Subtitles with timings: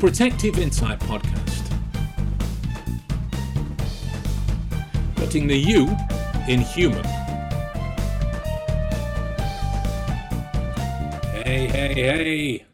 [0.00, 1.78] Protective Insight Podcast.
[5.14, 5.94] Putting the you
[6.48, 7.04] in human.
[11.34, 12.66] Hey, hey, hey.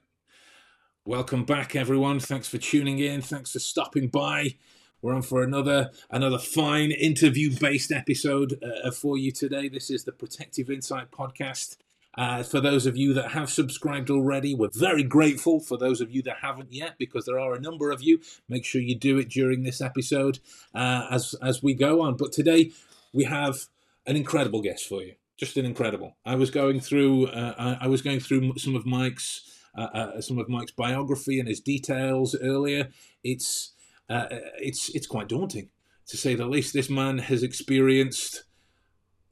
[1.04, 2.20] Welcome back, everyone.
[2.20, 3.22] Thanks for tuning in.
[3.22, 4.54] Thanks for stopping by.
[5.02, 9.68] We're on for another another fine interview-based episode uh, for you today.
[9.68, 11.76] This is the Protective Insight Podcast.
[12.16, 15.60] Uh, for those of you that have subscribed already, we're very grateful.
[15.60, 18.64] For those of you that haven't yet, because there are a number of you, make
[18.64, 20.38] sure you do it during this episode
[20.74, 22.16] uh, as as we go on.
[22.16, 22.72] But today
[23.12, 23.66] we have
[24.06, 26.16] an incredible guest for you, just an incredible.
[26.24, 29.42] I was going through uh, I, I, was going through some of Mike's
[29.76, 32.88] uh, uh, some of Mike's biography and his details earlier.
[33.22, 33.72] It's
[34.08, 34.26] uh,
[34.58, 35.68] it's it's quite daunting
[36.06, 36.72] to say the least.
[36.72, 38.44] This man has experienced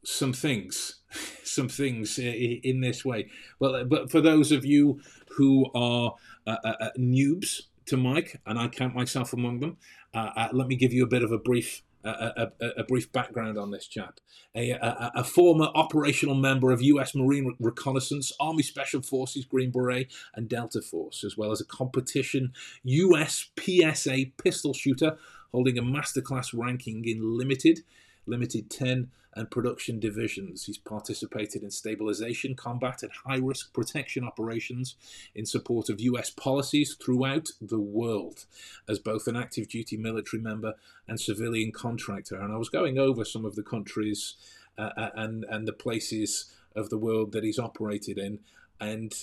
[0.05, 1.01] some things
[1.45, 3.29] some things in this way.
[3.59, 5.01] Well, but for those of you
[5.37, 6.15] who are
[6.47, 9.77] uh, uh, uh, noobs to Mike, and I count myself among them,
[10.15, 11.83] uh, uh let me give you a bit of a brief.
[12.07, 14.21] A, a, a, brief background on this chap.
[14.55, 17.15] A, a, former operational member of U.S.
[17.15, 22.53] Marine Reconnaissance, Army Special Forces, Green Beret, and Delta Force, as well as a competition
[22.83, 23.49] U.S.
[23.59, 25.17] PSA pistol shooter,
[25.51, 27.81] holding a masterclass ranking in limited,
[28.27, 30.65] limited 10 and production divisions.
[30.65, 34.97] He's participated in stabilization, combat, and high risk protection operations
[35.35, 38.47] in support of US policies throughout the world
[38.89, 40.75] as both an active duty military member
[41.09, 42.37] and civilian contractor.
[42.37, 44.35] And I was going over some of the countries
[44.77, 48.41] uh, uh and, and the places of the world that he's operated in,
[48.81, 49.15] and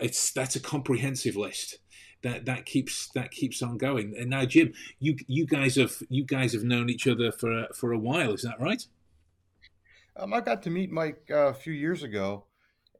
[0.00, 1.78] it's that's a comprehensive list
[2.22, 4.14] that that keeps that keeps on going.
[4.18, 7.92] And now, Jim, you you guys have you guys have known each other for for
[7.92, 8.86] a while, is that right?
[10.18, 12.46] Um, I got to meet Mike uh, a few years ago,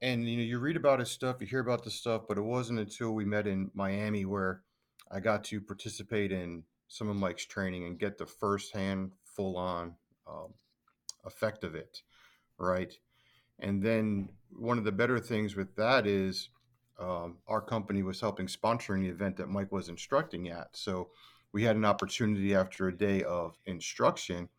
[0.03, 2.43] and you know, you read about his stuff, you hear about the stuff, but it
[2.43, 4.63] wasn't until we met in Miami where
[5.11, 9.95] I got to participate in some of Mike's training and get the firsthand, full-on
[10.29, 10.53] um,
[11.25, 12.03] effect of it,
[12.59, 12.93] right?
[13.59, 16.51] And then one of the better things with that is
[16.99, 20.69] um, our company was helping sponsoring the event that Mike was instructing at.
[20.73, 21.09] So
[21.53, 24.51] we had an opportunity after a day of instruction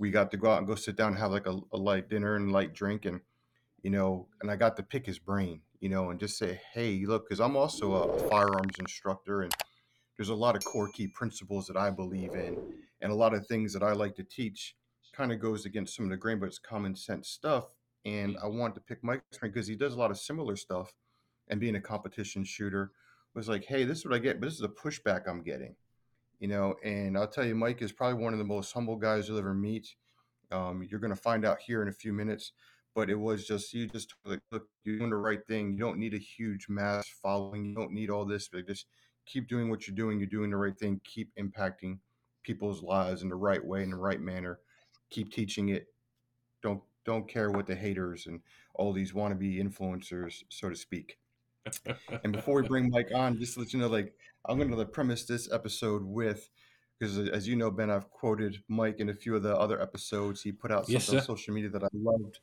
[0.00, 2.08] we got to go out and go sit down and have like a, a light
[2.08, 3.20] dinner and light drink and
[3.82, 7.04] you know and i got to pick his brain you know and just say hey
[7.06, 9.52] look because i'm also a, firearms instructor and
[10.16, 12.56] there's a lot of core key principles that i believe in
[13.02, 14.74] and a lot of things that i like to teach
[15.12, 17.74] kind of goes against some of the grain but it's common sense stuff
[18.06, 20.94] and i want to pick mike's brain because he does a lot of similar stuff
[21.48, 22.90] and being a competition shooter
[23.34, 25.74] was like hey this is what i get but this is the pushback i'm getting
[26.40, 29.28] you know, and I'll tell you, Mike is probably one of the most humble guys
[29.28, 29.94] you'll ever meet.
[30.50, 32.52] Um, you're going to find out here in a few minutes,
[32.94, 35.72] but it was just, you just like, look, you're doing the right thing.
[35.72, 37.66] You don't need a huge mass following.
[37.66, 38.86] You don't need all this, but just
[39.26, 40.18] keep doing what you're doing.
[40.18, 41.00] You're doing the right thing.
[41.04, 41.98] Keep impacting
[42.42, 44.58] people's lives in the right way, in the right manner.
[45.10, 45.88] Keep teaching it.
[46.62, 48.40] Don't, don't care what the haters and
[48.74, 51.18] all these wannabe influencers, so to speak.
[52.24, 54.14] and before we bring Mike on, just to let you know, like
[54.46, 56.48] I'm going to premise this episode with
[56.98, 60.42] because as you know, Ben, I've quoted Mike in a few of the other episodes.
[60.42, 62.40] He put out something yes, on social media that I loved,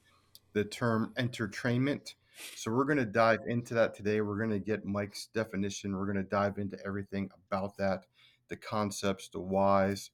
[0.54, 2.16] the term entertrainment.
[2.56, 4.22] So we're going to dive into that today.
[4.22, 5.96] We're going to get Mike's definition.
[5.96, 8.06] We're going to dive into everything about that,
[8.50, 10.10] the concepts, the whys.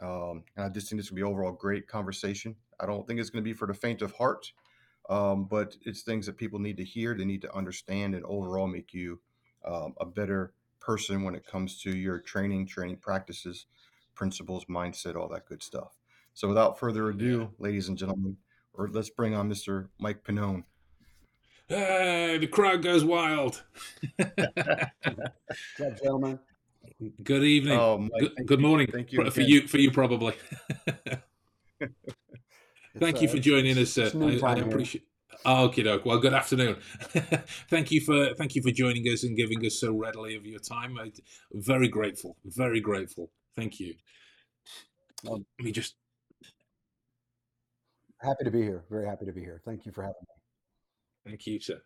[0.00, 2.56] Um, and I just think this will be overall great conversation.
[2.80, 4.52] I don't think it's going to be for the faint of heart,
[5.08, 8.66] um, but it's things that people need to hear, they need to understand, and overall
[8.66, 9.20] make you
[9.64, 10.52] um, a better
[10.84, 13.66] person when it comes to your training, training practices,
[14.14, 15.98] principles, mindset, all that good stuff.
[16.34, 18.36] So without further ado, ladies and gentlemen,
[18.72, 19.88] or let's bring on Mr.
[19.98, 20.64] Mike Pannone.
[21.68, 23.62] Hey, the crowd goes wild.
[24.16, 26.38] What's gentlemen?
[27.22, 27.78] Good evening.
[27.78, 28.88] Oh, Mike, good, good morning.
[28.92, 30.34] Thank you for you for you probably.
[32.98, 34.12] thank you for uh, joining us, sir.
[34.20, 35.04] I, I appreciate.
[35.46, 36.06] Oh, okay, doke.
[36.06, 36.76] Well, good afternoon.
[37.68, 40.58] thank you for thank you for joining us and giving us so readily of your
[40.58, 40.98] time.
[40.98, 41.12] I'm
[41.52, 42.36] very grateful.
[42.46, 43.30] Very grateful.
[43.54, 43.94] Thank you.
[45.30, 45.96] Um, Let me just.
[48.22, 48.84] Happy to be here.
[48.88, 49.60] Very happy to be here.
[49.66, 51.30] Thank you for having me.
[51.30, 51.82] Thank you, sir.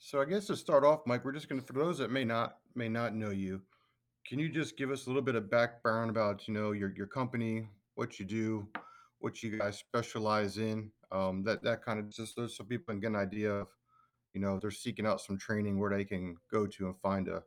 [0.00, 2.24] So I guess to start off, Mike, we're just going to for those that may
[2.24, 3.62] not may not know you,
[4.26, 7.06] can you just give us a little bit of background about you know your your
[7.06, 8.66] company, what you do,
[9.22, 13.08] what you guys specialize in, um, that that kind of just so people can get
[13.08, 13.68] an idea of,
[14.34, 17.42] you know, they're seeking out some training where they can go to and find a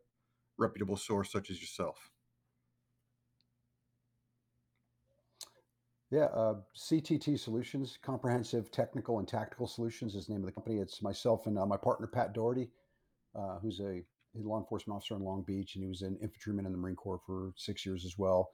[0.58, 2.10] reputable source such as yourself.
[6.12, 10.78] Yeah, uh, CTT Solutions, Comprehensive Technical and Tactical Solutions is the name of the company.
[10.78, 12.70] It's myself and uh, my partner Pat Doherty,
[13.36, 14.04] uh, who's a
[14.36, 17.22] law enforcement officer in Long Beach, and he was an infantryman in the Marine Corps
[17.26, 18.50] for six years as well.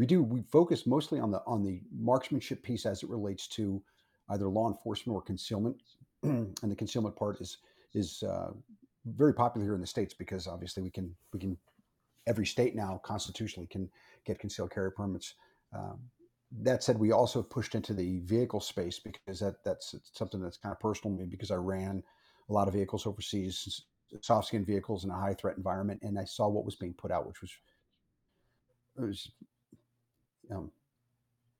[0.00, 3.82] We do we focus mostly on the on the marksmanship piece as it relates to
[4.30, 5.76] either law enforcement or concealment,
[6.22, 7.58] and the concealment part is
[7.92, 8.52] is uh,
[9.04, 11.58] very popular here in the states because obviously we can we can
[12.26, 13.90] every state now constitutionally can
[14.24, 15.34] get concealed carry permits.
[15.76, 16.00] Um,
[16.62, 20.72] that said, we also pushed into the vehicle space because that that's something that's kind
[20.72, 22.02] of personal to me because I ran
[22.48, 23.82] a lot of vehicles overseas,
[24.22, 27.10] soft skin vehicles in a high threat environment, and I saw what was being put
[27.10, 27.50] out, which was
[28.96, 29.30] it was
[30.52, 30.70] um,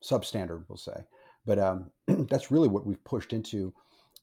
[0.03, 1.05] substandard, we'll say.
[1.47, 3.73] But um, that's really what we've pushed into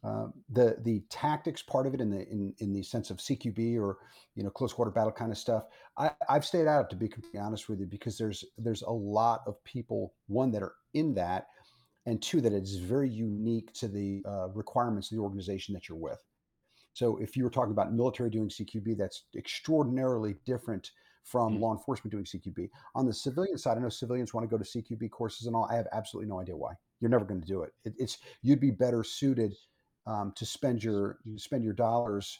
[0.03, 3.79] uh, the the tactics part of it in the in, in the sense of CQB
[3.79, 3.97] or
[4.35, 5.63] you know close quarter battle kind of stuff.
[5.97, 9.41] I, I've stayed out to be completely honest with you because there's there's a lot
[9.47, 11.47] of people one that are in that,
[12.05, 15.97] and two that it's very unique to the uh, requirements of the organization that you're
[15.97, 16.23] with.
[16.93, 20.91] So if you were talking about military doing CQB, that's extraordinarily different
[21.27, 21.63] from mm-hmm.
[21.63, 22.69] law enforcement doing CQB.
[22.95, 25.67] On the civilian side, I know civilians want to go to CQB courses and all.
[25.69, 26.73] I have absolutely no idea why.
[26.99, 27.73] You're never going to do it.
[27.83, 29.53] it it's you'd be better suited
[30.05, 32.39] um, to spend your spend your dollars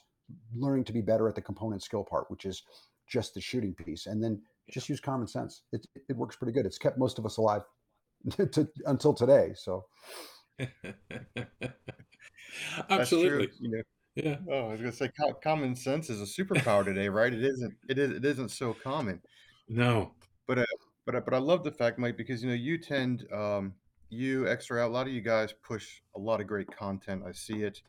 [0.55, 2.63] learning to be better at the component skill part, which is
[3.07, 5.63] just the shooting piece, and then just use common sense.
[5.71, 6.65] It, it works pretty good.
[6.65, 7.61] It's kept most of us alive
[8.37, 9.51] to, until today.
[9.55, 9.85] So,
[12.89, 13.81] absolutely, you know.
[14.17, 14.37] Yeah.
[14.49, 15.11] Oh, I was gonna say
[15.43, 17.31] common sense is a superpower today, right?
[17.31, 17.75] It isn't.
[17.87, 18.11] It is.
[18.11, 19.21] It isn't so common.
[19.69, 20.11] No.
[20.47, 20.65] But uh,
[21.05, 23.75] but uh, but I love the fact, Mike, because you know you tend um,
[24.09, 24.89] you extra out.
[24.89, 27.21] A lot of you guys push a lot of great content.
[27.27, 27.83] I see it,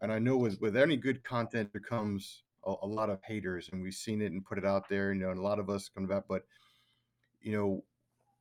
[0.00, 3.68] and I know with with any good content there comes a, a lot of haters,
[3.72, 5.12] and we've seen it and put it out there.
[5.12, 6.24] You know, and a lot of us come back.
[6.28, 6.44] But
[7.40, 7.82] you know,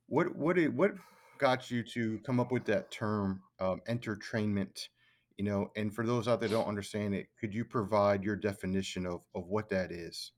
[0.10, 0.92] what what what
[1.40, 4.90] got you to come up with that term um, entertrainment?
[5.38, 9.06] You know, and for those out there don't understand it, could you provide your definition
[9.06, 10.32] of of what that is?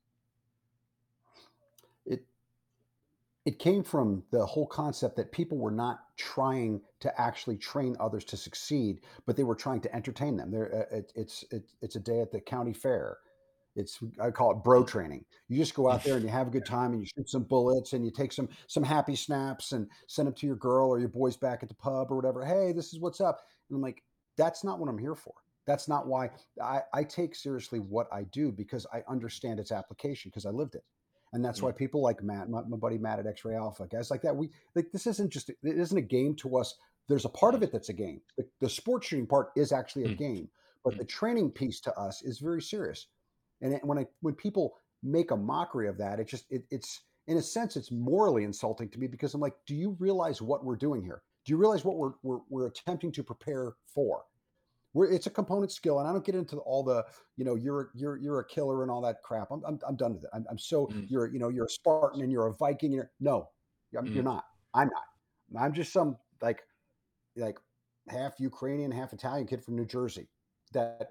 [2.08, 2.24] it
[3.44, 8.24] it came from the whole concept that people were not trying to actually train others
[8.26, 10.50] to succeed, but they were trying to entertain them.
[10.50, 13.18] There, uh, it, it's it, it's a day at the county fair.
[13.76, 15.24] It's I call it bro training.
[15.48, 17.44] You just go out there and you have a good time and you shoot some
[17.44, 20.98] bullets and you take some some happy snaps and send them to your girl or
[20.98, 22.44] your boys back at the pub or whatever.
[22.44, 23.42] Hey, this is what's up.
[23.68, 24.02] And I'm like,
[24.38, 25.34] that's not what I'm here for.
[25.66, 26.30] That's not why
[26.62, 30.74] I, I take seriously what I do because I understand its application because I lived
[30.76, 30.84] it
[31.32, 34.22] and that's why people like Matt, my, my, buddy Matt at X-Ray Alpha, guys like
[34.22, 34.34] that.
[34.34, 36.74] We like this isn't just it isn't a game to us.
[37.08, 38.20] There's a part of it that's a game.
[38.36, 40.18] The, the sports shooting part is actually a mm.
[40.18, 40.48] game,
[40.84, 40.98] but mm.
[40.98, 43.06] the training piece to us is very serious.
[43.60, 47.02] And it, when I when people make a mockery of that, it just it, it's
[47.26, 50.64] in a sense it's morally insulting to me because I'm like, do you realize what
[50.64, 51.22] we're doing here?
[51.44, 54.22] Do you realize what we're we're, we're attempting to prepare for?
[54.98, 57.04] We're, it's a component skill, and I don't get into all the
[57.36, 59.52] you know you're you're you're a killer and all that crap.
[59.52, 60.30] I'm I'm, I'm done with it.
[60.34, 61.08] I'm, I'm so mm.
[61.08, 62.90] you're you know you're a Spartan and you're a Viking.
[62.90, 63.48] You're, no,
[63.94, 64.12] mm.
[64.12, 64.46] you're not.
[64.74, 65.62] I'm not.
[65.62, 66.64] I'm just some like
[67.36, 67.58] like
[68.08, 70.26] half Ukrainian, half Italian kid from New Jersey
[70.72, 71.10] that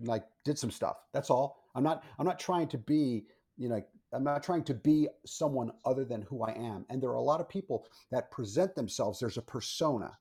[0.00, 0.96] like did some stuff.
[1.14, 1.62] That's all.
[1.76, 3.26] I'm not I'm not trying to be
[3.56, 3.80] you know
[4.12, 6.86] I'm not trying to be someone other than who I am.
[6.90, 9.20] And there are a lot of people that present themselves.
[9.20, 10.18] There's a persona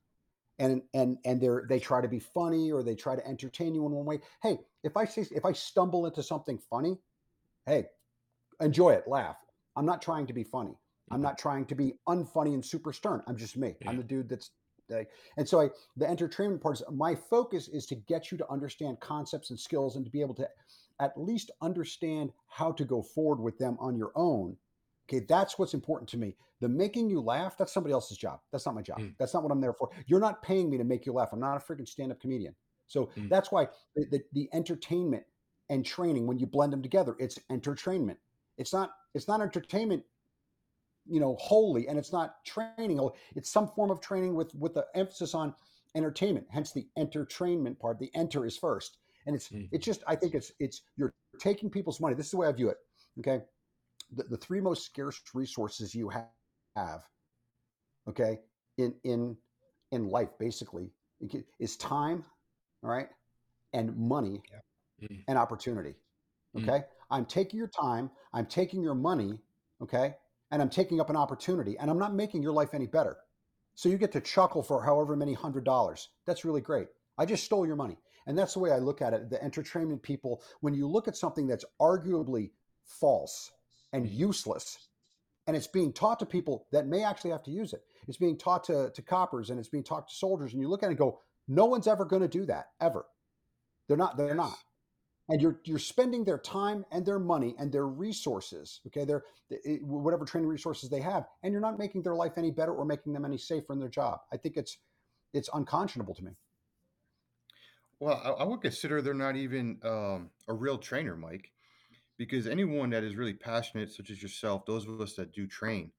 [0.59, 3.85] and and and they're they try to be funny or they try to entertain you
[3.85, 4.19] in one way.
[4.41, 6.97] Hey, if I say if I stumble into something funny,
[7.65, 7.85] hey,
[8.59, 9.37] enjoy it, laugh.
[9.75, 10.75] I'm not trying to be funny.
[11.09, 11.23] I'm mm-hmm.
[11.23, 13.21] not trying to be unfunny and super stern.
[13.27, 13.75] I'm just me.
[13.81, 13.89] Yeah.
[13.89, 14.51] I'm the dude that's
[14.89, 18.51] like, and so I the entertainment part is my focus is to get you to
[18.51, 20.49] understand concepts and skills and to be able to
[20.99, 24.57] at least understand how to go forward with them on your own
[25.09, 26.35] Okay, that's what's important to me.
[26.59, 28.39] The making you laugh, that's somebody else's job.
[28.51, 28.99] That's not my job.
[28.99, 29.13] Mm.
[29.17, 29.89] That's not what I'm there for.
[30.05, 31.29] You're not paying me to make you laugh.
[31.31, 32.55] I'm not a freaking stand up comedian.
[32.87, 33.29] So mm.
[33.29, 35.23] that's why the, the, the, entertainment
[35.69, 38.17] and training, when you blend them together, it's entertrainment.
[38.57, 40.03] It's not, it's not entertainment,
[41.05, 42.99] you know, wholly, and it's not training.
[43.35, 45.53] It's some form of training with, with the emphasis on
[45.95, 47.99] entertainment, hence the entertrainment part.
[47.99, 48.97] The enter is first.
[49.25, 49.67] And it's, mm.
[49.71, 52.15] it's just, I think it's, it's, you're taking people's money.
[52.15, 52.77] This is the way I view it.
[53.19, 53.41] Okay
[54.15, 56.25] the, the three most scarce resources you have,
[56.75, 57.03] have
[58.07, 58.39] okay
[58.77, 59.35] in in
[59.91, 60.91] in life basically
[61.59, 62.23] is time
[62.83, 63.09] all right
[63.73, 65.07] and money yeah.
[65.07, 65.23] mm.
[65.27, 65.95] and opportunity
[66.55, 66.63] mm.
[66.63, 66.85] okay mm.
[67.11, 69.39] i'm taking your time i'm taking your money
[69.81, 70.15] okay
[70.51, 73.17] and i'm taking up an opportunity and i'm not making your life any better
[73.75, 76.87] so you get to chuckle for however many hundred dollars that's really great
[77.17, 77.97] i just stole your money
[78.27, 81.17] and that's the way i look at it the entertainment people when you look at
[81.17, 82.51] something that's arguably
[82.85, 83.51] false
[83.93, 84.89] and useless.
[85.47, 87.81] And it's being taught to people that may actually have to use it.
[88.07, 90.51] It's being taught to, to coppers and it's being taught to soldiers.
[90.53, 93.05] And you look at it and go, no one's ever going to do that, ever.
[93.87, 94.35] They're not, they're yes.
[94.35, 94.57] not.
[95.29, 99.23] and you're you're spending their time and their money and their resources okay their
[99.81, 103.13] whatever training resources they have and you're not making their life any better or making
[103.13, 104.77] them any safer in their job i think it's
[105.33, 106.31] it's unconscionable to me
[107.99, 111.51] well i, I would consider they're not even um, a real trainer mike
[112.17, 115.91] because anyone that is really passionate such as yourself those of us that do train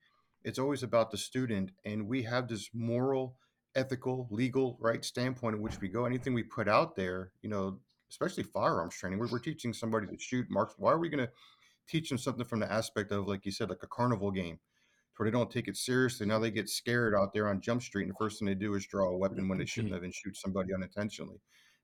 [0.45, 3.37] it's always about the student and we have this moral
[3.75, 7.79] ethical legal right standpoint in which we go anything we put out there you know
[8.11, 10.73] especially firearms training, where we're teaching somebody to shoot, mark.
[10.77, 11.33] Why are we going to
[11.89, 14.59] teach them something from the aspect of, like you said, like a carnival game,
[15.17, 16.27] where they don't take it seriously?
[16.27, 18.75] Now they get scared out there on Jump Street, and the first thing they do
[18.75, 19.97] is draw a weapon when they shouldn't mm-hmm.
[19.97, 21.41] have and shoot somebody unintentionally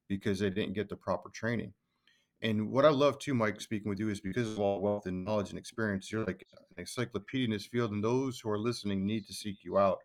[0.09, 1.73] because they didn't get the proper training.
[2.45, 5.25] And what I love too, Mike, speaking with you, is because of all wealth and
[5.25, 9.05] knowledge and experience, you're like an encyclopedia in this field, and those who are listening
[9.05, 9.99] need to seek you out.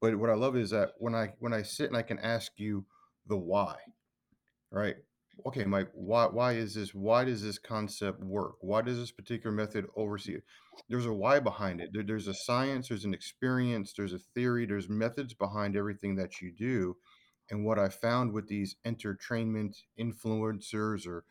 [0.00, 2.52] But what I love is that when I when I sit and I can ask
[2.58, 2.84] you
[3.26, 3.76] the why,
[4.70, 4.96] right?
[5.44, 6.94] okay, Mike, why why is this?
[6.94, 8.54] Why does this concept work?
[8.60, 10.44] Why does this particular method oversee it?
[10.88, 11.90] There's a why behind it.
[11.92, 16.40] There, there's a science, there's an experience, there's a theory, there's methods behind everything that
[16.40, 16.96] you do.
[17.50, 21.24] And what I found with these entertainment influencers or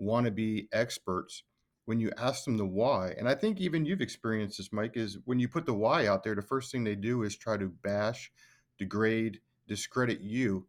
[0.00, 1.42] wannabe experts,
[1.84, 5.18] when you ask them the why, and I think even you've experienced this, Mike, is
[5.24, 7.68] when you put the why out there, the first thing they do is try to
[7.68, 8.30] bash,
[8.78, 10.66] degrade, discredit you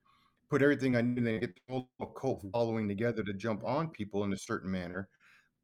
[0.51, 1.61] put everything I knew and get the
[1.97, 5.07] whole cult following together to jump on people in a certain manner.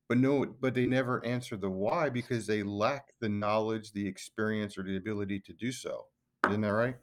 [0.08, 4.78] But no, but they never answer the why because they lack the knowledge, the experience,
[4.78, 6.06] or the ability to do so.
[6.48, 6.96] Isn't that right?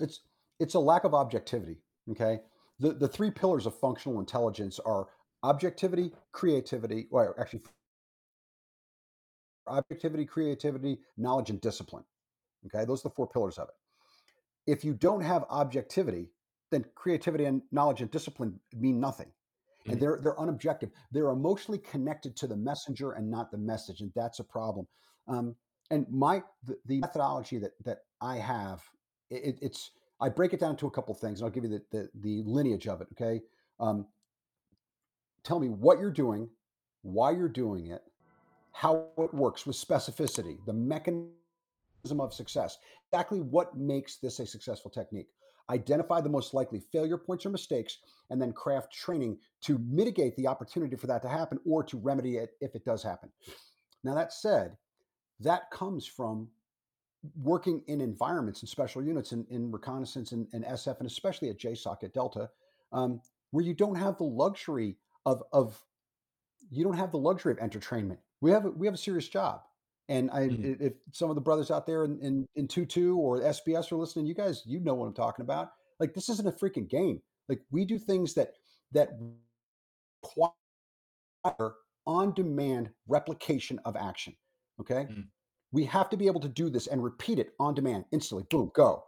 [0.00, 0.20] It's
[0.60, 1.78] it's a lack of objectivity.
[2.10, 2.40] Okay.
[2.80, 5.08] The the three pillars of functional intelligence are
[5.42, 7.62] objectivity, creativity, or actually
[9.66, 12.04] objectivity, creativity, knowledge, and discipline.
[12.66, 13.74] Okay, those are the four pillars of it
[14.66, 16.30] if you don't have objectivity,
[16.70, 19.26] then creativity and knowledge and discipline mean nothing.
[19.26, 19.92] Mm-hmm.
[19.92, 20.90] And they're they're unobjective.
[21.12, 24.86] They're emotionally connected to the messenger and not the message, and that's a problem.
[25.28, 25.54] Um,
[25.90, 28.82] and my the, the, methodology that that I have,
[29.30, 29.90] it, it's
[30.20, 32.42] I break it down to a couple things, and I'll give you the the, the
[32.44, 33.08] lineage of it.
[33.12, 33.42] Okay,
[33.80, 34.06] um,
[35.42, 36.48] tell me what you're doing,
[37.02, 38.02] why you're doing it,
[38.72, 41.30] how it works with specificity, the mechanism
[42.18, 42.78] of success.
[43.12, 45.28] Exactly what makes this a successful technique.
[45.70, 47.98] Identify the most likely failure points or mistakes,
[48.30, 52.36] and then craft training to mitigate the opportunity for that to happen or to remedy
[52.36, 53.30] it if it does happen.
[54.02, 54.76] Now, that said,
[55.40, 56.48] that comes from
[57.40, 61.58] working in environments and special units in, in reconnaissance and, and, SF, and especially at
[61.58, 62.50] JSOC at Delta,
[62.92, 65.82] um, where you don't have the luxury of, of
[66.70, 68.20] you don't have the luxury of entertainment.
[68.40, 69.62] We have a, we have a serious job.
[70.08, 70.80] And I, mm.
[70.80, 74.26] if some of the brothers out there in, in, in 2 or SBS are listening,
[74.26, 75.72] you guys, you know what I'm talking about.
[75.98, 77.22] Like, this isn't a freaking game.
[77.48, 78.52] Like, we do things that,
[78.92, 79.12] that
[80.22, 81.74] require
[82.06, 84.34] on demand replication of action.
[84.80, 85.06] Okay.
[85.10, 85.24] Mm.
[85.74, 88.46] We have to be able to do this and repeat it on demand instantly.
[88.48, 89.02] Boom, go.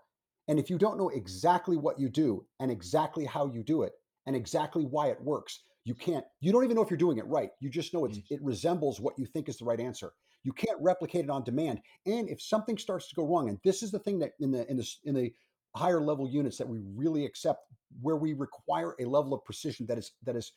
[0.49, 3.93] And if you don't know exactly what you do and exactly how you do it
[4.27, 7.27] and exactly why it works, you can't, you don't even know if you're doing it
[7.29, 7.51] right.
[7.61, 8.25] You just know it's, mm.
[8.31, 10.13] it resembles what you think is the right answer.
[10.43, 11.83] You can't replicate it on demand.
[12.05, 14.69] And if something starts to go wrong, and this is the thing that in the
[14.69, 15.33] in the in the
[15.77, 17.61] higher level units that we really accept,
[18.01, 20.53] where we require a level of precision that is that is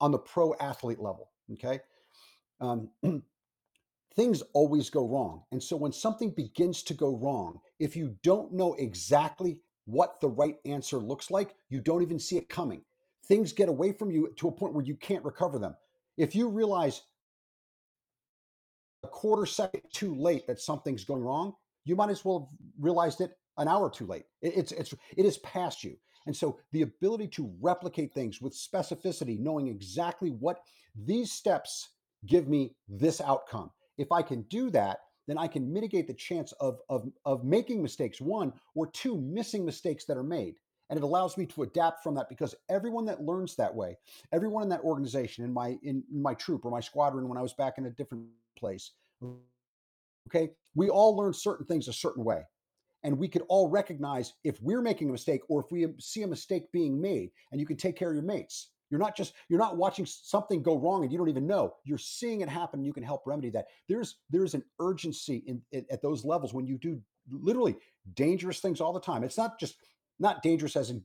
[0.00, 1.30] on the pro athlete level.
[1.52, 1.80] Okay.
[2.60, 2.90] Um,
[4.18, 5.44] things always go wrong.
[5.52, 10.28] And so when something begins to go wrong, if you don't know exactly what the
[10.28, 12.82] right answer looks like, you don't even see it coming.
[13.26, 15.76] Things get away from you to a point where you can't recover them.
[16.16, 17.02] If you realize
[19.04, 23.20] a quarter second too late that something's going wrong, you might as well have realized
[23.20, 24.24] it an hour too late.
[24.42, 25.96] It, it's it's it is past you.
[26.26, 30.58] And so the ability to replicate things with specificity, knowing exactly what
[31.06, 31.90] these steps
[32.26, 33.70] give me this outcome.
[33.98, 37.82] If I can do that, then I can mitigate the chance of, of, of making
[37.82, 40.54] mistakes, one, or two, missing mistakes that are made.
[40.90, 43.98] And it allows me to adapt from that because everyone that learns that way,
[44.32, 47.52] everyone in that organization, in my in my troop or my squadron when I was
[47.52, 48.24] back in a different
[48.58, 48.92] place.
[50.28, 50.50] Okay.
[50.74, 52.44] We all learn certain things a certain way.
[53.04, 56.26] And we could all recognize if we're making a mistake or if we see a
[56.26, 58.70] mistake being made, and you can take care of your mates.
[58.90, 61.74] You're not just you're not watching something go wrong and you don't even know.
[61.84, 62.80] You're seeing it happen.
[62.80, 63.66] and You can help remedy that.
[63.88, 67.76] There's there's an urgency in, in at those levels when you do literally
[68.14, 69.24] dangerous things all the time.
[69.24, 69.76] It's not just
[70.18, 71.02] not dangerous as in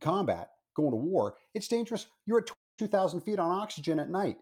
[0.00, 1.34] combat, going to war.
[1.54, 2.06] It's dangerous.
[2.26, 4.38] You're at 2,000 feet on oxygen at night.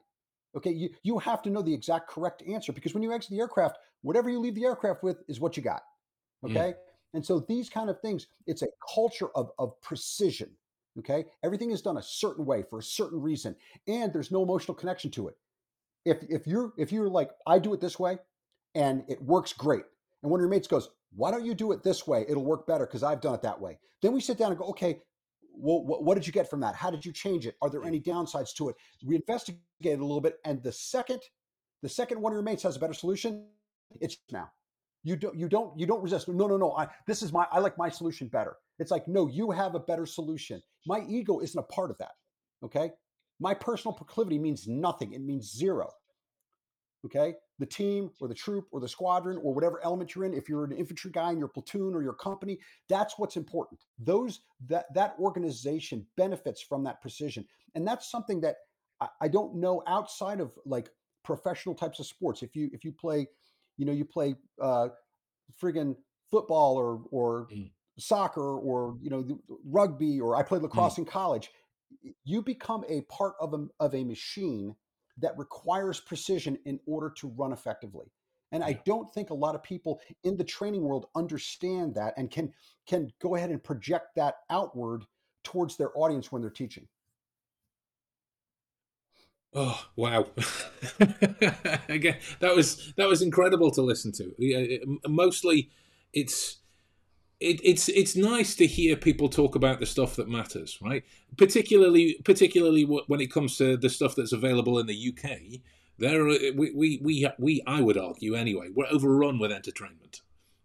[0.56, 3.40] Okay, you, you have to know the exact correct answer because when you exit the
[3.40, 5.82] aircraft, whatever you leave the aircraft with is what you got.
[6.44, 6.54] Okay.
[6.54, 6.74] Mm.
[7.14, 10.50] And so these kind of things, it's a culture of, of precision.
[10.98, 11.24] Okay.
[11.42, 13.56] Everything is done a certain way for a certain reason,
[13.88, 15.34] and there's no emotional connection to it.
[16.04, 18.18] If if you're if you're like, I do it this way
[18.74, 19.84] and it works great.
[20.22, 22.24] And one of your mates goes, Why don't you do it this way?
[22.28, 23.78] It'll work better because I've done it that way.
[24.02, 25.00] Then we sit down and go, Okay,
[25.56, 26.74] well, what, did you get from that?
[26.74, 27.56] How did you change it?
[27.62, 28.76] Are there any downsides to it?
[29.04, 31.20] We investigate a little bit, and the second
[31.82, 33.44] the second one of your mates has a better solution,
[34.00, 34.50] it's now.
[35.02, 36.28] You don't you don't you don't resist.
[36.28, 36.72] No, no, no.
[36.72, 38.56] I this is my I like my solution better.
[38.78, 40.62] It's like, no, you have a better solution.
[40.86, 42.12] My ego isn't a part of that.
[42.64, 42.90] Okay.
[43.40, 45.12] My personal proclivity means nothing.
[45.12, 45.90] It means zero.
[47.04, 47.34] Okay.
[47.58, 50.64] The team or the troop or the squadron or whatever element you're in, if you're
[50.64, 53.80] an infantry guy in your platoon or your company, that's what's important.
[53.98, 57.44] Those that that organization benefits from that precision.
[57.74, 58.56] And that's something that
[59.00, 60.90] I, I don't know outside of like
[61.24, 62.42] professional types of sports.
[62.42, 63.28] If you if you play,
[63.76, 64.88] you know, you play uh
[65.62, 65.96] friggin'
[66.30, 67.70] football or or mm.
[67.98, 69.24] Soccer or you know
[69.64, 70.64] rugby or I played mm.
[70.64, 70.98] lacrosse mm.
[70.98, 71.50] in college,
[72.24, 74.74] you become a part of a of a machine
[75.18, 78.06] that requires precision in order to run effectively.
[78.52, 82.30] And I don't think a lot of people in the training world understand that and
[82.30, 82.52] can
[82.86, 85.04] can go ahead and project that outward
[85.42, 86.86] towards their audience when they're teaching.
[89.52, 90.26] Oh wow!
[91.88, 94.98] Again, that was that was incredible to listen to.
[95.06, 95.70] Mostly,
[96.12, 96.58] it's
[97.44, 101.04] it, it's it's nice to hear people talk about the stuff that matters, right?
[101.36, 105.60] Particularly particularly when it comes to the stuff that's available in the UK.
[105.96, 110.20] There, we we we, we I would argue anyway, we're overrun with entertainment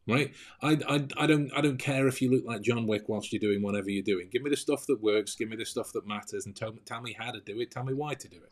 [0.07, 0.33] right?
[0.63, 3.39] I, I, I don't I don't care if you look like John Wick whilst you're
[3.39, 4.27] doing whatever you're doing.
[4.31, 5.35] Give me the stuff that works.
[5.35, 7.69] Give me the stuff that matters, and tell, tell me how to do it.
[7.69, 8.51] Tell me why to do it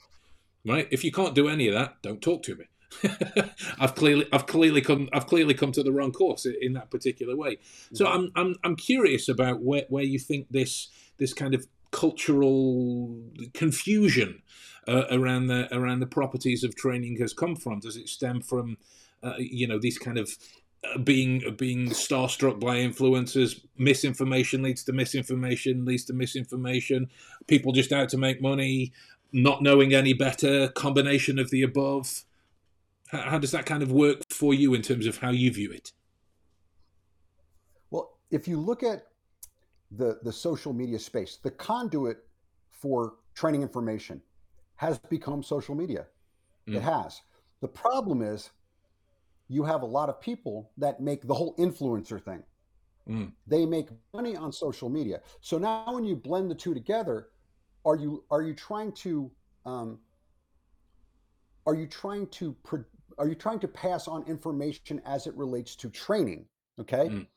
[0.67, 0.87] right?
[0.91, 2.65] If you can't do any of that, don't talk to me.
[3.79, 7.35] I've clearly, I've clearly come, I've clearly come to the wrong course in that particular
[7.35, 7.57] way.
[7.93, 8.13] So yeah.
[8.13, 13.19] I'm, I'm, I'm curious about where, where you think this, this kind of cultural
[13.53, 14.41] confusion
[14.87, 17.79] uh, around the around the properties of training has come from.
[17.79, 18.77] Does it stem from,
[19.23, 20.37] uh, you know, these kind of
[20.83, 27.09] uh, being being starstruck by influencers misinformation leads to misinformation leads to misinformation
[27.47, 28.93] people just out to make money
[29.33, 32.23] not knowing any better, combination of the above?
[33.07, 35.71] How, how does that kind of work for you in terms of how you view
[35.71, 35.91] it?
[37.91, 39.07] Well, if you look at
[39.91, 42.17] the, the social media space, the conduit
[42.71, 44.21] for training information
[44.75, 46.05] has become social media.
[46.67, 46.75] Mm.
[46.75, 47.21] It has.
[47.61, 48.51] The problem is
[49.47, 52.43] you have a lot of people that make the whole influencer thing.
[53.09, 53.31] Mm.
[53.47, 55.21] They make money on social media.
[55.41, 57.29] So now when you blend the two together,
[57.85, 59.31] are you are you trying to
[59.65, 59.99] um,
[61.65, 62.55] are you trying to
[63.17, 66.45] are you trying to pass on information as it relates to training
[66.79, 67.27] okay mm.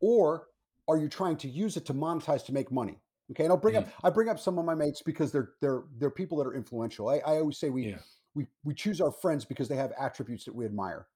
[0.00, 0.48] or
[0.88, 2.98] are you trying to use it to monetize to make money
[3.30, 3.78] okay and i'll bring mm.
[3.78, 6.54] up i bring up some of my mates because they're they're they're people that are
[6.54, 7.98] influential i, I always say we yeah.
[8.34, 11.06] we we choose our friends because they have attributes that we admire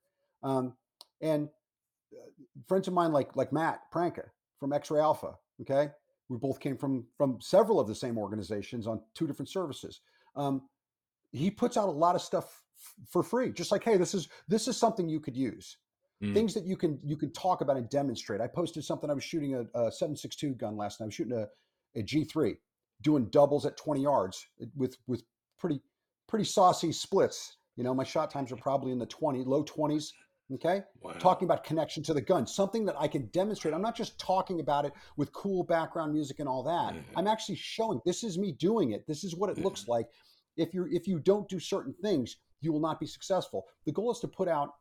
[0.43, 0.75] um,
[1.21, 1.49] and
[2.13, 2.27] uh,
[2.67, 4.25] friends of mine like like matt pranka
[4.59, 5.91] from x-ray alpha okay
[6.29, 10.01] we both came from from several of the same organizations on two different services.
[10.35, 10.63] Um,
[11.33, 12.63] he puts out a lot of stuff
[13.09, 15.77] for free, just like, hey, this is this is something you could use.
[16.23, 16.35] Mm.
[16.35, 18.41] Things that you can you can talk about and demonstrate.
[18.41, 19.11] I posted something.
[19.11, 21.05] I was shooting a, a 762 gun last night.
[21.05, 21.47] I was shooting a,
[21.99, 22.57] a G3,
[23.03, 25.23] doing doubles at 20 yards with with
[25.59, 25.81] pretty
[26.29, 27.57] pretty saucy splits.
[27.77, 30.13] You know, my shot times are probably in the 20 low 20s
[30.55, 30.83] Okay.
[31.01, 31.13] Wow.
[31.13, 33.75] Talking about connection to the gun, something that I can demonstrate.
[33.75, 36.95] I'm not just talking about it with cool background music and all that.
[36.95, 37.19] Mm-hmm.
[37.19, 39.05] I'm actually showing this is me doing it.
[39.09, 39.65] This is what it mm-hmm.
[39.65, 40.07] looks like.
[40.57, 43.67] If you if you don't do certain things, you will not be successful.
[43.85, 44.75] The goal is to put out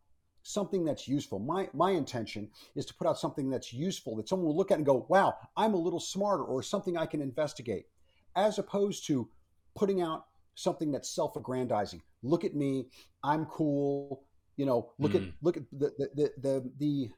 [0.43, 1.39] something that's useful.
[1.39, 4.77] My my intention is to put out something that's useful that someone will look at
[4.77, 7.87] and go, "Wow, I'm a little smarter," or something I can investigate,
[8.35, 9.29] as opposed to
[9.75, 12.01] putting out something that's self-aggrandizing.
[12.23, 12.89] Look at me,
[13.23, 14.23] I'm cool.
[14.55, 15.27] You know, look mm.
[15.27, 17.09] at look at the the, the the the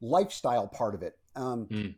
[0.00, 1.18] lifestyle part of it.
[1.36, 1.94] Um, mm.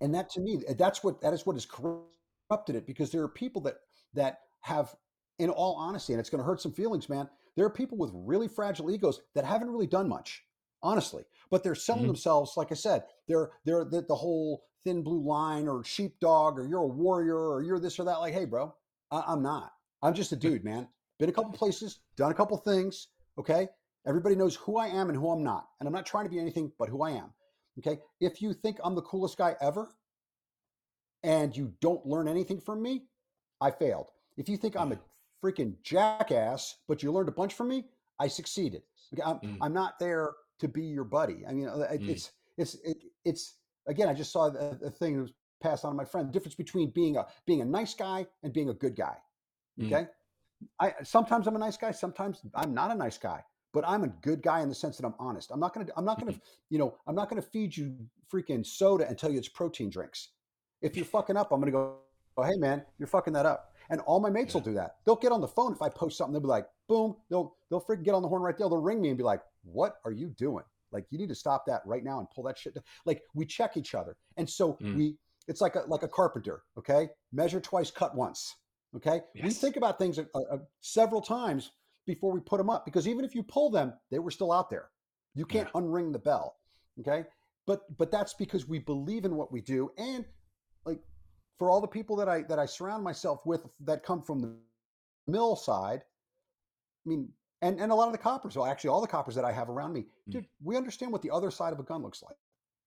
[0.00, 3.28] And that to me, that's what that is what has corrupted it because there are
[3.28, 3.76] people that
[4.14, 4.94] that have,
[5.38, 7.28] in all honesty, and it's going to hurt some feelings, man.
[7.56, 10.44] There are people with really fragile egos that haven't really done much,
[10.82, 12.08] honestly, but they're selling mm-hmm.
[12.08, 12.56] themselves.
[12.56, 16.82] Like I said, they're they're the, the whole thin blue line or sheepdog or you're
[16.82, 18.20] a warrior or you're this or that.
[18.20, 18.74] Like, hey, bro,
[19.10, 19.72] I, I'm not.
[20.02, 20.86] I'm just a dude, man.
[21.18, 23.68] Been a couple places, done a couple things, Okay.
[24.06, 25.68] Everybody knows who I am and who I'm not.
[25.78, 27.30] And I'm not trying to be anything but who I am.
[27.78, 28.00] Okay.
[28.20, 29.94] If you think I'm the coolest guy ever
[31.22, 33.04] and you don't learn anything from me,
[33.60, 34.10] I failed.
[34.36, 34.98] If you think I'm a
[35.42, 37.86] freaking jackass, but you learned a bunch from me,
[38.18, 38.82] I succeeded.
[39.24, 39.56] I'm, mm.
[39.60, 41.44] I'm not there to be your buddy.
[41.48, 42.08] I mean, mm.
[42.08, 43.54] it's, it's, it, it's,
[43.86, 45.28] again, I just saw a, a thing
[45.60, 46.28] pass on to my friend.
[46.28, 49.16] The difference between being a being a nice guy and being a good guy.
[49.80, 49.86] Mm.
[49.86, 50.08] Okay.
[50.80, 54.08] I sometimes I'm a nice guy, sometimes I'm not a nice guy, but I'm a
[54.08, 55.50] good guy in the sense that I'm honest.
[55.52, 56.40] I'm not gonna I'm not gonna Mhm.
[56.70, 57.96] you know I'm not gonna feed you
[58.32, 60.30] freaking soda and tell you it's protein drinks.
[60.82, 61.98] If you're fucking up, I'm gonna go,
[62.36, 63.72] oh hey man, you're fucking that up.
[63.90, 64.58] And all my mates Yeah.
[64.60, 64.96] will do that.
[65.04, 66.32] They'll get on the phone if I post something.
[66.32, 67.16] They'll be like, boom.
[67.30, 68.68] They'll they'll freaking get on the horn right there.
[68.68, 70.64] They'll ring me and be like, what are you doing?
[70.92, 72.74] Like you need to stop that right now and pull that shit.
[72.74, 72.84] Down.
[73.04, 74.94] Like we check each other, and so Mm.
[74.96, 75.18] we.
[75.46, 76.62] It's like a like a carpenter.
[76.76, 78.54] Okay, measure twice, cut once.
[78.96, 81.72] Okay, we think about things uh, uh, several times
[82.06, 84.68] before we put them up because even if you pull them, they were still out
[84.70, 84.90] there.
[85.34, 86.56] You can't unring the bell.
[87.00, 87.24] Okay,
[87.66, 90.24] but but that's because we believe in what we do, and
[91.58, 94.54] for all the people that I that I surround myself with that come from the
[95.26, 96.02] mil side,
[97.04, 97.28] I mean,
[97.62, 99.68] and and a lot of the coppers, well, actually all the coppers that I have
[99.68, 100.32] around me, Mm.
[100.32, 102.36] dude, we understand what the other side of a gun looks like.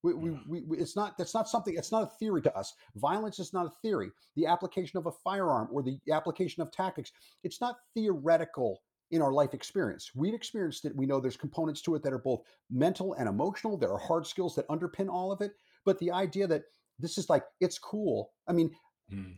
[0.03, 2.73] We, we, we, we, it's not that's not something it's not a theory to us.
[2.95, 4.10] Violence is not a theory.
[4.36, 7.12] The application of a firearm or the application of tactics
[7.43, 8.81] it's not theoretical
[9.12, 10.12] in our life experience.
[10.15, 10.95] We've experienced it.
[10.95, 13.77] We know there's components to it that are both mental and emotional.
[13.77, 15.51] There are hard skills that underpin all of it.
[15.86, 16.63] But the idea that
[17.01, 18.71] this is like it's cool i mean
[19.13, 19.37] Mm.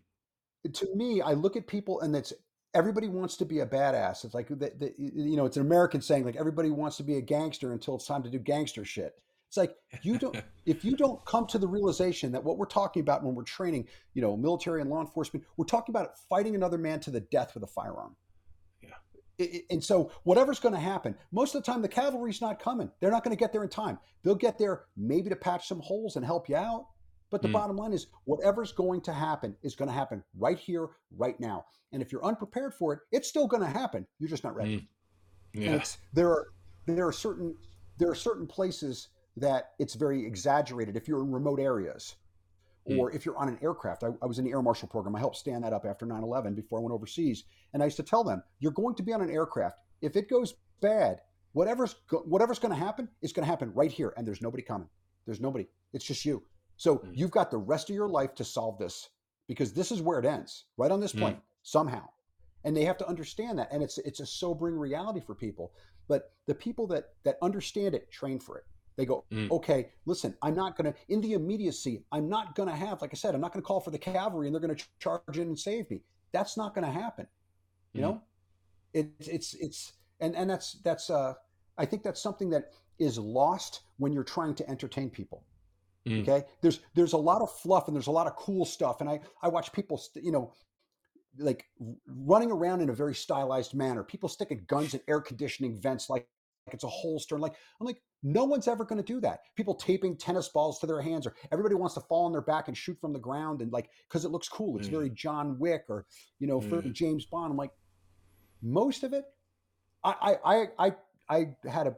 [0.73, 2.31] to me, I look at people and it's
[2.73, 4.23] everybody wants to be a badass.
[4.25, 7.17] It's like the, the, you know, it's an American saying like everybody wants to be
[7.17, 9.13] a gangster until it's time to do gangster shit.
[9.47, 13.01] It's like you don't if you don't come to the realization that what we're talking
[13.01, 16.77] about when we're training, you know, military and law enforcement, we're talking about fighting another
[16.77, 18.15] man to the death with a firearm.
[18.81, 19.47] Yeah.
[19.69, 22.91] And so whatever's going to happen, most of the time the cavalry's not coming.
[22.99, 23.99] They're not going to get there in time.
[24.23, 26.87] They'll get there maybe to patch some holes and help you out.
[27.33, 27.53] But the Mm.
[27.53, 31.65] bottom line is whatever's going to happen is going to happen right here, right now.
[31.91, 34.05] And if you're unprepared for it, it's still going to happen.
[34.19, 34.87] You're just not ready.
[35.55, 35.63] Mm.
[35.71, 35.85] And Yeah.
[36.13, 36.47] there are
[36.85, 37.57] there are certain
[37.97, 42.15] there are certain places that it's very exaggerated if you're in remote areas
[42.99, 44.03] or if you're on an aircraft.
[44.03, 45.15] I, I was in the Air Marshal program.
[45.15, 47.45] I helped stand that up after 9-11 before I went overseas.
[47.73, 49.79] And I used to tell them, you're going to be on an aircraft.
[50.01, 51.21] If it goes bad,
[51.53, 54.13] whatever's go- whatever's going to happen is going to happen right here.
[54.17, 54.89] And there's nobody coming.
[55.25, 55.67] There's nobody.
[55.93, 56.43] It's just you.
[56.77, 57.11] So Mm.
[57.15, 59.09] you've got the rest of your life to solve this
[59.47, 61.19] because this is where it ends, right on this Mm.
[61.19, 62.09] plane, somehow.
[62.63, 63.69] And they have to understand that.
[63.71, 65.73] And it's it's a sobering reality for people.
[66.07, 68.65] But the people that that understand it train for it.
[68.95, 69.49] They go, Mm.
[69.51, 73.09] okay, listen, I'm not going to, in the immediacy, I'm not going to have, like
[73.11, 75.37] I said, I'm not going to call for the cavalry and they're going to charge
[75.37, 76.03] in and save me.
[76.31, 77.27] That's not going to happen.
[77.95, 78.05] You Mm.
[78.05, 78.21] know,
[78.93, 81.33] it's, it's, it's, and, and that's, that's, uh,
[81.77, 85.43] I think that's something that is lost when you're trying to entertain people.
[86.07, 86.21] Mm.
[86.27, 86.45] Okay.
[86.61, 88.99] There's, there's a lot of fluff and there's a lot of cool stuff.
[89.01, 90.51] And I, I watch people, st- you know,
[91.37, 91.65] like
[92.07, 94.03] running around in a very stylized manner.
[94.03, 96.27] People sticking guns in air conditioning vents like
[96.71, 97.35] it's a holster.
[97.35, 99.41] And like, I'm like, no one's ever going to do that.
[99.55, 102.69] People taping tennis balls to their hands, or everybody wants to fall on their back
[102.69, 104.77] and shoot from the ground, and like, because it looks cool.
[104.77, 104.91] It's Mm.
[104.91, 106.05] very John Wick or
[106.39, 106.93] you know, Mm.
[106.93, 107.51] James Bond.
[107.51, 107.71] I'm like,
[108.61, 109.25] most of it,
[110.05, 110.95] I, I, I, I,
[111.29, 111.95] I had a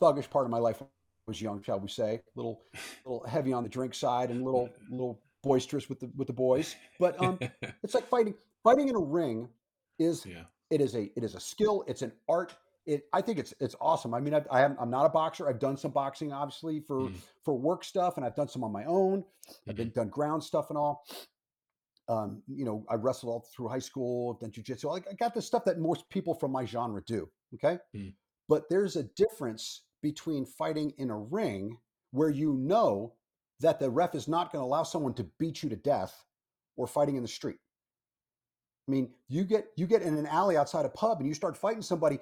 [0.00, 0.80] thuggish part of my life.
[1.26, 2.62] I was young, shall we say, little,
[3.04, 6.76] little heavy on the drink side, and little, little boisterous with the with the boys.
[6.98, 7.38] But um,
[7.82, 8.34] it's like fighting.
[8.62, 9.48] Fighting in a ring
[9.98, 10.42] is yeah.
[10.70, 11.84] it is a it is a skill.
[11.86, 12.54] It's an art.
[12.86, 14.12] It I think it's it's awesome.
[14.14, 15.48] I mean, I've, I am I'm not a boxer.
[15.48, 17.14] I've done some boxing, obviously for Mm.
[17.44, 19.24] for work stuff, and I've done some on my own.
[19.68, 21.04] I've been done ground stuff and all.
[22.08, 24.32] Um, you know, I wrestled all through high school.
[24.34, 24.90] I've done jujitsu.
[24.92, 27.28] I I got the stuff that most people from my genre do.
[27.54, 28.14] Okay, Mm.
[28.48, 31.78] but there's a difference between fighting in a ring
[32.12, 33.14] where you know
[33.60, 36.24] that the ref is not going to allow someone to beat you to death,
[36.76, 37.58] or fighting in the street.
[38.88, 41.56] I mean, you get you get in an alley outside a pub and you start
[41.56, 42.18] fighting somebody.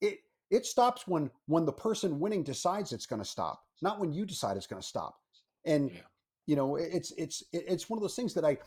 [0.00, 0.18] It
[0.50, 4.26] it stops when when the person winning decides it's going to stop, not when you
[4.26, 5.16] decide it's going to stop.
[5.64, 6.00] And Yeah.
[6.46, 8.58] you know, it's it's it's one of those things that I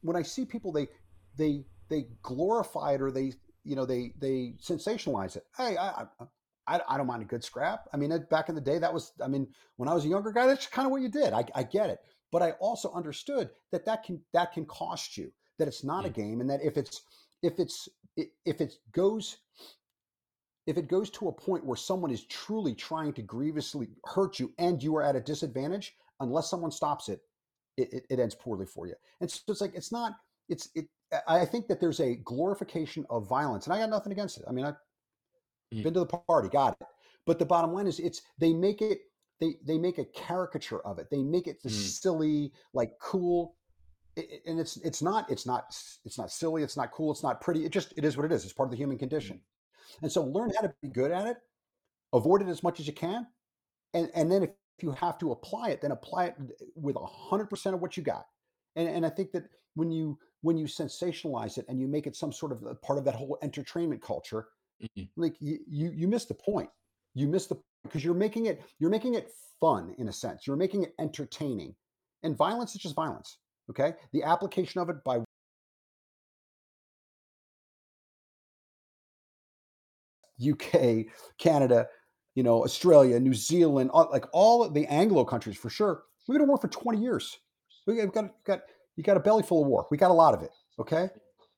[0.00, 0.88] when I see people they
[1.36, 5.44] they they glorify it or they you know they they sensationalize it.
[5.56, 6.06] Hey, I I,
[6.66, 7.88] I, I don't mind a good scrap.
[7.92, 10.32] I mean, back in the day, that was I mean, when I was a younger
[10.32, 11.32] guy, that's kind of what you did.
[11.32, 12.00] I, I get it,
[12.32, 15.32] but I also understood that that can that can cost you.
[15.58, 16.14] That it's not a Mm.
[16.14, 17.02] game, and that if it's
[17.42, 19.38] if it's if it goes
[20.66, 24.52] if it goes to a point where someone is truly trying to grievously hurt you
[24.58, 27.20] and you are at a disadvantage unless someone stops it
[27.76, 30.12] it, it, ends poorly for you and so it's like it's not
[30.48, 30.86] it's it
[31.28, 34.44] i I think that there's a glorification of violence and i got nothing against it
[34.48, 34.80] i mean i've
[35.72, 35.82] Mm.
[35.82, 36.86] been to the party got it.
[37.26, 39.00] But the bottom line is it's they make it
[39.40, 41.08] they they make a caricature of it.
[41.10, 41.72] They make it the Mm.
[41.72, 43.56] silly like cool
[44.16, 45.64] it- and it's it's not it's not
[46.04, 48.32] it's not silly it's not cool it's not pretty it just it is what it
[48.32, 48.44] is.
[48.44, 49.42] It's part of the human condition.
[50.02, 51.38] And so learn how to be good at it
[52.12, 53.26] avoid it as much as you can
[53.94, 54.50] and and then if
[54.82, 56.36] you have to apply it then apply it
[56.76, 58.26] with 100% of what you got.
[58.76, 62.16] And and I think that when you when you sensationalize it and you make it
[62.16, 64.48] some sort of a part of that whole entertainment culture,
[64.82, 65.08] Mhm.
[65.16, 66.70] like you you, you miss the point.
[67.14, 70.46] You miss the because you're making it you're making it fun in a sense.
[70.46, 71.74] You're making it entertaining,
[72.22, 73.38] and violence is just violence.
[73.70, 75.22] Okay, the application of it by
[80.38, 81.06] UK,
[81.38, 81.88] Canada,
[82.34, 86.04] you know, Australia, New Zealand, like all the Anglo countries for sure.
[86.28, 87.38] We've been at war for 20 years.
[87.86, 88.60] We've got, got
[88.96, 89.86] you got a belly full of war.
[89.90, 90.50] We got a lot of it.
[90.78, 91.08] Okay.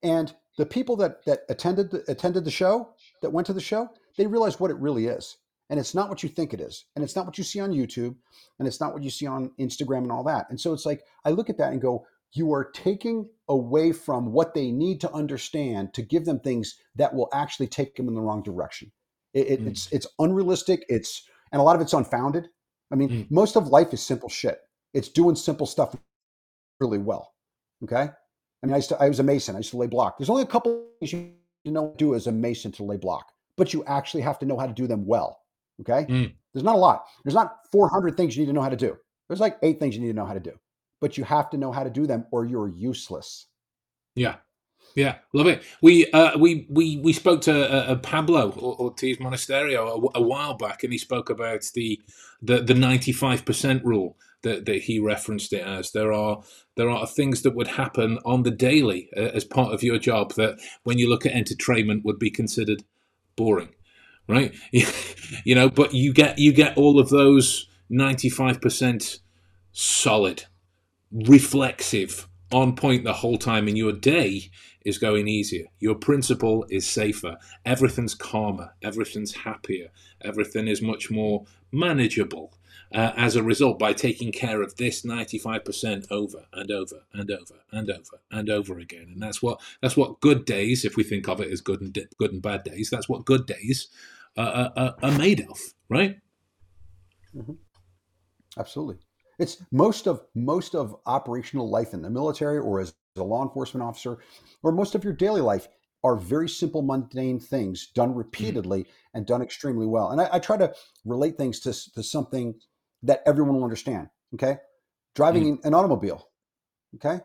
[0.03, 3.89] And the people that that attended the, attended the show, that went to the show,
[4.17, 5.37] they realized what it really is.
[5.71, 6.87] And it's not what you think it is.
[6.97, 8.15] And it's not what you see on YouTube.
[8.59, 10.47] And it's not what you see on Instagram and all that.
[10.49, 14.33] And so it's like I look at that and go, you are taking away from
[14.33, 18.15] what they need to understand to give them things that will actually take them in
[18.15, 18.91] the wrong direction.
[19.35, 19.69] It, it, Mm.
[19.69, 20.85] It's it's unrealistic.
[20.89, 22.49] It's and a lot of it's unfounded.
[22.91, 23.31] I mean, Mm.
[23.31, 24.59] most of life is simple shit.
[24.95, 25.95] It's doing simple stuff
[26.81, 27.35] really well.
[27.85, 28.09] Okay.
[28.63, 29.55] I mean, I used to, I was a mason.
[29.55, 30.19] I used to lay block.
[30.19, 31.33] There's only a couple things you
[31.65, 34.59] you know do as a mason to lay block, but you actually have to know
[34.59, 35.41] how to do them well.
[35.81, 36.07] Okay.
[36.09, 36.33] Mm.
[36.53, 37.05] There's not a lot.
[37.25, 38.97] There's not 400 things you need to know how to do.
[39.29, 40.59] There's like eight things you need to know how to do,
[41.01, 43.47] but you have to know how to do them or you're useless.
[44.17, 44.37] Yeah,
[44.95, 45.63] yeah, love it.
[45.83, 50.23] We uh, we we we spoke to uh, uh, Pablo Or- Ortiz Monasterio a, a
[50.23, 52.01] while back, and he spoke about the
[52.43, 55.93] the the ninety five percent rule that that he referenced it as.
[55.93, 56.43] There are
[56.77, 60.35] there are things that would happen on the daily uh, as part of your job
[60.35, 62.85] that, when you look at entertainment, would be considered
[63.37, 63.71] boring,
[64.29, 64.55] right?
[65.45, 69.21] you know, but you get you get all of those ninety five percent
[69.73, 70.45] solid
[71.13, 74.51] reflexive, on point the whole time, and your day
[74.85, 75.67] is going easier.
[75.81, 77.37] Your principle is safer.
[77.65, 78.73] Everything's calmer.
[78.83, 79.89] Everything's happier.
[80.23, 82.55] Everything is much more manageable.
[82.95, 87.55] Uh, as a result, by taking care of this 95% over and over and over
[87.71, 91.29] and over and over again, and that's what that's what good days, if we think
[91.29, 93.89] of it as good and good and bad days, that's what good days
[94.39, 95.59] uh, are, are made of,
[95.91, 96.17] right?
[98.59, 98.99] Absolutely.
[99.39, 103.85] It's most of most of operational life in the military or as a law enforcement
[103.85, 104.19] officer
[104.63, 105.69] or most of your daily life
[106.05, 110.11] are very simple mundane things done repeatedly and done extremely well.
[110.11, 110.73] And I, I try to
[111.05, 112.55] relate things to, to something
[113.03, 114.09] that everyone will understand.
[114.35, 114.59] Okay.
[115.15, 116.29] Driving an automobile.
[116.97, 117.21] Okay.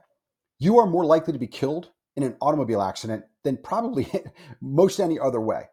[0.60, 4.08] You are more likely to be killed in an automobile accident than probably
[4.62, 5.66] most any other way.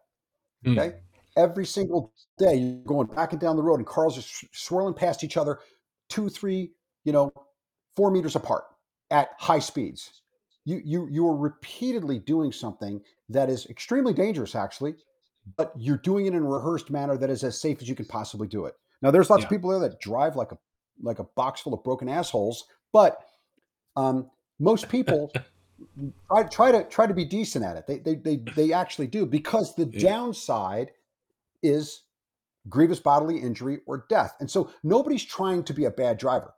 [0.65, 0.77] Mm.
[0.77, 0.97] Okay.
[1.37, 5.23] Every single day, you're going back and down the road, and cars are swirling past
[5.23, 5.59] each other,
[6.11, 6.71] two, three,
[7.03, 7.31] you know,
[7.95, 8.65] four meters apart
[9.09, 10.21] at high speeds.
[10.65, 14.95] You you you are repeatedly doing something that is extremely dangerous, actually,
[15.57, 18.05] but you're doing it in a rehearsed manner that is as safe as you can
[18.05, 18.75] possibly do it.
[19.01, 20.57] Now, there's lots of people there that drive like a
[21.01, 23.25] like a box full of broken assholes, but
[23.95, 25.31] um, most people
[26.31, 27.87] try try to try to be decent at it.
[27.87, 30.09] They they they, they actually do because the Yeah.
[30.09, 30.91] downside
[31.63, 32.03] is
[32.69, 34.35] grievous bodily injury or death.
[34.39, 36.53] And so nobody's trying to be a bad driver.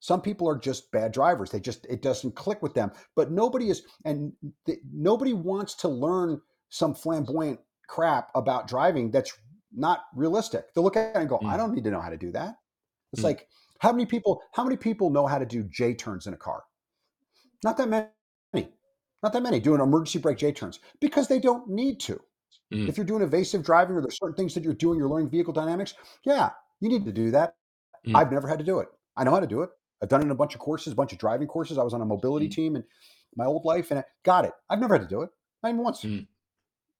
[0.00, 1.50] Some people are just bad drivers.
[1.50, 2.92] They just it doesn't click with them.
[3.14, 4.32] But nobody is and
[4.66, 9.32] th- nobody wants to learn some flamboyant crap about driving that's
[9.74, 10.72] not realistic.
[10.74, 11.56] They'll look at it and go, "I Mm.
[11.58, 12.56] don't need to know how to do that."
[13.12, 13.26] It's Mm.
[13.26, 16.36] like how many people how many people know how to do J turns in a
[16.38, 16.64] car?
[17.64, 18.08] Not that many.
[19.22, 22.20] Not that many doing emergency brake J turns because they don't need to.
[22.72, 22.88] Mm.
[22.88, 25.52] If you're doing evasive driving or there's certain things that you're doing, you're learning vehicle
[25.52, 27.54] dynamics, yeah, you need to do that.
[28.06, 28.16] Mm.
[28.16, 28.88] I've never had to do it.
[29.16, 29.70] I know how to do it.
[30.02, 31.78] I've done it in a bunch of courses, a bunch of driving courses.
[31.78, 32.52] I was on a mobility Mm.
[32.54, 32.84] team in
[33.36, 34.52] my old life and I got it.
[34.68, 35.30] I've never had to do it.
[35.62, 36.02] Not even once.
[36.02, 36.26] Mm.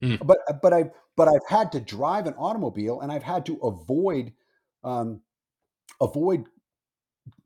[0.03, 0.27] Mm.
[0.27, 4.33] But but I but I've had to drive an automobile and I've had to avoid
[4.85, 5.21] um,
[6.01, 6.47] avoid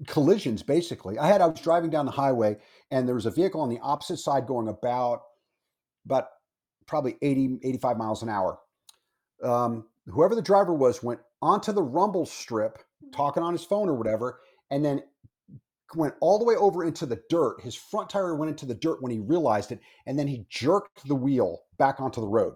[0.06, 1.18] collisions basically.
[1.18, 2.56] I had I was driving down the highway
[2.90, 5.22] and there was a vehicle on the opposite side going about
[6.06, 6.28] about
[6.86, 8.58] probably 80 85 miles an hour.
[9.42, 12.78] Um, whoever the driver was went onto the rumble strip
[13.12, 15.02] talking on his phone or whatever and then
[15.94, 17.60] went all the way over into the dirt.
[17.60, 21.06] His front tire went into the dirt when he realized it and then he jerked
[21.06, 22.54] the wheel back onto the road.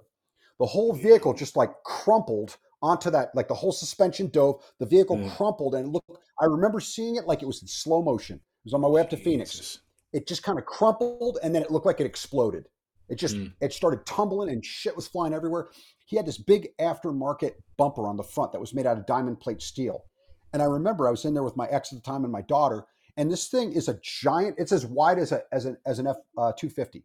[0.59, 5.19] The whole vehicle just like crumpled onto that, like the whole suspension dove, the vehicle
[5.19, 5.35] Yeah.
[5.37, 8.37] crumpled and it looked, I remember seeing it like it was in slow motion.
[8.37, 9.79] It was on my way up to Phoenix.
[10.13, 12.67] It just kind of crumpled and then it looked like it exploded.
[13.11, 13.53] It just, Mm.
[13.61, 15.69] it started tumbling and shit was flying everywhere.
[16.07, 19.41] He had this big aftermarket bumper on the front that was made out of diamond
[19.41, 20.05] plate steel.
[20.53, 22.43] And I remember I was in there with my ex at the time and my
[22.43, 24.57] daughter, and this thing is a giant.
[24.59, 27.05] It's as wide as a as an as an F uh, two fifty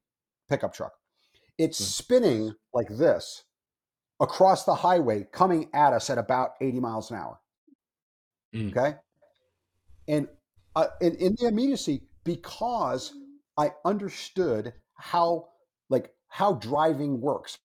[0.49, 0.93] pickup truck.
[1.57, 1.83] It's Hmm.
[1.83, 3.43] spinning like this
[4.19, 7.39] across the highway, coming at us at about eighty miles an hour.
[8.55, 8.71] Mm.
[8.71, 8.95] Okay,
[10.07, 10.27] and
[10.75, 13.13] uh, in, in the immediacy, because
[13.57, 15.49] I understood how
[15.89, 17.57] like how driving works,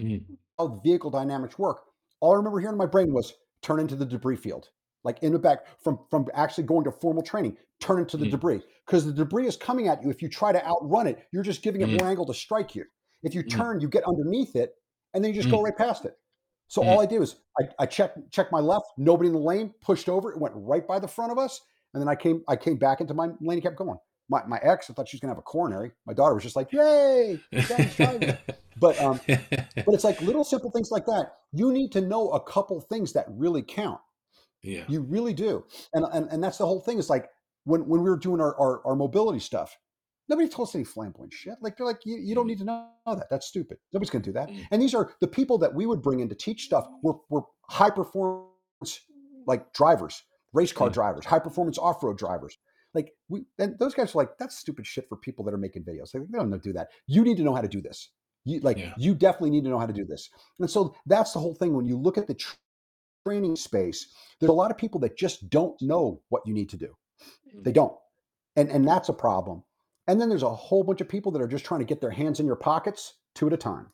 [0.00, 0.24] Mm.
[0.58, 1.82] how vehicle dynamics work.
[2.20, 3.32] All I remember hearing in my brain was
[3.62, 4.70] turn into the debris field.
[5.04, 8.30] Like in the back from from actually going to formal training, turn into the Mm.
[8.30, 10.08] debris because the debris is coming at you.
[10.10, 12.84] If you try to outrun it, you're just giving it more angle to strike you.
[13.22, 13.50] If you Mm.
[13.50, 14.74] turn, you get underneath it,
[15.12, 15.64] and then you just go Mm.
[15.64, 16.18] right past it.
[16.68, 19.74] So all I did was I, I checked checked my left, nobody in the lane,
[19.82, 21.60] pushed over, it went right by the front of us,
[21.92, 23.98] and then I came I came back into my lane and kept going.
[24.30, 25.92] My my ex, I thought she was gonna have a coronary.
[26.06, 27.38] My daughter was just like, "Yay.
[28.80, 31.34] But um, but it's like little simple things like that.
[31.52, 34.00] You need to know a couple things that really count.
[34.62, 34.82] yeah.
[34.88, 35.64] You really do.
[35.92, 36.98] And and, and that's the whole thing.
[36.98, 37.28] Is like
[37.64, 39.78] when when we were doing our, our, our mobility stuff,
[40.28, 41.54] nobody told us any flamboyant shit.
[41.60, 42.48] Like they're like, you, you don't Mm.
[42.48, 43.28] need to know that.
[43.30, 43.78] That's stupid.
[43.92, 44.48] Nobody's gonna do that.
[44.48, 44.66] Mm.
[44.72, 47.42] And these are the people that we would bring in to teach stuff were were
[47.70, 49.00] high performance
[49.46, 50.20] like drivers,
[50.52, 50.94] race car Mm.
[50.94, 52.58] drivers, high performance off-road drivers.
[52.94, 55.82] Like we and those guys are like, that's stupid shit for people that are making
[55.84, 56.14] videos.
[56.14, 56.88] Like, they don't know how to do that.
[57.06, 58.10] You need to know how to do this.
[58.44, 58.94] You like Yeah.
[58.96, 60.30] you definitely need to know how to do this.
[60.60, 61.74] And so that's the whole thing.
[61.74, 62.54] When you look at the tr-
[63.26, 66.76] training space, there's a lot of people that just don't know what you need to
[66.76, 66.94] do.
[67.62, 67.94] They don't.
[68.56, 69.64] And and that's a problem.
[70.06, 72.10] And then there's a whole bunch of people that are just trying to get their
[72.10, 73.86] hands in your pockets two at a time.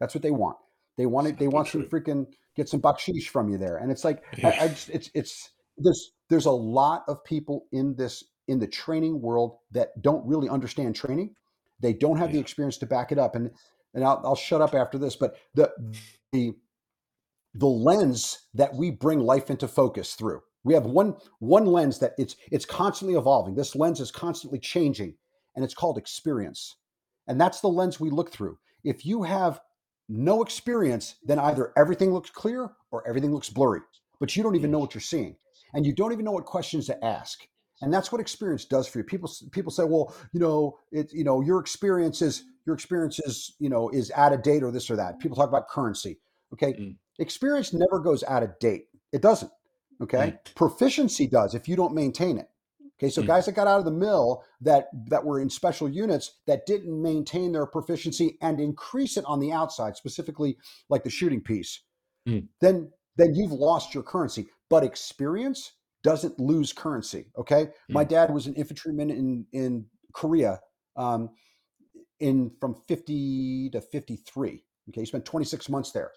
[0.00, 0.56] That's what they want.
[0.96, 1.38] They want it.
[1.38, 3.78] They want some freaking get some bakshish from you there.
[3.78, 4.56] And it's like Yeah.
[4.60, 9.20] I just it's it's there's there's a lot of people in this in the training
[9.20, 11.34] world that don't really understand training.
[11.80, 13.34] They don't have the experience to back it up.
[13.34, 13.50] And
[13.94, 15.16] and I'll, I'll shut up after this.
[15.16, 15.72] But the
[16.32, 16.54] the
[17.54, 20.42] the lens that we bring life into focus through.
[20.64, 23.54] We have one one lens that it's it's constantly evolving.
[23.54, 25.14] This lens is constantly changing,
[25.54, 26.76] and it's called experience.
[27.26, 28.58] And that's the lens we look through.
[28.84, 29.60] If you have
[30.08, 33.80] no experience, then either everything looks clear or everything looks blurry,
[34.20, 34.82] but you don't even know mm.
[34.82, 35.36] what you're seeing,
[35.74, 37.46] and you don't even know what questions to ask.
[37.82, 39.04] And that's what experience does for you.
[39.04, 43.54] People people say, well, you know, it you know your experience is your experience is
[43.58, 45.18] you know is out of date or this or that.
[45.20, 46.18] People talk about currency.
[46.54, 46.96] Okay, Mm.
[47.18, 48.86] experience never goes out of date.
[49.12, 49.50] It doesn't.
[50.00, 52.48] Okay, proficiency does if you don't maintain it.
[52.98, 53.26] Okay, so Mm.
[53.26, 57.00] guys that got out of the mil that that were in special units that didn't
[57.02, 60.56] maintain their proficiency and increase it on the outside, specifically
[60.88, 61.82] like the shooting piece,
[62.26, 62.48] Mm.
[62.60, 64.46] then then you've lost your currency.
[64.68, 67.26] But experience doesn't lose currency.
[67.36, 70.60] Okay, my dad was an infantryman in in Korea,
[70.96, 71.30] um,
[72.20, 74.64] in from fifty to fifty three.
[74.88, 76.12] Okay, he spent twenty six months there.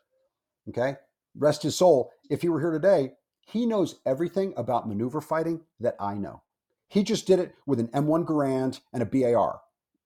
[0.70, 0.96] Okay,
[1.36, 2.12] rest his soul.
[2.30, 3.14] If he were here today,
[3.48, 6.44] he knows everything about maneuver fighting that I know.
[6.88, 9.62] He just did it with an M1 Garand and a BAR.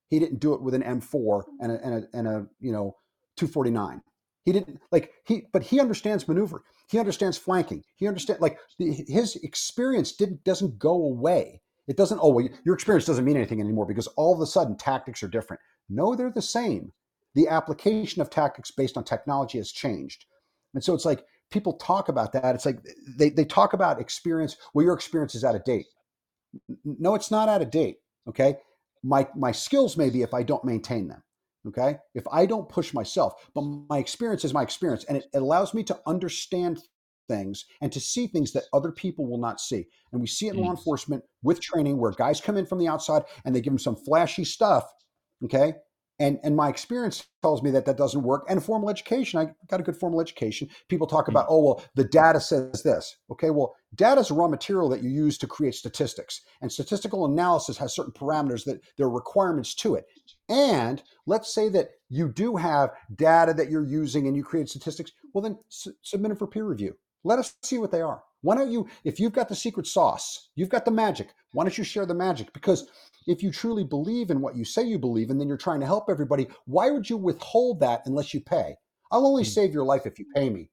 [0.08, 2.96] He didn't do it with an M4 and a, and a, and a you know
[3.36, 4.02] 249.
[4.44, 6.62] He didn't like he, but he understands maneuver.
[6.88, 7.82] He understands flanking.
[7.96, 11.60] He understands like the, his experience didn't doesn't go away.
[11.86, 12.18] It doesn't.
[12.22, 15.28] Oh well, your experience doesn't mean anything anymore because all of a sudden tactics are
[15.28, 15.60] different.
[15.88, 16.92] No, they're the same.
[17.34, 20.26] The application of tactics based on technology has changed,
[20.74, 22.54] and so it's like people talk about that.
[22.54, 22.78] It's like
[23.16, 24.56] they they talk about experience.
[24.72, 25.86] Well, your experience is out of date.
[26.84, 27.96] No, it's not out of date.
[28.28, 28.56] Okay,
[29.02, 31.22] my my skills maybe if I don't maintain them.
[31.66, 35.38] Okay, if I don't push myself, but my experience is my experience, and it, it
[35.38, 36.78] allows me to understand
[37.26, 39.86] things and to see things that other people will not see.
[40.12, 40.76] And we see it in law Mm.
[40.76, 43.96] enforcement with training where guys come in from the outside and they give them some
[43.96, 44.84] flashy stuff.
[45.42, 45.74] Okay.
[46.20, 48.44] And, and my experience tells me that that doesn't work.
[48.48, 50.68] And formal education, I got a good formal education.
[50.88, 53.16] People talk about, oh, well, the data says this.
[53.30, 56.42] Okay, well, data is raw material that you use to create statistics.
[56.60, 60.06] And statistical analysis has certain parameters that there are requirements to it.
[60.48, 65.10] And let's say that you do have data that you're using and you create statistics.
[65.32, 66.96] Well, then su- submit them for peer review.
[67.24, 68.22] Let us see what they are.
[68.44, 71.78] Why don't you, if you've got the secret sauce, you've got the magic, why don't
[71.78, 72.52] you share the magic?
[72.52, 72.88] Because
[73.26, 75.86] if you truly believe in what you say you believe in, then you're trying to
[75.86, 76.46] help everybody.
[76.66, 78.76] Why would you withhold that unless you pay?
[79.10, 79.54] I'll only Mm.
[79.54, 80.70] save your life if you pay me.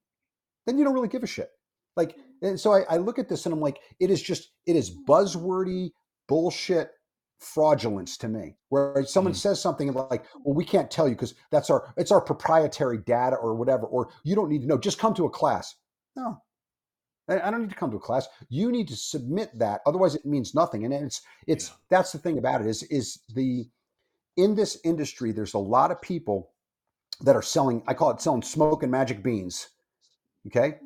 [0.66, 1.50] Then you don't really give a shit.
[1.96, 4.76] Like, and so I, I look at this and I'm like, it is just, it
[4.76, 5.92] is buzzwordy
[6.28, 6.92] bullshit
[7.40, 9.38] fraudulence to me where someone Mm.
[9.38, 13.36] says something like well we can't tell you because that's our it's our proprietary data
[13.36, 15.74] or whatever or you don't need to know just come to a class
[16.16, 16.40] no
[17.30, 18.28] i don't need to come to a class.
[18.50, 21.76] You need to submit that otherwise it means nothing and it's it's Yeah.
[21.90, 23.70] that's the thing about it is is the
[24.38, 26.52] in this industry there's a lot of people
[27.22, 29.70] that are selling i call it selling smoke and magic beans
[30.48, 30.80] okay?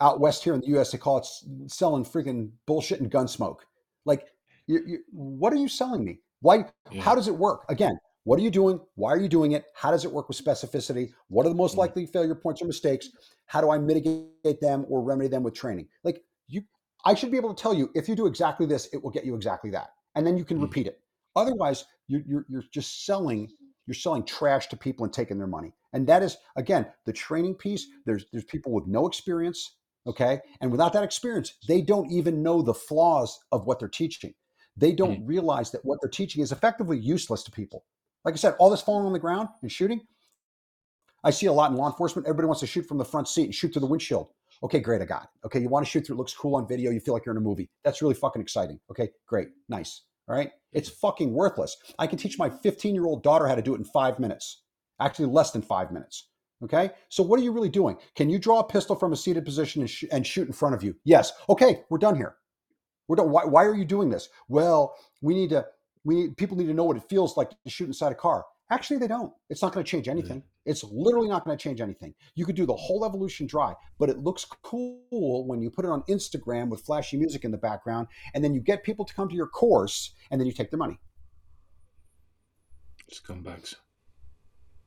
[0.00, 1.26] Out west here in the us they call it
[1.70, 3.64] selling freaking bullshit and gun smoke.
[4.04, 4.26] Like
[4.66, 6.20] you, you, what are you selling me?
[6.40, 7.02] Why Yeah.
[7.02, 7.64] how does it work?
[7.68, 10.36] Again what are you doing why are you doing it how does it work with
[10.44, 11.78] specificity what are the most Mm.
[11.84, 13.08] likely failure points or mistakes
[13.46, 16.62] how do i mitigate them or remedy them with training like you
[17.04, 19.24] i should be able to tell you if you do exactly this it will get
[19.24, 20.62] you exactly that and then you can Mm.
[20.62, 21.00] repeat it.
[21.36, 23.48] Otherwise, you, you're you're just selling
[23.86, 25.72] you're selling trash to people and taking their money.
[25.92, 27.86] And that is again the training piece.
[28.06, 32.62] There's there's people with no experience, okay, and without that experience, they don't even know
[32.62, 34.32] the flaws of what they're teaching.
[34.78, 37.84] They don't realize that what they're teaching is effectively useless to people.
[38.26, 40.00] Like I said, all this falling on the ground and shooting.
[41.22, 42.26] I see a lot in law enforcement.
[42.26, 44.30] Everybody wants to shoot from the front seat and shoot through the windshield.
[44.64, 45.28] Okay, great, I got it.
[45.46, 46.90] Okay, you want to shoot through it looks cool on video.
[46.90, 47.70] You feel like you're in a movie.
[47.84, 48.80] That's really fucking exciting.
[48.90, 50.02] Okay, great, nice.
[50.28, 51.76] All right, it's fucking worthless.
[52.00, 54.62] I can teach my 15 year old daughter how to do it in five minutes,
[55.00, 56.28] actually less than five minutes.
[56.64, 57.96] Okay, so what are you really doing?
[58.16, 60.74] Can you draw a pistol from a seated position and, sh- and shoot in front
[60.74, 60.96] of you?
[61.04, 61.32] Yes.
[61.48, 62.36] Okay, we're done here.
[63.06, 63.30] We're done.
[63.30, 64.28] Why, why are you doing this?
[64.48, 65.64] Well, we need to.
[66.06, 68.44] We need, people need to know what it feels like to shoot inside a car.
[68.70, 69.32] Actually, they don't.
[69.50, 70.42] It's not going to change anything.
[70.64, 72.14] It's literally not going to change anything.
[72.34, 75.90] You could do the whole evolution dry, but it looks cool when you put it
[75.90, 79.28] on Instagram with flashy music in the background, and then you get people to come
[79.28, 80.98] to your course, and then you take their money.
[83.12, 83.74] Scumbags.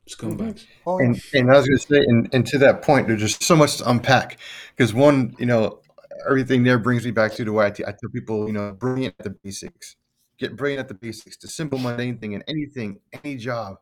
[0.09, 0.65] Scumbags.
[0.65, 0.89] Mm-hmm.
[0.89, 3.43] Oh, And, and I was going to say, and, and to that point, there's just
[3.43, 4.39] so much to unpack
[4.75, 5.79] because one, you know,
[6.27, 8.73] everything there brings me back to the way I, t- I tell people, you know,
[8.73, 9.95] brilliant at the basics,
[10.39, 13.77] get brain at the basics, the simple mundane thing in anything, any job,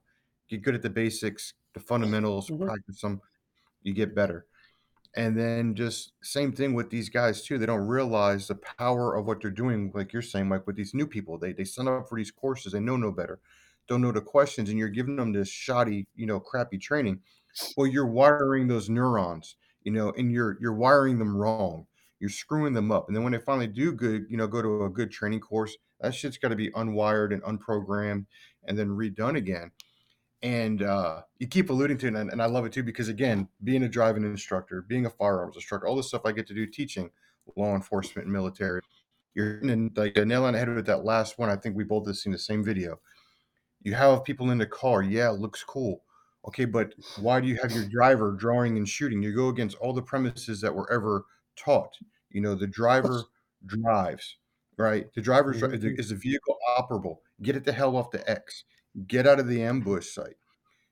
[0.49, 2.67] get good at the basics, the fundamentals, Mhm.
[2.67, 3.21] practice them,
[3.83, 4.47] you get better.
[5.15, 7.57] And then just same thing with these guys too.
[7.57, 10.93] They don't realize the power of what they're doing, like you're saying, Mike, with these
[10.93, 11.39] new people.
[11.39, 13.39] They they sign up for these courses, they know no better,
[13.87, 17.23] don't know the questions, and you're giving them this shoddy, you know, crappy training.
[17.75, 21.87] Well, you're wiring those neurons, you know, and you're you're wiring them wrong.
[22.19, 23.07] You're screwing them up.
[23.07, 25.75] And then when they finally do good, you know, go to a good training course,
[26.01, 28.25] that shit's got to be unwired and unprogrammed
[28.65, 29.71] and then redone again.
[30.43, 33.47] And uh, you keep alluding to it, and, and I love it too, because again,
[33.63, 36.67] being a driving instructor, being a firearms instructor, all the stuff I get to do
[36.67, 37.09] teaching
[37.55, 38.81] law enforcement and military,
[39.33, 41.49] you're in like a nail on the head with that last one.
[41.49, 42.99] I think we both have seen the same video.
[43.81, 46.03] You have people in the car, yeah, it looks cool.
[46.47, 49.21] Okay, but why do you have your driver drawing and shooting?
[49.21, 51.25] You go against all the premises that were ever
[51.55, 51.97] taught.
[52.29, 53.23] You know, the driver
[53.65, 54.37] drives,
[54.77, 55.11] right?
[55.13, 55.99] The driver is Mhm.
[55.99, 57.19] is the vehicle operable.
[57.41, 58.63] Get it the hell off the X.
[59.07, 60.37] Get out of the ambush site.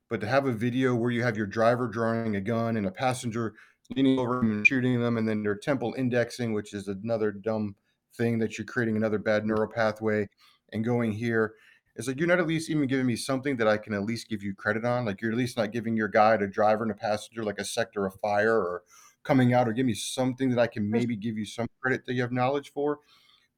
[0.09, 2.91] But to have a video where you have your driver drawing a gun and a
[2.91, 3.55] passenger
[3.95, 7.75] leaning over and shooting them, and then their temple indexing, which is another dumb
[8.15, 10.27] thing that you're creating another bad neural pathway
[10.71, 11.55] and going here.
[11.95, 14.29] It's like you're not at least even giving me something that I can at least
[14.29, 15.05] give you credit on.
[15.05, 17.65] Like you're at least not giving your guide, a driver, and a passenger like a
[17.65, 18.83] sector of fire or
[19.23, 22.13] coming out or give me something that I can maybe give you some credit that
[22.13, 22.99] you have knowledge for.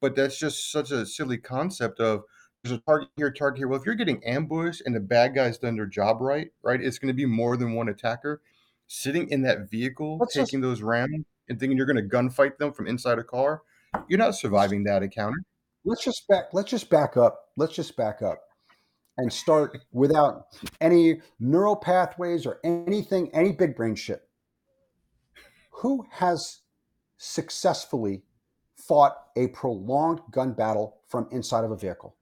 [0.02, 2.24] But that's just such a silly concept of
[2.64, 3.68] there's a target here, target here.
[3.68, 7.00] Well, if you're getting ambushed and the bad guy's done their job right, right, it's
[7.00, 8.42] going to be more than one attacker
[8.88, 12.58] sitting in that vehicle, Let's just- taking those rounds and thinking you're going to gunfight
[12.58, 13.62] them from inside a car.
[14.08, 15.38] You're not surviving that encounter.
[15.86, 18.42] let's just back let's just back up let's just back up
[19.18, 20.48] and start without
[20.82, 24.28] any neural pathways or anything any big brain shit
[25.72, 26.60] who has
[27.18, 28.24] successfully
[28.88, 32.16] fought a prolonged gun battle from inside of a vehicle.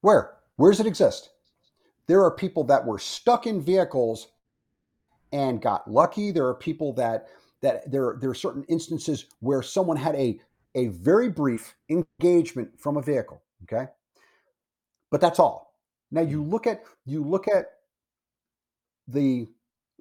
[0.00, 0.34] Where?
[0.56, 1.30] Where does it exist?
[2.06, 4.28] There are people that were stuck in vehicles
[5.32, 6.30] and got lucky.
[6.30, 7.28] There are people that
[7.62, 10.40] that there there are certain instances where someone had a
[10.74, 13.88] a very brief engagement from a vehicle okay?
[15.10, 15.74] But that's all.
[16.10, 17.66] Now you look at you look at
[19.08, 19.48] the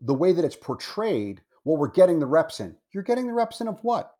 [0.02, 2.76] the way that it's portrayed well we're getting the reps in.
[2.92, 4.15] You're getting the reps in of what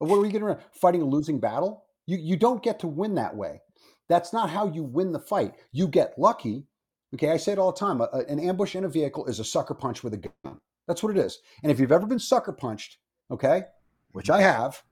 [0.00, 0.60] of what are we getting around?
[0.72, 1.84] fighting a losing battle?
[2.06, 3.60] You you don't get to win that way.
[4.08, 5.54] That's not how you win the fight.
[5.72, 6.66] You get lucky
[7.14, 7.30] okay?
[7.30, 9.44] I say it all the time a- a- an ambush in a vehicle is a
[9.44, 10.60] sucker punch with a gun.
[10.86, 11.40] That's what it is.
[11.62, 12.98] And if you've ever been sucker punched
[13.30, 13.64] okay
[14.12, 14.82] which i have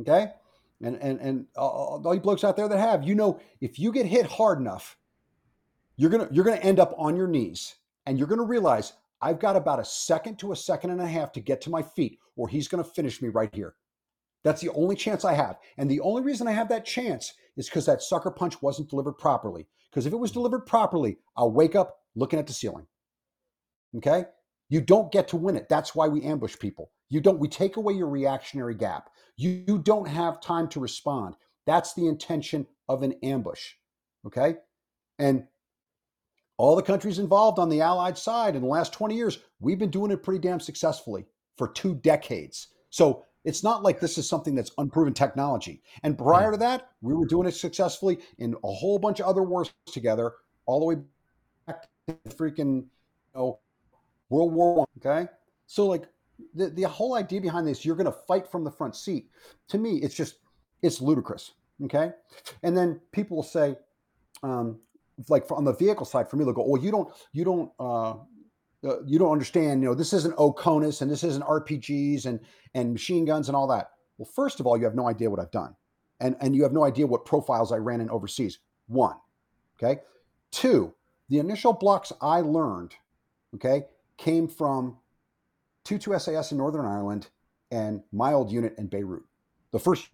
[0.00, 0.28] okay?
[0.82, 3.90] And and and all all you blokes out there that have you know if you
[3.92, 4.96] get hit hard enough
[5.96, 7.74] you're gonna you're gonna end up on your knees.
[8.06, 11.32] And you're gonna realize i've got about a second to a second and a half
[11.32, 13.74] to get to my feet or he's gonna finish me right here
[14.44, 15.58] that's the only chance i have.
[15.76, 19.14] And the only reason i have that chance is because that sucker punch wasn't delivered
[19.14, 19.66] properly.
[19.90, 22.86] Because if it was delivered properly i'll wake up looking at the ceiling.
[23.96, 24.26] Okay?
[24.68, 25.68] You don't get to win it.
[25.68, 26.90] That's why we ambush people.
[27.08, 29.08] You don't we take away your reactionary gap.
[29.36, 31.36] You, you don't have time to respond.
[31.66, 33.72] That's the intention of an ambush.
[34.26, 34.56] Okay?
[35.18, 35.44] And
[36.58, 39.90] all the countries involved on the allied side in the last 20 years we've been
[39.90, 41.24] doing it pretty damn successfully
[41.56, 42.68] for two decades.
[42.90, 47.14] So it's not like this is something that's unproven technology and prior to that we
[47.14, 50.32] were doing it successfully in a whole bunch of other wars together
[50.66, 50.96] all the way
[51.66, 53.58] back to freaking you know
[54.30, 54.86] World War One.
[54.98, 55.30] Okay,
[55.66, 56.04] so like
[56.54, 59.30] the the whole idea behind this, you're going to fight from the front seat.
[59.68, 60.36] To me, it's just
[60.82, 61.52] it's ludicrous.
[61.84, 62.10] Okay,
[62.62, 63.76] and then people will say,
[64.42, 64.78] um,
[65.28, 68.14] like on the vehicle side, for me, they'll go, "Well, you don't, you don't, uh,
[68.84, 69.82] uh, you don't understand.
[69.82, 72.40] You know, this isn't OCONUS and this isn't RPGs and
[72.74, 75.40] and machine guns and all that." Well, first of all, you have no idea what
[75.40, 75.76] I've done,
[76.20, 78.58] and and you have no idea what profiles I ran in overseas.
[78.86, 79.16] One,
[79.76, 80.00] okay.
[80.50, 80.94] Two,
[81.28, 82.94] the initial blocks I learned,
[83.54, 83.84] okay,
[84.16, 84.96] came from
[85.84, 87.28] 2-2 SAS in Northern Ireland
[87.70, 89.24] and my old unit in Beirut.
[89.72, 90.08] The first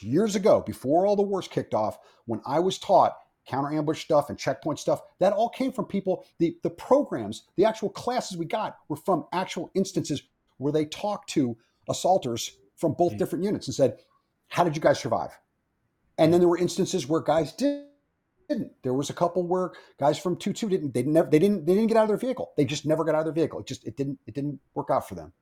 [0.00, 3.16] years ago, before all the wars kicked off, when I was taught
[3.50, 6.24] counter ambush stuff and checkpoint stuff, that all came from people.
[6.38, 10.22] The, the programs, the actual classes we got were from actual instances
[10.58, 11.56] where they talked to
[11.88, 13.18] assaulters from both mm-hmm.
[13.18, 13.98] different units and said,
[14.48, 15.38] How did you guys survive?
[16.18, 17.86] And then there were instances where guys did
[18.50, 18.72] didn't.
[18.82, 20.92] There was a couple where guys from two two didn't.
[20.92, 21.30] They never.
[21.30, 21.66] They didn't.
[21.66, 22.52] They didn't get out of their vehicle.
[22.56, 23.60] They just never got out of their vehicle.
[23.60, 23.86] It just.
[23.86, 24.18] It didn't.
[24.26, 25.32] It didn't work out for them.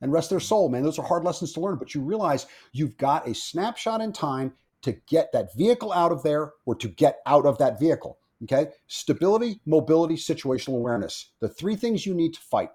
[0.00, 0.82] And rest their soul, man.
[0.82, 1.76] Those are hard lessons to learn.
[1.76, 4.52] But you realize you've got a snapshot in time
[4.84, 8.18] to get that vehicle out of there or to get out of that vehicle.
[8.44, 8.68] Okay.
[8.86, 11.32] Stability, mobility, situational awareness.
[11.40, 12.70] The three things you need to fight.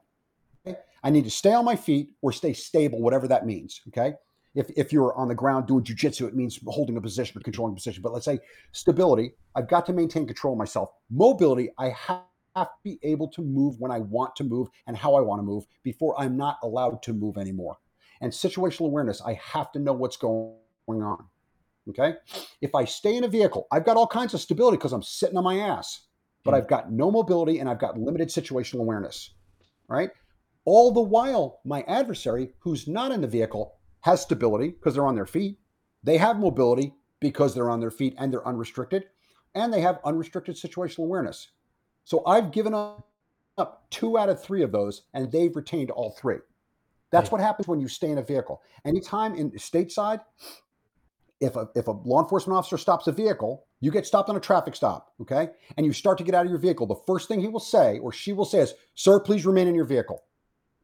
[0.65, 0.79] Okay?
[1.03, 3.81] I need to stay on my feet or stay stable, whatever that means.
[3.89, 4.13] Okay.
[4.55, 7.73] If, if you're on the ground doing jujitsu, it means holding a position or controlling
[7.73, 8.01] a position.
[8.01, 8.39] But let's say
[8.71, 10.89] stability, I've got to maintain control of myself.
[11.11, 12.23] Mobility, I have
[12.55, 15.43] to be able to move when I want to move and how I want to
[15.43, 17.77] move before I'm not allowed to move anymore.
[18.21, 20.55] And situational awareness, I have to know what's going
[20.87, 21.25] on.
[21.89, 22.13] Okay.
[22.61, 25.37] If I stay in a vehicle, I've got all kinds of stability because I'm sitting
[25.37, 26.07] on my ass,
[26.43, 29.33] but I've got no mobility and I've got limited situational awareness.
[29.87, 30.11] Right.
[30.65, 35.15] All the while, my adversary, who's not in the vehicle, has stability because they're on
[35.15, 35.57] their feet.
[36.03, 39.05] They have mobility because they're on their feet and they're unrestricted.
[39.55, 41.49] And they have unrestricted situational awareness.
[42.03, 46.37] So I've given up two out of three of those, and they've retained all three.
[47.11, 48.61] That's what happens when you stay in a vehicle.
[48.85, 50.21] Anytime in stateside,
[51.39, 54.39] if a, if a law enforcement officer stops a vehicle, you get stopped on a
[54.39, 55.49] traffic stop, okay?
[55.77, 56.85] And you start to get out of your vehicle.
[56.85, 59.75] The first thing he will say or she will say is, Sir, please remain in
[59.75, 60.23] your vehicle.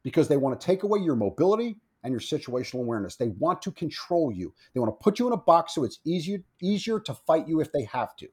[0.04, 3.16] Because they want to take away your mobility and your situational awareness.
[3.16, 4.54] They want to control you.
[4.74, 7.60] They want to put you in a box so it's easier easier to fight you
[7.60, 8.28] if they have to.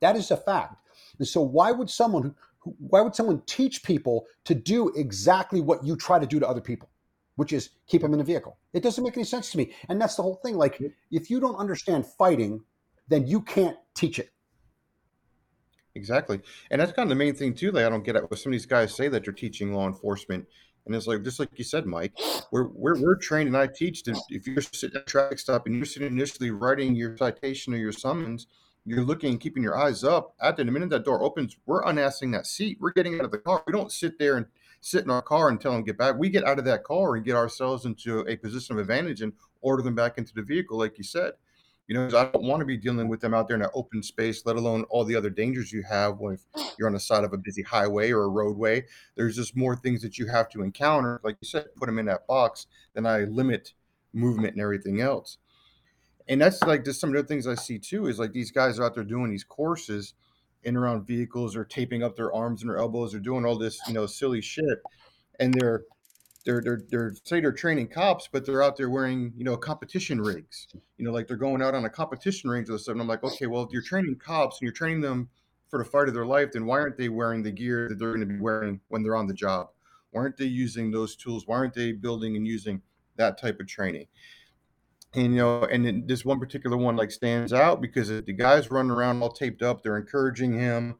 [0.00, 0.76] That is a fact.
[1.18, 5.84] And so why would someone who, why would someone teach people to do exactly what
[5.84, 6.88] you try to do to other people,
[7.36, 8.58] which is keep them in a vehicle?
[8.72, 9.72] It doesn't make any sense to me.
[9.88, 10.56] And that's the whole thing.
[10.56, 12.62] Like if you don't understand fighting,
[13.08, 14.30] then you can't teach it.
[15.94, 16.40] Exactly.
[16.70, 17.72] And that's kind of the main thing too.
[17.72, 18.24] Like I don't get it.
[18.36, 20.46] Some of these guys say that you're teaching law enforcement
[20.86, 22.12] and it's like just like you said, Mike,
[22.52, 25.66] we're we're, we're trained and I teach that if you're sitting at a traffic stop
[25.66, 28.46] and you're sitting initially writing your citation or your summons,
[28.84, 30.34] you're looking and keeping your eyes up.
[30.40, 32.78] At the minute that door opens, we're unassing that seat.
[32.80, 33.64] We're getting out of the car.
[33.66, 34.46] We don't sit there and
[34.86, 36.16] sit in our car and tell them get back.
[36.16, 39.32] We get out of that car and get ourselves into a position of advantage and
[39.60, 41.32] order them back into the vehicle, like you said.
[41.88, 44.00] You know, I don't want to be dealing with them out there in an open
[44.00, 46.70] space, let alone all the other dangers you have when mm.
[46.78, 48.84] you're on the side of a busy highway or a roadway.
[49.16, 51.20] There's just more things that you have to encounter.
[51.24, 53.74] Like you said, put them in that box, then I limit
[54.12, 55.38] movement and everything else.
[56.28, 58.78] And that's like just some of the things I see too is like these guys
[58.78, 60.14] are out there doing these courses
[60.66, 63.80] in around vehicles or taping up their arms and their elbows or doing all this,
[63.86, 64.82] you know, silly shit.
[65.38, 65.84] And they're
[66.44, 70.20] they're they're they're say they're training cops, but they're out there wearing you know competition
[70.20, 70.68] rigs.
[70.98, 73.00] You know, like they're going out on a competition range or something.
[73.00, 75.28] I'm like, okay, well, if you're training cops and you're training them
[75.68, 78.10] for the fight of their life, then why aren't they wearing the gear that they're
[78.14, 79.68] going to be wearing when they're on the job?
[80.10, 81.46] Why aren't they using those tools?
[81.46, 82.80] Why aren't they building and using
[83.16, 84.06] that type of training?
[85.16, 88.70] And you know, and then this one particular one like stands out because the guy's
[88.70, 89.82] running around all taped up.
[89.82, 90.96] They're encouraging him.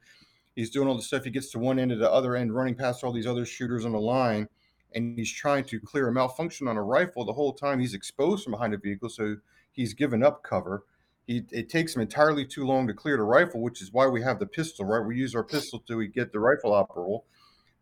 [0.54, 1.24] He's doing all the stuff.
[1.24, 3.84] He gets to one end to the other end, running past all these other shooters
[3.84, 4.48] on the line
[4.96, 8.42] and he's trying to clear a malfunction on a rifle the whole time he's exposed
[8.42, 9.36] from behind a vehicle so
[9.72, 10.84] he's given up cover
[11.26, 14.22] he, it takes him entirely too long to clear the rifle which is why we
[14.22, 17.22] have the pistol right we use our pistol to get the rifle operable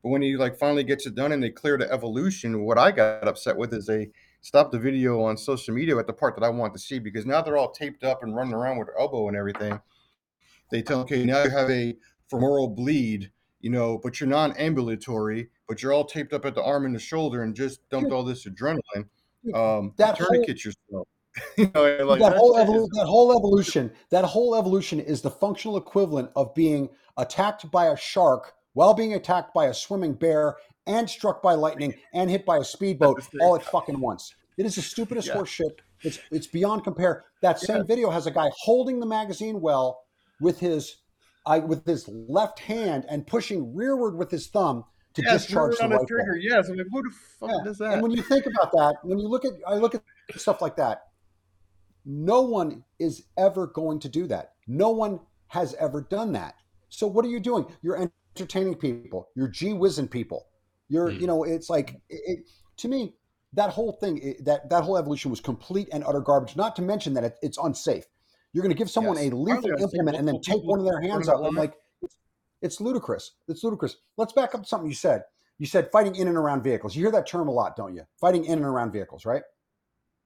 [0.03, 2.91] but when he like finally gets it done and they clear the evolution what i
[2.91, 4.11] got upset with is they
[4.45, 7.27] stopped the video on social media at the part that i want to see because
[7.27, 9.81] now they're all taped up and running around with their elbow and everything
[10.71, 11.97] they tell okay now you have a
[12.31, 13.31] femoral bleed
[13.65, 16.99] you know, but you're non-ambulatory, but you're all taped up at the arm and the
[16.99, 19.09] shoulder and just dumped all this adrenaline.
[19.55, 21.09] Um, that tourniquet yourself.
[21.57, 25.79] you know, like, that, whole evolu- that whole evolution, that whole evolution is the functional
[25.79, 30.57] equivalent of being attacked by a shark while being attacked by a swimming bear
[30.87, 34.35] and struck by lightning and hit by a speedboat all at fucking once.
[34.57, 35.35] It is the stupidest yeah.
[35.35, 35.81] horse shit.
[36.03, 37.25] It's it's beyond compare.
[37.43, 37.83] That same yeah.
[37.85, 40.05] video has a guy holding the magazine well
[40.41, 40.99] with his
[41.47, 45.89] I, with his left hand and pushing rearward with his thumb to yes, discharge the,
[45.89, 46.37] the trigger.
[46.37, 47.73] Yes, I'm like, who the fuck yeah.
[47.73, 47.93] that?
[47.95, 50.03] And when you think about that, when you look at, I look at
[50.37, 51.03] stuff like that.
[52.07, 54.53] No one is ever going to do that.
[54.67, 56.55] No one has ever done that.
[56.89, 57.67] So what are you doing?
[57.83, 59.29] You're entertaining people.
[59.35, 60.47] You're gee whizzing people.
[60.89, 61.21] You're, mm.
[61.21, 62.39] you know, it's like it, it,
[62.79, 63.15] to me
[63.55, 66.57] that whole thing, it, that that whole evolution was complete and utter garbage.
[66.57, 68.05] Not to mention that it, it's unsafe.
[68.53, 69.33] You're going to give someone yes.
[69.33, 71.45] a lethal implement and then take one of their hands out.
[71.45, 72.17] I'm like, it's,
[72.63, 73.33] it's ludicrous.
[73.49, 73.97] It's ludicrous.
[74.17, 75.23] Let's back up something you said.
[75.59, 76.95] You said fighting in and around vehicles.
[76.95, 78.03] You hear that term a lot, don't you?
[78.21, 79.43] Fighting in and around vehicles, right?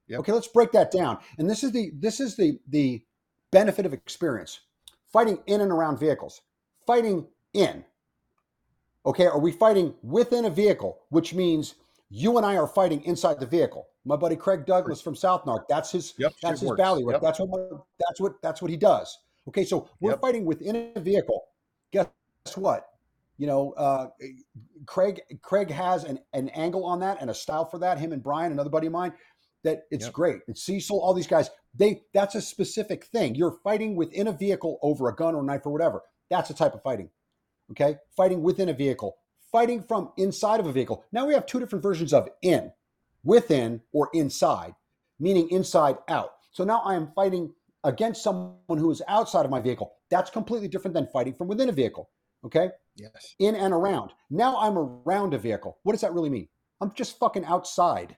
[0.08, 0.20] Yep.
[0.20, 1.18] Okay, let's break that down.
[1.38, 3.02] And this is the this is the the
[3.50, 4.60] benefit of experience.
[5.12, 6.40] Fighting in and around vehicles.
[6.86, 7.84] Fighting in.
[9.08, 11.76] Okay, are we fighting within a vehicle, which means
[12.10, 13.86] you and I are fighting inside the vehicle.
[14.04, 17.04] My buddy Craig Douglas from SouthNarc, that's his yep, that's his valley.
[17.08, 17.22] Yep.
[17.22, 19.18] That's what that's what that's what he does.
[19.48, 20.20] Okay, so we're yep.
[20.20, 21.42] fighting within a vehicle.
[21.90, 22.08] Guess
[22.56, 22.86] what?
[23.38, 24.08] You know, uh,
[24.84, 27.98] Craig Craig has an, an angle on that and a style for that.
[27.98, 29.14] Him and Brian, another buddy of mine,
[29.64, 30.12] that it's yep.
[30.12, 30.40] great.
[30.48, 31.48] And Cecil, all these guys.
[31.74, 33.34] They that's a specific thing.
[33.34, 36.02] You're fighting within a vehicle over a gun or knife or whatever.
[36.28, 37.08] That's a type of fighting.
[37.70, 39.16] Okay, fighting within a vehicle,
[39.52, 41.04] fighting from inside of a vehicle.
[41.12, 42.72] Now we have two different versions of in,
[43.24, 44.74] within or inside,
[45.20, 46.32] meaning inside out.
[46.52, 47.52] So now I am fighting
[47.84, 49.92] against someone who is outside of my vehicle.
[50.10, 52.10] That's completely different than fighting from within a vehicle.
[52.44, 52.70] Okay.
[52.96, 53.34] Yes.
[53.38, 54.12] In and around.
[54.30, 55.78] Now I'm around a vehicle.
[55.82, 56.48] What does that really mean?
[56.80, 58.16] I'm just fucking outside.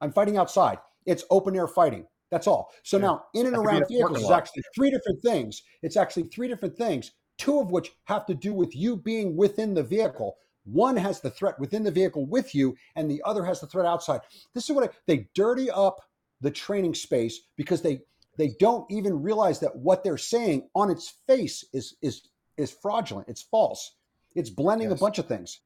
[0.00, 0.78] I'm fighting outside.
[1.06, 2.06] It's open air fighting.
[2.30, 2.70] That's all.
[2.82, 3.02] So yeah.
[3.02, 5.62] now in and around vehicles is actually three different things.
[5.82, 9.74] It's actually three different things, two of which have to do with you being within
[9.74, 10.36] the vehicle.
[10.64, 13.86] One has the threat within the vehicle with you, and the other has the threat
[13.86, 14.20] outside.
[14.54, 16.00] This is what I, they dirty up
[16.40, 18.02] the training space because they
[18.36, 23.28] they don't even realize that what they're saying on its face is is is fraudulent.
[23.28, 23.96] It's false.
[24.34, 24.98] It's blending yes.
[24.98, 25.60] a bunch of things.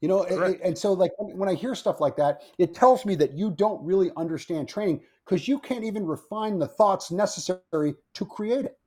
[0.00, 3.14] You know, it, and so like when I hear stuff like that, it tells me
[3.16, 8.24] that you don't really understand training because you can't even refine the thoughts necessary to
[8.24, 8.78] create it.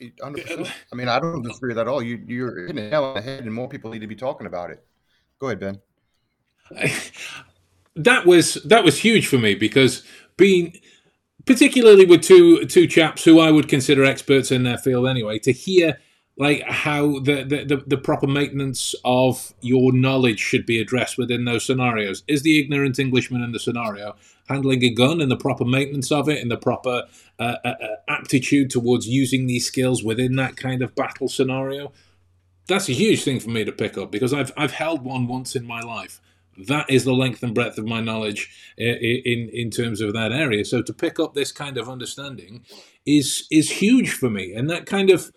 [0.00, 0.70] 100%.
[0.92, 2.02] I mean, I don't disagree with that at all.
[2.02, 4.70] You, you're hitting it on the head, and more people need to be talking about
[4.70, 4.84] it.
[5.38, 5.80] Go ahead, Ben.
[7.96, 10.04] that was that was huge for me because
[10.36, 10.78] being
[11.46, 15.52] particularly with two two chaps who I would consider experts in their field anyway, to
[15.52, 15.98] hear
[16.40, 21.66] like how the, the, the, proper maintenance of your knowledge should be addressed within those
[21.66, 22.22] scenarios.
[22.26, 24.16] Is the ignorant Englishman in the scenario
[24.48, 27.04] handling a gun and the proper maintenance of it and the proper
[27.38, 31.92] uh, uh, uh, aptitude towards using these skills within that kind of battle scenario?
[32.66, 35.54] That's a huge thing for me to pick up because I've I've held one once
[35.54, 36.22] in my life.
[36.56, 40.32] That is the length and breadth of my knowledge in, in in terms of that
[40.32, 40.64] area.
[40.64, 42.64] So to pick up this kind of understanding
[43.04, 45.30] is is huge for me, and that kind of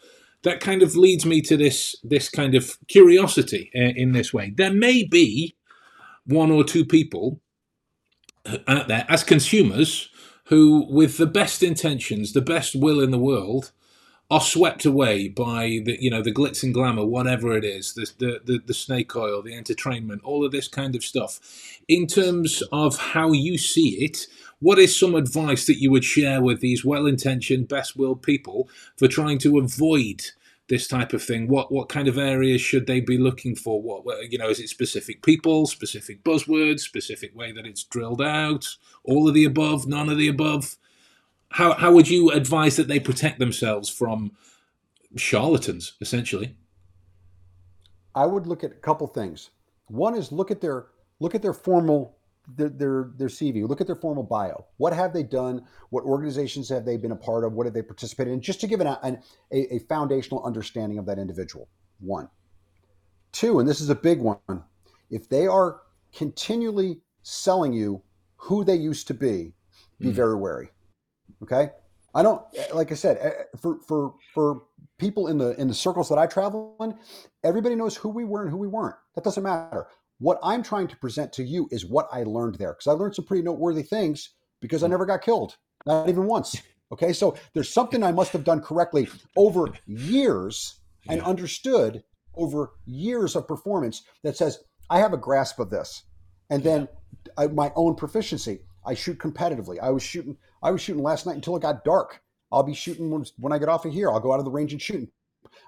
[0.43, 4.53] that kind of leads me to this this kind of curiosity uh, in this way.
[4.55, 5.55] There may be
[6.25, 7.41] one or two people
[8.67, 10.09] out there as consumers
[10.45, 13.71] who, with the best intentions, the best will in the world,
[14.29, 18.11] are swept away by the you know the glitz and glamour, whatever it is, the
[18.17, 21.39] the the, the snake oil, the entertainment, all of this kind of stuff.
[21.87, 24.27] In terms of how you see it,
[24.63, 29.37] what is some advice that you would share with these well-intentioned, best-willed people for trying
[29.39, 30.21] to avoid
[30.69, 31.49] this type of thing?
[31.49, 33.81] What what kind of areas should they be looking for?
[33.81, 38.77] What you know, is it specific people, specific buzzwords, specific way that it's drilled out,
[39.03, 40.77] all of the above, none of the above?
[41.49, 44.31] How how would you advise that they protect themselves from
[45.17, 46.55] charlatans, essentially?
[48.15, 49.49] I would look at a couple things.
[49.87, 50.87] One is look at their
[51.19, 53.67] look at their formal their, their their CV.
[53.67, 54.65] Look at their formal bio.
[54.77, 55.65] What have they done?
[55.89, 57.53] What organizations have they been a part of?
[57.53, 58.41] What have they participated in?
[58.41, 59.21] Just to give an, an,
[59.51, 61.69] a, a foundational understanding of that individual.
[61.99, 62.27] One,
[63.31, 64.37] two, and this is a big one.
[65.09, 65.81] If they are
[66.15, 68.01] continually selling you
[68.35, 69.53] who they used to be,
[69.99, 70.13] be mm.
[70.13, 70.69] very wary.
[71.41, 71.69] Okay,
[72.13, 72.41] I don't
[72.73, 74.63] like I said eh, for for for
[74.97, 76.95] people in the in the circles that I travel in,
[77.43, 78.95] everybody knows who we were and who we weren't.
[79.15, 79.87] That doesn't matter.
[80.19, 83.15] What I'm trying to present to you is what I learned there because I learned
[83.15, 84.29] some pretty noteworthy things
[84.61, 84.91] because I mm.
[84.91, 86.61] never got killed, not even once.
[86.91, 90.75] Okay, so there's something I must have done correctly over years
[91.07, 92.03] and understood
[92.35, 94.59] over years of performance that says
[94.91, 96.03] I have a grasp of this,
[96.51, 96.87] and then
[97.35, 98.59] I, my own proficiency.
[98.85, 99.79] I shoot competitively.
[99.79, 100.37] I was shooting.
[100.61, 102.21] I was shooting last night until it got dark.
[102.51, 104.11] I'll be shooting when, when I get off of here.
[104.11, 105.09] I'll go out of the range and shooting.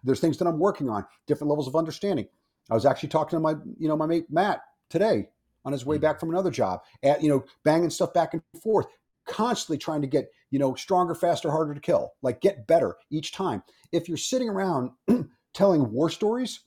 [0.04, 2.28] There's things that I'm working on, different levels of understanding.
[2.70, 5.30] I was actually talking to my, you know, my mate Matt today
[5.64, 6.02] on his way mm.
[6.02, 8.88] back from another job, at you know, banging stuff back and forth,
[9.28, 13.32] constantly trying to get, you know, stronger, faster, harder to kill, like get better each
[13.32, 13.64] time.
[13.92, 14.92] If you're sitting around
[15.54, 16.62] telling war stories,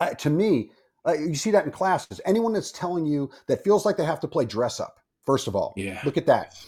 [0.00, 0.70] uh, to me,
[1.06, 2.20] uh, you see that in classes.
[2.24, 5.54] Anyone that's telling you that feels like they have to play dress up, First of
[5.54, 6.00] all, Yeah.
[6.04, 6.58] look at that.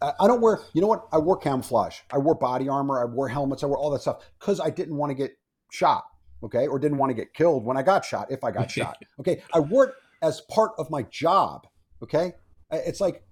[0.00, 0.60] I, I don't wear.
[0.72, 1.06] You know what?
[1.12, 1.98] I wore camouflage.
[2.10, 3.00] I wore body armor.
[3.00, 3.62] I wore helmets.
[3.62, 5.32] I wore all that stuff because I didn't want to get
[5.70, 6.04] shot.
[6.44, 8.30] Okay, or didn't want to get killed when I got shot.
[8.30, 8.98] If I got shot.
[9.20, 11.66] Okay, I wore it as part of my job.
[12.02, 12.32] Okay,
[12.70, 13.22] it's like,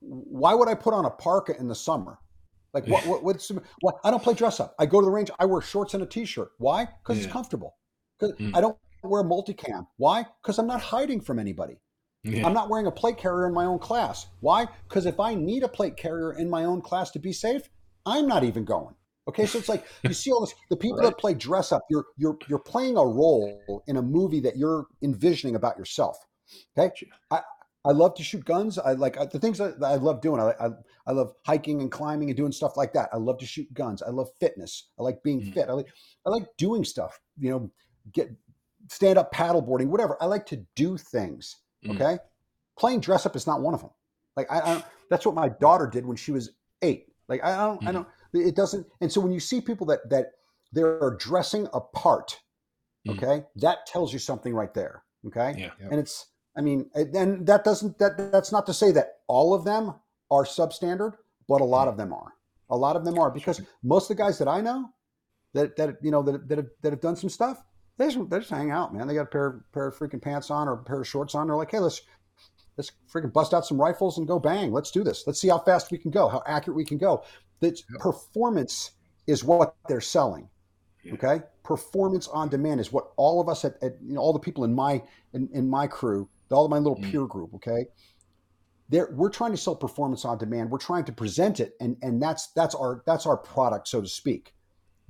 [0.00, 2.18] why would I put on a parka in the summer?
[2.74, 3.06] Like what?
[3.06, 3.98] what what's what?
[4.02, 4.74] I don't play dress up.
[4.78, 5.30] I go to the range.
[5.38, 6.52] I wear shorts and a t-shirt.
[6.58, 6.86] Why?
[6.86, 7.24] Because Yeah.
[7.24, 7.76] it's comfortable.
[8.18, 8.56] Because Mm.
[8.56, 9.86] I don't wear multicam.
[9.98, 10.24] Why?
[10.40, 11.76] Because I'm not hiding from anybody.
[12.24, 12.46] Yeah.
[12.46, 14.26] I'm not wearing a plate carrier in my own class.
[14.40, 14.68] Why?
[14.88, 17.68] Because if I need a plate carrier in my own class to be safe,
[18.06, 18.94] I'm not even going.
[19.28, 20.54] Okay, so it's like you see all this.
[20.70, 21.06] The people Right.
[21.06, 24.86] that play dress up, you're you're you're playing a role in a movie that you're
[25.02, 26.16] envisioning about yourself.
[26.78, 26.90] Okay,
[27.30, 27.40] I
[27.84, 28.78] I love to shoot guns.
[28.78, 30.40] I like uh, the things that I love doing.
[30.40, 30.68] I, I
[31.06, 33.08] I love hiking and climbing and doing stuff like that.
[33.12, 34.02] I love to shoot guns.
[34.02, 34.88] I love fitness.
[34.98, 35.54] I like being Mm.
[35.54, 35.68] fit.
[35.68, 35.86] I like
[36.26, 37.18] I like doing stuff.
[37.38, 37.70] You know,
[38.12, 38.28] get
[38.90, 40.16] stand up paddleboarding, whatever.
[40.20, 41.56] I like to do things.
[41.86, 41.92] Mm.
[41.92, 42.18] Okay,
[42.78, 43.90] playing dress up is not one of them.
[44.36, 46.50] Like I, I that's what my daughter did when she was
[46.82, 47.06] eight.
[47.28, 47.92] Like I don't, I Mhm.
[47.94, 48.08] don't.
[48.32, 48.86] It doesn't.
[49.00, 50.32] And so when you see people that that
[50.72, 52.40] they're dressing a part,
[53.06, 53.16] Mhm.
[53.16, 55.04] okay, that tells you something right there.
[55.26, 55.70] Okay, Yeah.
[55.80, 55.90] Yep.
[55.92, 56.26] and it's.
[56.54, 59.94] I mean, and that doesn't that that's not to say that all of them
[60.30, 61.16] are substandard,
[61.48, 62.34] but a lot of them are.
[62.68, 64.90] A lot of them are because most of the guys that I know
[65.54, 67.62] that that you know that that have, that have done some stuff,
[67.96, 69.06] they just they just hang out, man.
[69.06, 71.46] They got a pair pair of freaking pants on or a pair of shorts on.
[71.46, 72.02] They're like, hey, let's
[72.76, 74.72] let's freaking bust out some rifles and go bang.
[74.72, 75.26] Let's do this.
[75.26, 77.24] Let's see how fast we can go, how accurate we can go.
[77.62, 78.00] That Yep.
[78.00, 78.90] performance
[79.26, 80.48] is what they're selling.
[81.04, 81.14] Yeah.
[81.14, 84.38] Okay, performance on demand is what all of us at, at you know all the
[84.38, 85.02] people in my
[85.32, 87.10] in, in my crew, all of my little Mm.
[87.10, 87.54] peer group.
[87.54, 87.86] Okay,
[88.88, 90.70] there we're trying to sell performance on demand.
[90.70, 94.08] We're trying to present it, and and that's that's our that's our product, so to
[94.08, 94.54] speak.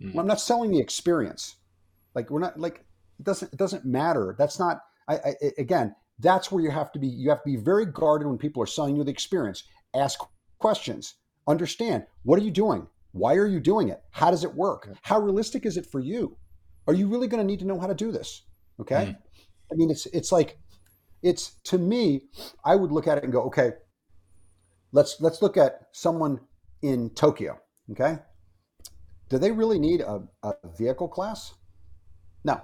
[0.01, 0.19] Mm.
[0.19, 1.57] I'm not selling the experience.
[2.15, 2.85] Like we're not like
[3.19, 4.35] it doesn't it doesn't matter.
[4.39, 4.83] That's not.
[5.09, 5.95] I I- again.
[6.19, 7.09] That's where you have to be.
[7.09, 9.65] You have to be very guarded when people are selling you the experience.
[9.95, 10.21] Ask
[10.59, 11.15] questions.
[11.47, 12.87] Understand what are you doing?
[13.13, 14.03] Why are you doing it?
[14.11, 14.89] How does it work?
[15.03, 16.37] How realistic is it for you?
[16.87, 18.43] Are you really going to need to know how to do this?
[18.81, 18.95] Okay.
[18.95, 19.17] Mhm.
[19.71, 20.59] I mean, it's it's like
[21.23, 22.23] it's to me.
[22.65, 23.73] I would look at it and go, okay.
[24.93, 26.41] Let's let's look at someone
[26.83, 27.59] in Tokyo.
[27.91, 28.19] Okay.
[29.29, 31.55] Do they really need a, a vehicle class?
[32.45, 32.61] No.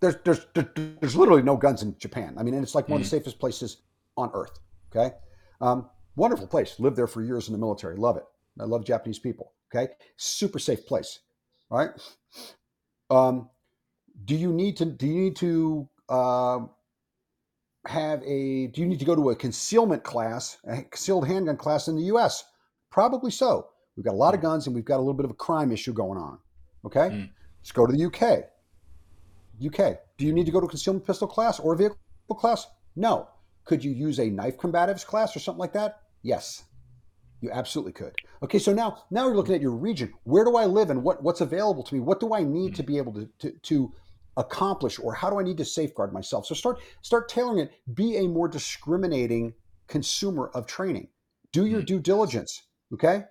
[0.00, 2.34] There's, there's there's literally no guns in Japan.
[2.38, 3.78] I mean, and it's like one of the safest places
[4.16, 4.58] on earth.
[4.94, 5.14] Okay,
[5.60, 6.78] um, wonderful place.
[6.78, 7.96] Lived there for years in the military.
[7.96, 8.24] Love it.
[8.60, 9.52] I love Japanese people.
[9.74, 11.20] Okay, super safe place.
[11.70, 11.90] All right.
[13.10, 13.48] Um,
[14.24, 14.84] do you need to?
[14.84, 16.70] Do you need to um
[17.86, 18.68] have a?
[18.68, 22.02] Do you need to go to a concealment class, a concealed handgun class in the
[22.04, 22.44] U.S.?
[22.90, 23.68] Probably so.
[23.96, 25.72] We've got a lot of guns and we've got a little bit of a crime
[25.72, 26.38] issue going on.
[26.86, 27.30] Okay, Mm.
[27.60, 28.44] let's go to the UK.
[29.64, 29.98] UK.
[30.18, 31.96] Do you need to go to a concealment pistol class or a vehicle
[32.30, 32.66] class?
[32.96, 33.28] No.
[33.64, 36.02] Could you use a knife combatives class or something like that?
[36.24, 36.64] Yes.
[37.40, 38.14] You absolutely could.
[38.42, 40.12] Okay, so now now you're looking at your region.
[40.24, 42.00] Where do I live and what, what's available to me?
[42.00, 43.92] What do I need to be able to, to, to
[44.36, 46.46] accomplish or how do I need to safeguard myself?
[46.46, 47.72] So start start tailoring it.
[47.94, 49.52] Be a more discriminating
[49.86, 51.08] consumer of training.
[51.52, 51.86] Do your Mhm.
[51.86, 52.62] due diligence.
[52.94, 53.24] Okay?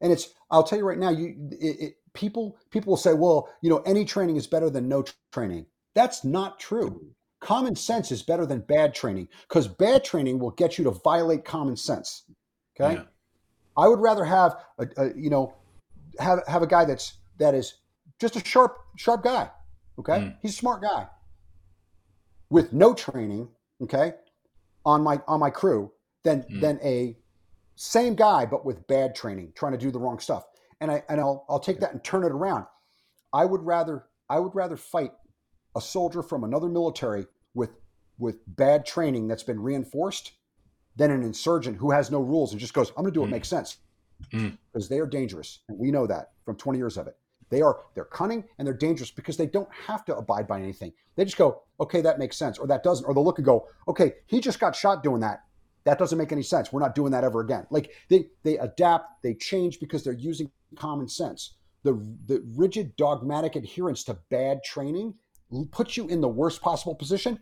[0.00, 3.48] And it's I'll tell you right now, you it, it, people people will say, well,
[3.62, 5.66] you know, any training is better than no tr- training.
[5.94, 7.12] That's not true.
[7.40, 11.44] Common sense is better than bad training because bad training will get you to violate
[11.44, 12.24] common sense.
[12.80, 13.02] Okay, Yeah.
[13.76, 15.54] I would rather have a, a you know
[16.18, 17.74] have have a guy that's that is
[18.18, 19.50] just a sharp sharp guy.
[19.98, 20.36] Okay, Mm.
[20.42, 21.06] he's a smart guy
[22.50, 23.48] with no training.
[23.82, 24.14] Okay,
[24.86, 25.92] on my on my crew
[26.24, 26.60] than Mm.
[26.60, 27.16] than a
[27.74, 30.44] same guy but with bad training trying to do the wrong stuff
[30.80, 32.64] and i and i'll i'll take that and turn it around
[33.34, 35.12] i would rather i would rather fight
[35.76, 37.70] a soldier from another military with
[38.18, 40.32] with bad training that's been reinforced
[40.96, 43.28] than an insurgent who has no rules and just goes i'm going to do what
[43.28, 43.32] Mm.
[43.32, 43.78] makes sense.
[44.32, 44.56] Mm.
[44.72, 47.18] because they are dangerous and we know that from 20 years of it.
[47.50, 50.92] They are they're cunning and they're dangerous because they don't have to abide by anything.
[51.16, 53.68] They just go okay that makes sense or that doesn't or they'll look and go
[53.86, 55.42] okay he just got shot doing that.
[55.84, 56.72] That doesn't make any sense.
[56.72, 57.66] We're not doing that ever again.
[57.70, 61.54] Like they they adapt they change because they're using common sense.
[61.82, 61.92] The
[62.26, 65.14] the rigid dogmatic adherence to bad training
[65.64, 67.38] puts you in the worst possible position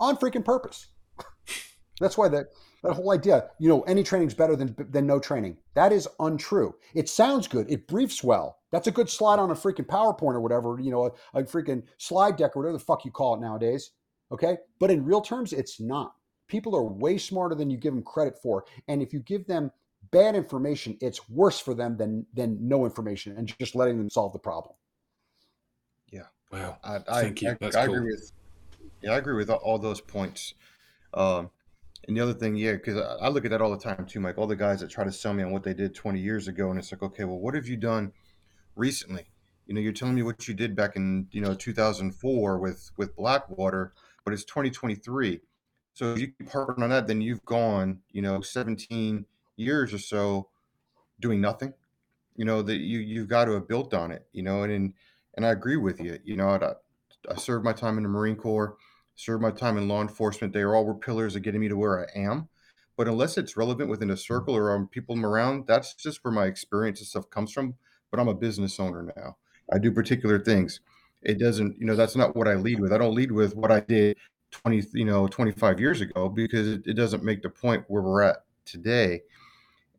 [0.00, 0.88] on freaking purpose.
[2.00, 2.46] That's why that
[2.82, 5.58] that whole idea you know any training's better than than no training.
[5.74, 6.74] That is untrue.
[6.94, 7.70] It sounds good.
[7.70, 8.58] It briefs well.
[8.72, 11.84] That's a good slide on a freaking powerpoint or whatever you know a, a freaking
[11.98, 13.92] slide deck or whatever the fuck you call it nowadays
[14.32, 14.56] okay?
[14.80, 16.14] But in real terms it's not.
[16.48, 18.64] People are way smarter than you give them credit for.
[18.88, 19.70] And if you give them
[20.10, 24.32] bad information it's worse for them than than no information and just letting them solve
[24.32, 24.74] the problem
[26.52, 26.78] Wow.
[26.84, 27.50] I, I, Thank you.
[27.50, 27.96] I, That's I cool.
[27.96, 28.32] agree with.
[29.02, 30.54] Yeah, I agree with all, all those points.
[31.14, 31.50] Um,
[32.06, 34.20] And the other thing, yeah, because I, I look at that all the time too,
[34.20, 34.38] Mike.
[34.38, 36.70] All the guys that try to sell me on what they did 20 years ago,
[36.70, 38.12] and it's like, okay, well, what have you done
[38.76, 39.26] recently?
[39.66, 43.14] You know, you're telling me what you did back in you know 2004 with with
[43.16, 43.92] Blackwater,
[44.24, 45.40] but it's 2023.
[45.94, 49.26] So if you keep harping on that, then you've gone, you know, 17
[49.56, 50.48] years or so
[51.20, 51.74] doing nothing.
[52.36, 54.26] You know that you you've got to have built on it.
[54.32, 54.94] You know, and and,
[55.34, 56.18] and I agree with you.
[56.24, 56.72] You know, I,
[57.30, 58.76] I served my time in the Marine Corps,
[59.16, 60.52] served my time in law enforcement.
[60.52, 62.48] They are all were pillars of getting me to where I am.
[62.96, 66.46] But unless it's relevant within a circle or um, people around, that's just where my
[66.46, 67.74] experience and stuff comes from.
[68.10, 69.36] But I'm a business owner now.
[69.72, 70.80] I do particular things.
[71.22, 72.92] It doesn't, you know, that's not what I lead with.
[72.92, 74.18] I don't lead with what I did
[74.50, 78.22] 20, you know, 25 years ago because it, it doesn't make the point where we're
[78.22, 79.22] at today.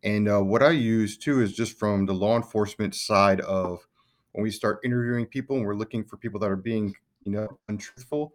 [0.04, 3.88] And uh, what I use too is just from the law enforcement side of
[4.34, 7.48] when we start interviewing people and we're looking for people that are being, you know,
[7.70, 8.34] untruthful,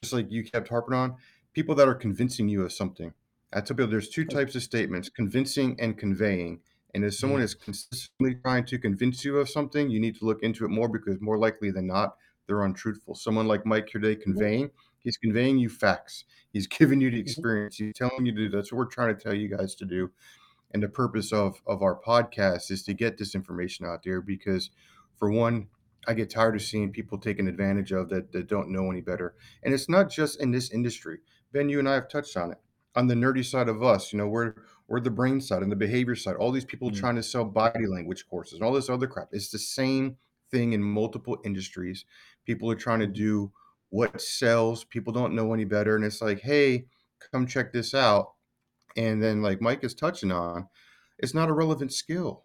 [0.00, 1.16] just like you kept harping on,
[1.52, 3.12] people that are convincing you of something.
[3.52, 6.60] I tell people there's two types of statements convincing and conveying.
[6.94, 7.44] And if someone mm-hmm.
[7.44, 10.88] is consistently trying to convince you of something, you need to look into it more
[10.88, 12.16] because more likely than not,
[12.46, 13.14] they're untruthful.
[13.14, 16.24] Someone like Mike here today conveying, he's conveying you facts.
[16.52, 17.22] He's giving you the mm-hmm.
[17.22, 17.76] experience.
[17.76, 20.10] He's telling you to do that's what we're trying to tell you guys to do.
[20.72, 24.70] And the purpose of of our podcast is to get this information out there because
[25.22, 25.68] for one,
[26.08, 29.36] I get tired of seeing people taken advantage of that, that don't know any better.
[29.62, 31.18] And it's not just in this industry.
[31.52, 32.58] Ben, you and I have touched on it.
[32.96, 34.54] On the nerdy side of us, you know, we're
[34.88, 36.34] we're the brain side and the behavior side.
[36.34, 36.98] All these people mm-hmm.
[36.98, 39.28] trying to sell body language courses and all this other crap.
[39.30, 40.16] It's the same
[40.50, 42.04] thing in multiple industries.
[42.44, 43.52] People are trying to do
[43.90, 44.82] what sells.
[44.82, 45.94] People don't know any better.
[45.94, 46.86] And it's like, hey,
[47.30, 48.32] come check this out.
[48.96, 50.66] And then, like Mike is touching on,
[51.20, 52.42] it's not a relevant skill.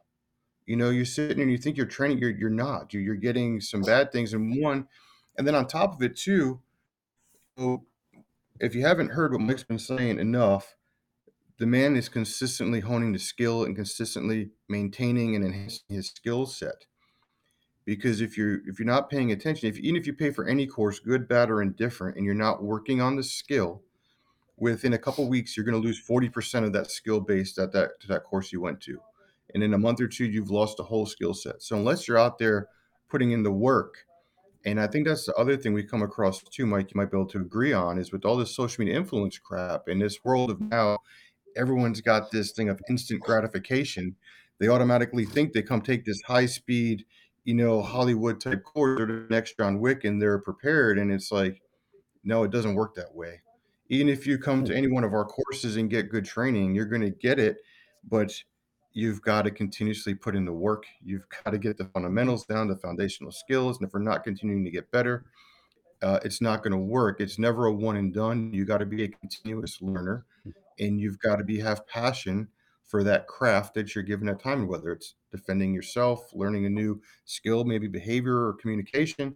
[0.68, 2.94] You know, you're sitting and you think you're training, you're you're not.
[2.94, 4.88] You're, you're getting some bad things in one,
[5.38, 6.60] and then on top of it too.
[7.58, 7.86] So
[8.60, 10.76] if you haven't heard what Mike's been saying enough,
[11.58, 16.86] the man is consistently honing the skill and consistently maintaining and enhancing his skill set.
[17.86, 20.68] Because if you're if you're not paying attention, if even if you pay for any
[20.68, 23.84] course, good, bad, or indifferent, and you're not working on the skill,
[24.58, 28.02] within a couple weeks you're going to lose 40% of that skill base at that
[28.02, 29.00] to that course you went to.
[29.54, 31.62] And in a month or two, you've lost a whole skill set.
[31.62, 32.68] So unless you're out there
[33.10, 34.06] putting in the work
[34.68, 37.18] and I think that's the other thing we come across too, Mike, you might be
[37.18, 40.52] able to agree on is with all this social media influence crap in this world
[40.52, 40.98] of now,
[41.56, 44.14] everyone's got this thing of instant gratification.
[44.60, 47.06] They automatically think they come take this high speed,
[47.46, 51.00] you know, Hollywood type course or the next John Wick and they're prepared.
[51.00, 51.62] And it's like,
[52.26, 53.40] no, it doesn't work that way.
[53.88, 56.84] Even if you come to any one of our courses and get good training, you're
[56.84, 57.56] going to get it.
[58.10, 58.34] But
[58.98, 60.88] you've got to continuously put in the work.
[61.04, 63.78] You've got to get the fundamentals down, the foundational skills.
[63.78, 65.26] And if we're not continuing to get better,
[66.02, 67.22] uh, it's not going to work.
[67.22, 68.52] It's never a one and done.
[68.52, 70.26] You got to be a continuous learner,
[70.80, 72.48] and you've got to be have passion
[72.88, 74.68] for that craft that you're given that time.
[74.68, 79.36] Whether it's defending yourself, learning a new skill, maybe behavior or communication,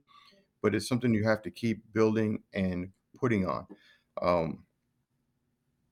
[0.63, 3.67] but it's something you have to keep building and putting on.
[4.23, 4.63] Um,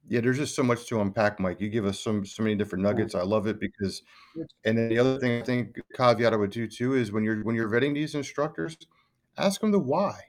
[0.09, 1.61] yeah, there's just so much to unpack, Mike.
[1.61, 3.13] You give us some so many different nuggets.
[3.13, 4.01] I love it because,
[4.65, 7.43] and then the other thing I think caveat I would do too is when you're
[7.43, 8.75] when you're vetting these instructors,
[9.37, 10.19] ask them the why.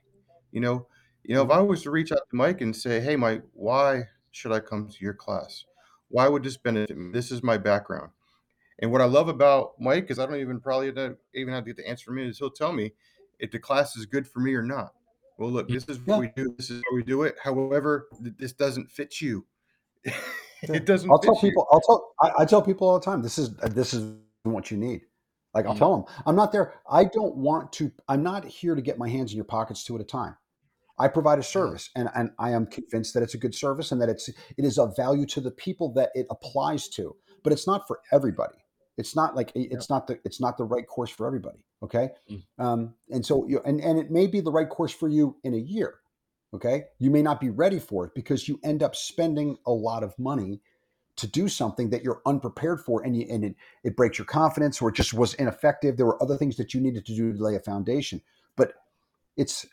[0.52, 0.86] You know,
[1.24, 1.58] you know, if mm-hmm.
[1.58, 4.02] I was to reach out to Mike and say, "Hey, Mike, why
[4.32, 5.64] should I come to your class?
[6.08, 7.10] Why would this benefit me?
[7.10, 8.10] This is my background."
[8.80, 11.78] And what I love about Mike is I don't even probably even have to get
[11.78, 12.92] the answer from him is he'll tell me
[13.38, 14.92] if the class is good for me or not.
[15.38, 16.54] Well, look, this is what we do.
[16.58, 17.36] This is how we do it.
[17.42, 19.46] However, this doesn't fit you
[20.62, 21.10] it doesn't.
[21.10, 21.40] I'll tell you.
[21.40, 21.66] people.
[21.70, 22.14] I'll tell.
[22.20, 23.22] I, I, tell people all the time.
[23.22, 25.02] This is this is what you need.
[25.54, 26.04] Like I'll mm tell them.
[26.26, 26.74] I'm not there.
[26.90, 27.90] I don't want to.
[28.08, 30.36] I'm not here to get my hands in your pockets two at a time.
[30.98, 34.00] I provide a service, and and I am convinced that it's a good service and
[34.00, 37.16] that it's it is of value to the people that it applies to.
[37.42, 38.58] But it's not for everybody.
[38.98, 39.96] It's not like it's yeah.
[39.96, 41.64] not the it's not the right course for everybody.
[41.82, 45.08] Okay, mm um, and so you and and it may be the right course for
[45.08, 46.00] you in a year
[46.52, 46.84] Okay.
[46.98, 50.18] You may not be ready for it because you end up spending a lot of
[50.18, 50.60] money
[51.16, 54.80] to do something that you're unprepared for and, you, and it, it breaks your confidence
[54.80, 55.96] or it just was ineffective.
[55.96, 58.22] There were other things that you needed to do to lay a foundation.
[58.56, 58.72] But
[59.36, 59.66] it's,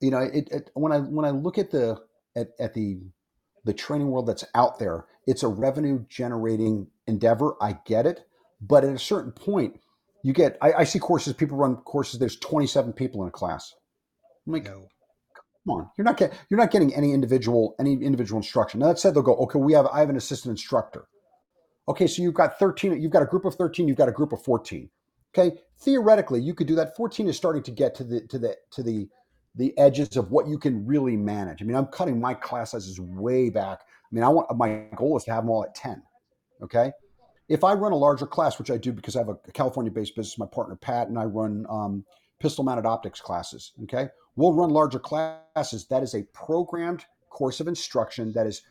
[0.00, 2.00] you know, it, it when I when I look at the
[2.36, 3.00] at, at the
[3.64, 7.56] the training world that's out there, it's a revenue generating endeavor.
[7.60, 8.26] I get it.
[8.60, 9.80] But at a certain point,
[10.22, 13.74] you get I, I see courses, people run courses, there's 27 people in a class.
[14.46, 14.88] I'm like, no.
[15.66, 18.80] Come on, you're not getting you're not getting any individual any individual instruction.
[18.80, 21.06] Now that said, they'll go, okay, we have I have an assistant instructor.
[21.88, 24.32] Okay, so you've got 13, you've got a group of 13, you've got a group
[24.32, 24.88] of 14.
[25.34, 26.94] Okay, theoretically, you could do that.
[26.96, 29.08] 14 is starting to get to the to the to the
[29.54, 31.62] the edges of what you can really manage.
[31.62, 33.80] I mean, I'm cutting my class sizes way back.
[33.80, 36.02] I mean, I want my goal is to have them all at 10.
[36.62, 36.92] Okay.
[37.48, 40.16] If I run a larger class, which I do because I have a California based
[40.16, 42.04] business, my partner Pat and I run um,
[42.40, 43.72] pistol mounted optics classes.
[43.84, 44.08] Okay.
[44.36, 45.86] We'll run larger classes.
[45.88, 48.62] That is a programmed course of instruction that is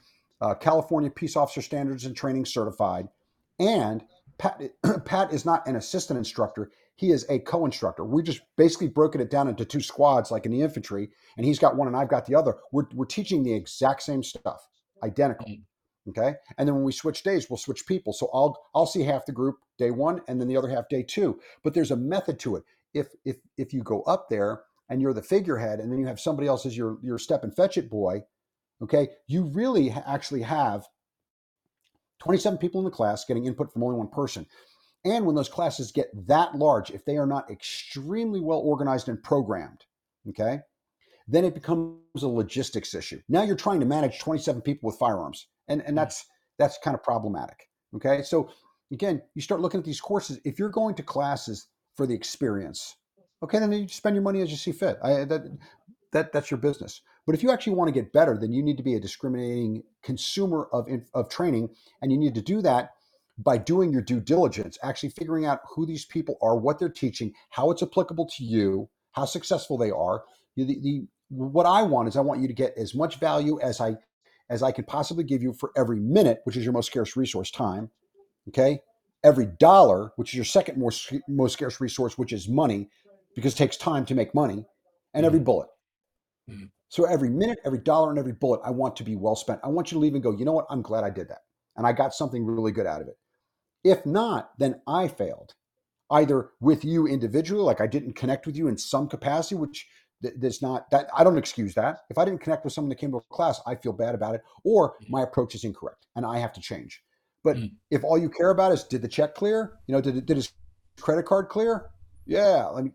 [0.41, 3.07] uh, California Peace Officer Standards and Training certified.
[3.59, 4.03] And
[4.37, 4.61] Pat,
[5.05, 6.71] Pat is not an assistant instructor.
[6.95, 8.03] He is a co-instructor.
[8.03, 11.59] We just basically broken it down into two squads, like in the infantry, and he's
[11.59, 12.55] got one and I've got the other.
[12.71, 14.67] We're, we're teaching the exact same stuff,
[15.03, 15.47] identical.
[15.47, 15.63] Mm.
[16.09, 16.33] Okay.
[16.57, 18.11] And then when we switch days, we'll switch people.
[18.11, 21.03] So I'll I'll see half the group day one and then the other half day
[21.03, 21.39] two.
[21.63, 22.63] But there's a method to it.
[22.95, 26.19] If if if you go up there and you're the figurehead and then you have
[26.19, 28.21] somebody else as your your step and fetch it boy,
[28.83, 30.85] okay, you really actually have
[32.19, 34.45] 27 people in the class getting input from only one person.
[35.05, 39.23] And when those classes get that large, if they are not extremely well organized and
[39.23, 39.85] programmed,
[40.29, 40.59] okay,
[41.25, 43.21] then it becomes a logistics issue.
[43.29, 45.95] Now you're trying to manage 27 people with firearms, and, and hmm.
[45.95, 46.25] that's
[46.59, 47.69] that's kind of problematic.
[47.95, 48.49] Okay, so
[48.91, 50.37] again, you start looking at these courses.
[50.43, 52.97] If you're going to classes for the experience,
[53.43, 54.97] okay, then you spend your money as you see fit.
[55.03, 55.57] I, that
[56.11, 57.01] that that's your business.
[57.25, 59.83] But if you actually want to get better, then you need to be a discriminating
[60.03, 61.69] consumer of of training,
[62.01, 62.91] and you need to do that
[63.37, 67.33] by doing your due diligence, actually figuring out who these people are, what they're teaching,
[67.49, 70.23] how it's applicable to you, how successful they are.
[70.55, 73.79] The, the, what I want is I want you to get as much value as
[73.81, 73.95] I
[74.49, 77.49] as I can possibly give you for every minute, which is your most scarce resource,
[77.51, 77.89] time.
[78.49, 78.81] Okay,
[79.23, 82.89] every dollar, which is your second most most scarce resource, which is money,
[83.35, 84.65] because it takes time to make money,
[85.13, 85.45] and every mm-hmm.
[85.45, 85.69] bullet.
[86.49, 86.65] Mm-hmm.
[86.89, 89.61] So every minute, every dollar, and every bullet, I want to be well spent.
[89.63, 90.31] I want you to leave and go.
[90.31, 90.67] You know what?
[90.69, 91.41] I'm glad I did that,
[91.75, 93.17] and I got something really good out of it.
[93.83, 95.53] If not, then I failed,
[96.11, 99.87] either with you individually, like I didn't connect with you in some capacity, which
[100.21, 102.01] there's not that I don't excuse that.
[102.09, 104.35] If I didn't connect with someone that came to a class, I feel bad about
[104.35, 105.11] it, or mm-hmm.
[105.11, 107.01] my approach is incorrect and I have to change.
[107.43, 107.71] But mm.
[107.89, 109.79] if all you care about is did the check clear?
[109.87, 110.51] You know, did did his
[110.99, 111.89] credit card clear?
[112.25, 112.93] Yeah, mean,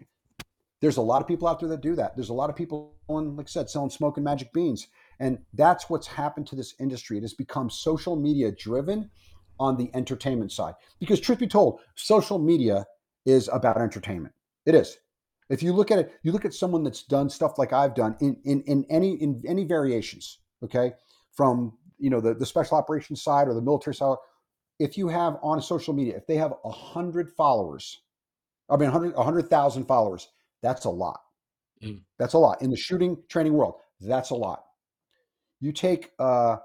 [0.80, 2.16] there's a lot of people out there that do that.
[2.16, 4.88] There's a lot of people, like I said, selling smoke and magic beans,
[5.20, 7.16] and that's what's happened to this industry.
[7.18, 9.10] It has become social media driven,
[9.58, 10.74] on the entertainment side.
[10.98, 12.86] Because, truth be told, social media
[13.24, 14.34] is about entertainment.
[14.64, 14.98] It is.
[15.48, 18.16] If you look at it, you look at someone that's done stuff like I've done
[18.20, 20.92] in in, in any in any variations, okay,
[21.32, 24.16] from you know the, the special operations side or the military side.
[24.78, 28.00] If you have on social media, if they have a hundred followers,
[28.68, 30.28] I mean, a hundred thousand followers,
[30.66, 31.20] that's a lot.
[31.82, 32.00] Mm.
[32.18, 33.74] That's a lot in the shooting training world.
[34.00, 34.64] That's a lot.
[35.60, 36.56] You take uh,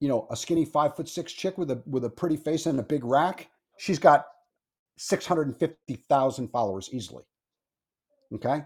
[0.00, 2.80] you know, a skinny five foot six chick with a with a pretty face and
[2.80, 4.26] a big rack, she's got
[4.96, 7.22] six hundred and fifty thousand followers easily.
[8.34, 8.64] Okay,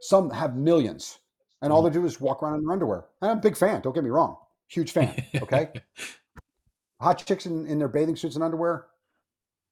[0.00, 1.18] some have millions,
[1.62, 1.94] and all mm-hmm.
[1.94, 3.06] they do is walk around in their underwear.
[3.22, 3.80] And I'm a big fan.
[3.80, 4.36] Don't get me wrong,
[4.68, 5.14] huge fan.
[5.40, 5.70] Okay,
[7.00, 8.86] hot chicks in, in their bathing suits and underwear,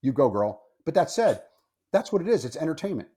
[0.01, 0.63] you go, girl.
[0.85, 1.43] But that said,
[1.93, 2.45] that's what it is.
[2.45, 3.09] It's entertainment.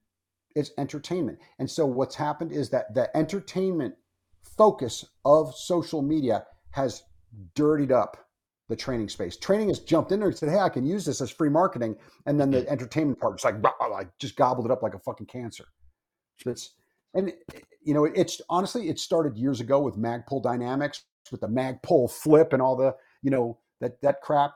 [0.58, 1.38] It's entertainment.
[1.58, 3.94] And so what's happened is that the entertainment
[4.42, 7.04] focus of social media has
[7.54, 8.16] dirtied up
[8.68, 9.36] the training space.
[9.36, 11.96] Training has jumped in there and said, "Hey, I can use this as free marketing,"
[12.26, 13.56] and then the entertainment part is like,
[13.90, 15.64] like just gobbled it up like a fucking cancer.
[16.44, 16.74] That's
[17.14, 17.32] and
[17.82, 22.52] you know, it's honestly it started years ago with Magpul Dynamics with the Magpul flip
[22.52, 24.52] and all the you know that that crap.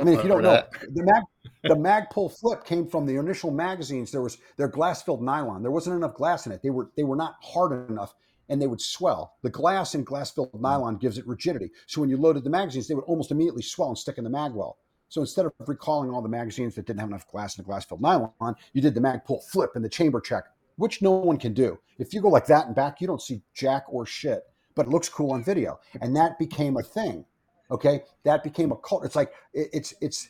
[0.00, 0.62] I mean, if you don't know,
[0.92, 1.22] the mag
[1.64, 4.10] the Magpul flip came from the initial magazines.
[4.10, 5.62] There was they're glass filled nylon.
[5.62, 6.62] There wasn't enough glass in it.
[6.62, 8.14] They were they were not hard enough
[8.48, 9.36] and they would swell.
[9.42, 10.60] The glass in glass filled mm.
[10.60, 11.70] nylon gives it rigidity.
[11.86, 14.30] So when you loaded the magazines, they would almost immediately swell and stick in the
[14.30, 14.78] mag well.
[15.08, 17.84] So instead of recalling all the magazines that didn't have enough glass in the glass
[17.84, 20.44] filled nylon, you did the Magpul flip and the chamber check,
[20.76, 21.78] which no one can do.
[21.98, 24.42] If you go like that and back, you don't see jack or shit,
[24.74, 25.78] but it looks cool on video.
[26.00, 27.26] And that became a thing.
[27.72, 28.02] Okay.
[28.24, 29.04] That became a cult.
[29.04, 30.28] It's like, it's, it's,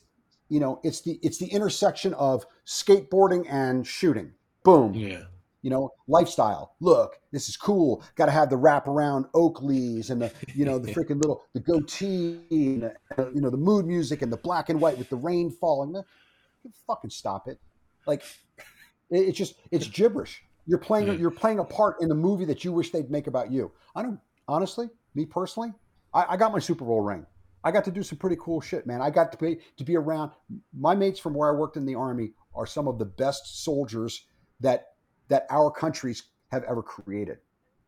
[0.49, 4.33] you know, it's the, it's the intersection of skateboarding and shooting.
[4.65, 4.95] Boom.
[4.95, 5.25] Yeah
[5.63, 6.75] you know, lifestyle.
[6.81, 8.03] Look, this is cool.
[8.17, 12.41] Got to have the wraparound Oakleys and the, you know, the freaking little the goatee,
[12.51, 15.51] and the, you know, the mood music and the black and white with the rain
[15.51, 15.95] falling.
[15.95, 17.59] You fucking stop it.
[18.07, 18.23] Like,
[19.11, 20.43] it's just it's gibberish.
[20.67, 21.19] You're playing mm.
[21.19, 23.71] you're playing a part in the movie that you wish they'd make about you.
[23.95, 24.19] I don't
[24.49, 25.73] honestly, me personally,
[26.13, 27.25] I, I got my Super Bowl ring.
[27.65, 29.01] I got to do some pretty cool shit, man.
[29.01, 30.33] I got to be to be around
[30.77, 34.25] my mates from where I worked in the army are some of the best soldiers
[34.61, 34.89] that
[35.29, 37.39] that our countries have ever created.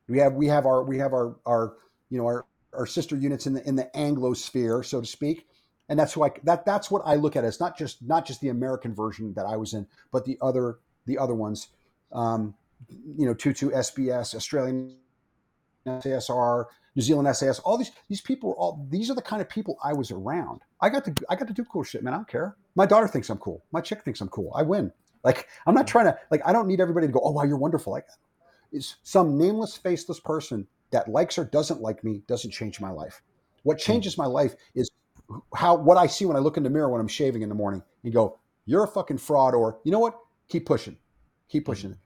[0.08, 1.74] We have we have our we have our our
[2.10, 5.46] you know our our sister units in the in the Anglosphere, so to speak,
[5.88, 8.48] and that's why that that's what I look at as not just not just the
[8.48, 11.68] American version that I was in, but the other the other ones.
[12.12, 12.54] Um,
[12.88, 14.96] you know, two two SBS, Australian
[15.86, 16.66] SASR,
[16.96, 19.76] New Zealand SAS, all these these people are all these are the kind of people
[19.82, 20.60] I was around.
[20.80, 22.14] I got to I got to do cool shit, man.
[22.14, 22.56] I don't care.
[22.74, 23.64] My daughter thinks I'm cool.
[23.72, 24.52] My chick thinks I'm cool.
[24.54, 24.92] I win.
[25.24, 27.56] Like I'm not trying to like I don't need everybody to go, oh wow, you're
[27.56, 27.92] wonderful.
[27.92, 28.06] Like
[28.72, 33.22] is some nameless, faceless person that likes or doesn't like me doesn't change my life.
[33.62, 33.92] What hmm.
[33.92, 34.90] changes my life is
[35.54, 37.54] how what I see when I look in the mirror when I'm shaving in the
[37.54, 40.18] morning and go, you're a fucking fraud, or you know what?
[40.48, 40.96] Keep pushing.
[41.48, 41.90] Keep pushing.
[41.90, 41.98] Mm-hmm.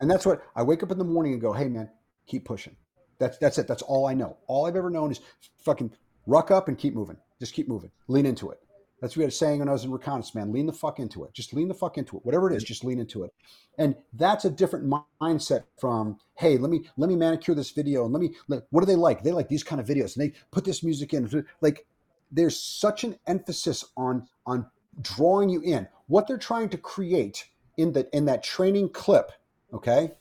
[0.00, 1.88] And that's what I wake up in the morning and go, hey man,
[2.26, 2.76] keep pushing.
[3.22, 3.68] That's that's it.
[3.68, 4.36] That's all I know.
[4.48, 5.20] All I've ever known is
[5.58, 5.92] fucking
[6.26, 7.16] ruck up and keep moving.
[7.38, 7.92] Just keep moving.
[8.08, 8.58] Lean into it.
[9.00, 10.52] That's what we had a saying when I was in reconnaissance, man.
[10.52, 11.32] Lean the fuck into it.
[11.32, 12.24] Just lean the fuck into it.
[12.24, 13.32] Whatever it is, just lean into it.
[13.78, 18.12] And that's a different mindset from, hey, let me let me manicure this video and
[18.12, 19.22] let me let, what do they like?
[19.22, 21.46] They like these kind of videos and they put this music in.
[21.60, 21.86] Like
[22.32, 24.66] there's such an emphasis on on
[25.00, 25.86] drawing you in.
[26.08, 27.46] What they're trying to create
[27.76, 29.30] in that in that training clip,
[29.72, 30.12] okay,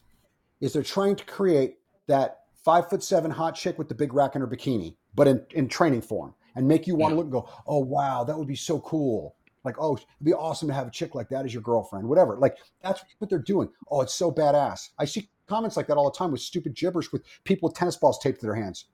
[0.59, 1.77] is they're trying to create
[2.07, 5.45] that five foot seven hot chick with the big rack in her bikini, but in,
[5.51, 8.47] in training form and make you want to look and go, oh, wow, that would
[8.47, 9.35] be so cool.
[9.63, 12.37] Like, oh, it'd be awesome to have a chick like that as your girlfriend, whatever.
[12.37, 13.69] Like, that's what they're doing.
[13.89, 14.89] Oh, it's so badass.
[14.97, 17.95] I see comments like that all the time with stupid gibberish with people with tennis
[17.95, 18.85] balls taped to their hands.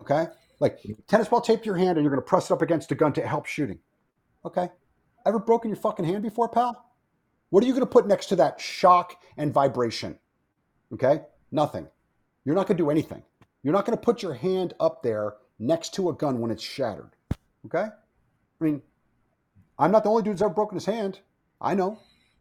[0.00, 0.26] Okay?
[0.60, 2.90] Like, tennis ball taped to your hand and you're going to press it up against
[2.92, 3.78] a gun to help shooting.
[4.46, 4.68] Okay?
[5.26, 6.84] Ever broken your fucking hand before, pal?
[7.50, 10.18] What are you going to put next to that shock and vibration?
[10.92, 11.22] Okay?
[11.50, 11.88] Nothing.
[12.44, 13.22] You're not going to do anything.
[13.62, 16.62] You're not going to put your hand up there next to a gun when it's
[16.62, 17.10] shattered.
[17.66, 17.86] Okay?
[17.88, 18.82] I mean,
[19.78, 21.20] I'm not the only dude that's ever broken his hand.
[21.60, 21.98] I know.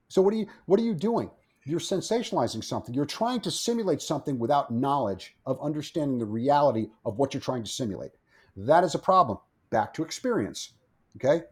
[0.09, 1.31] So what are you what are you doing?
[1.65, 2.93] You're sensationalizing something.
[2.93, 7.63] You're trying to simulate something without knowledge of understanding the reality of what you're trying
[7.63, 8.11] to simulate.
[8.57, 9.37] That is a problem.
[9.69, 10.73] Back to experience.
[11.15, 11.45] Okay?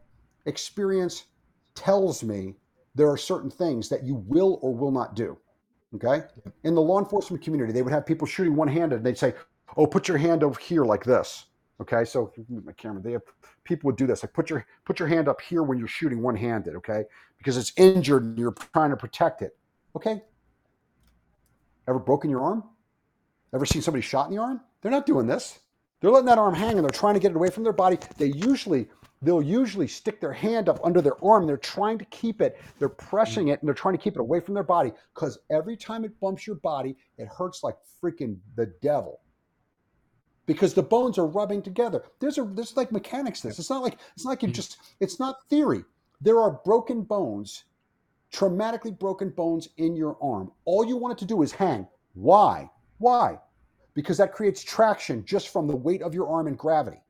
[0.46, 1.26] Experience
[1.76, 2.56] tells me
[2.94, 5.38] there are certain things that you will or will not do.
[5.96, 6.24] Okay.
[6.64, 9.34] In the law enforcement community, they would have people shooting one handed and they'd say,
[9.78, 11.46] Oh, put your hand over here like this.
[11.82, 12.06] Okay.
[12.06, 13.24] So my camera, they have
[13.64, 14.24] people would do this.
[14.24, 17.04] Like put your put your hand up here when you're shooting one handed, okay?
[17.38, 19.58] Because it's injured and you're trying to protect it.
[19.96, 20.22] Okay.
[21.88, 22.64] Ever broken your arm?
[23.54, 24.62] Ever seen somebody shot in the arm?
[24.82, 25.60] They're not doing this.
[26.00, 27.98] They're letting that arm hang and they're trying to get it away from their body.
[28.18, 28.88] They usually
[29.22, 31.46] they'll usually stick their hand up under their arm.
[31.46, 34.40] They're trying to keep it, they're pressing it, and they're trying to keep it away
[34.40, 38.68] from their body because every time it bumps your body, it hurts like freaking the
[38.82, 39.22] devil.
[40.48, 42.04] Because the bones are rubbing together.
[42.20, 43.42] There's a there's like mechanics.
[43.42, 44.56] This it's not like it's not like you mm-hmm.
[44.56, 45.86] just it's not theory.
[46.20, 47.66] There are broken bones,
[48.34, 50.52] traumatically broken bones in your arm.
[50.66, 51.88] All you want it to do is hang.
[52.14, 52.70] Why?
[52.98, 53.38] Why?
[53.94, 57.02] Because that creates traction just from the weight of your arm and gravity.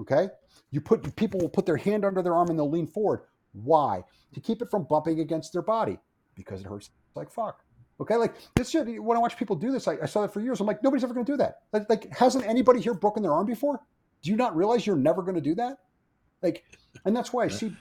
[0.00, 0.28] Okay?
[0.70, 3.20] You put people will put their hand under their arm and they'll lean forward.
[3.52, 4.04] Why?
[4.34, 5.98] To keep it from bumping against their body
[6.34, 7.64] because it hurts like fuck.
[8.00, 9.02] Okay, like this shit.
[9.02, 10.60] When I watch people do this, I, I saw that for years.
[10.60, 11.62] I'm like, nobody's ever going to do that.
[11.72, 13.80] Like, like, hasn't anybody here broken their arm before?
[14.22, 15.78] Do you not realize you're never going to do that?
[16.42, 16.64] Like,
[17.04, 17.74] and that's why I see,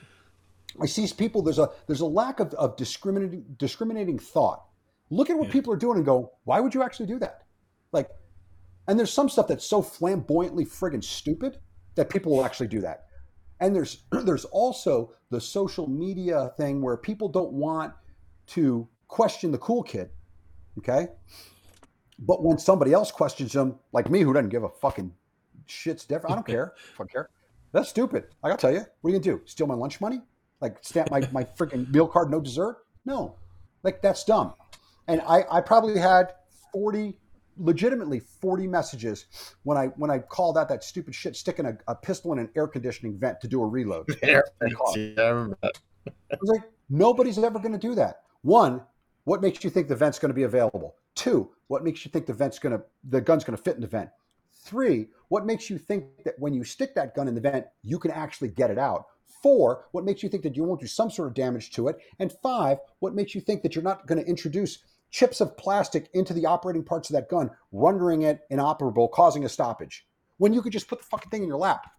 [0.81, 1.43] I see people.
[1.43, 4.63] There's a there's a lack of, of discriminating discriminating thought.
[5.11, 5.53] Look at what yeah.
[5.53, 7.43] people are doing and go, why would you actually do that?
[7.91, 8.09] Like,
[8.87, 11.59] and there's some stuff that's so flamboyantly friggin' stupid
[11.97, 13.07] that people will actually do that.
[13.59, 17.93] And there's there's also the social media thing where people don't want
[18.47, 20.09] to question the cool kid.
[20.77, 21.07] Okay.
[22.19, 25.13] But when somebody else questions them, like me, who doesn't give a fucking
[25.67, 26.73] shit's different, I don't care.
[26.95, 27.29] Fuck care.
[27.73, 28.25] That's stupid.
[28.43, 29.41] I gotta tell you, what are you gonna do?
[29.45, 30.21] Steal my lunch money?
[30.61, 32.77] Like stamp my, my freaking meal card, no dessert?
[33.05, 33.35] No.
[33.83, 34.53] Like that's dumb.
[35.07, 36.33] And I, I probably had
[36.73, 37.17] 40
[37.59, 39.25] legitimately 40 messages
[39.63, 42.49] when I when I called out that stupid shit sticking a, a pistol in an
[42.55, 44.05] air conditioning vent to do a reload.
[44.23, 44.41] yeah,
[46.31, 48.21] I was like, nobody's ever going to do that.
[48.41, 48.81] One,
[49.25, 50.95] what makes you think the vent's going to be available?
[51.15, 53.81] Two, what makes you think the vent's going to the gun's going to fit in
[53.81, 54.09] the vent?
[54.63, 57.99] Three, what makes you think that when you stick that gun in the vent, you
[57.99, 59.05] can actually get it out?
[59.43, 61.97] Four, what makes you think that you won't do some sort of damage to it?
[62.19, 64.79] And five, what makes you think that you're not going to introduce
[65.09, 69.49] chips of plastic into the operating parts of that gun, rendering it inoperable, causing a
[69.49, 70.05] stoppage.
[70.37, 71.89] When you could just put the fucking thing in your lap.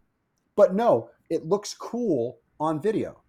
[0.57, 3.23] But no, it looks cool on video.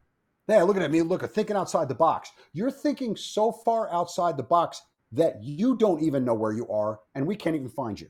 [0.47, 2.31] Hey, look at me, look, thinking outside the box.
[2.53, 4.81] You're thinking so far outside the box
[5.11, 8.09] that you don't even know where you are, and we can't even find you.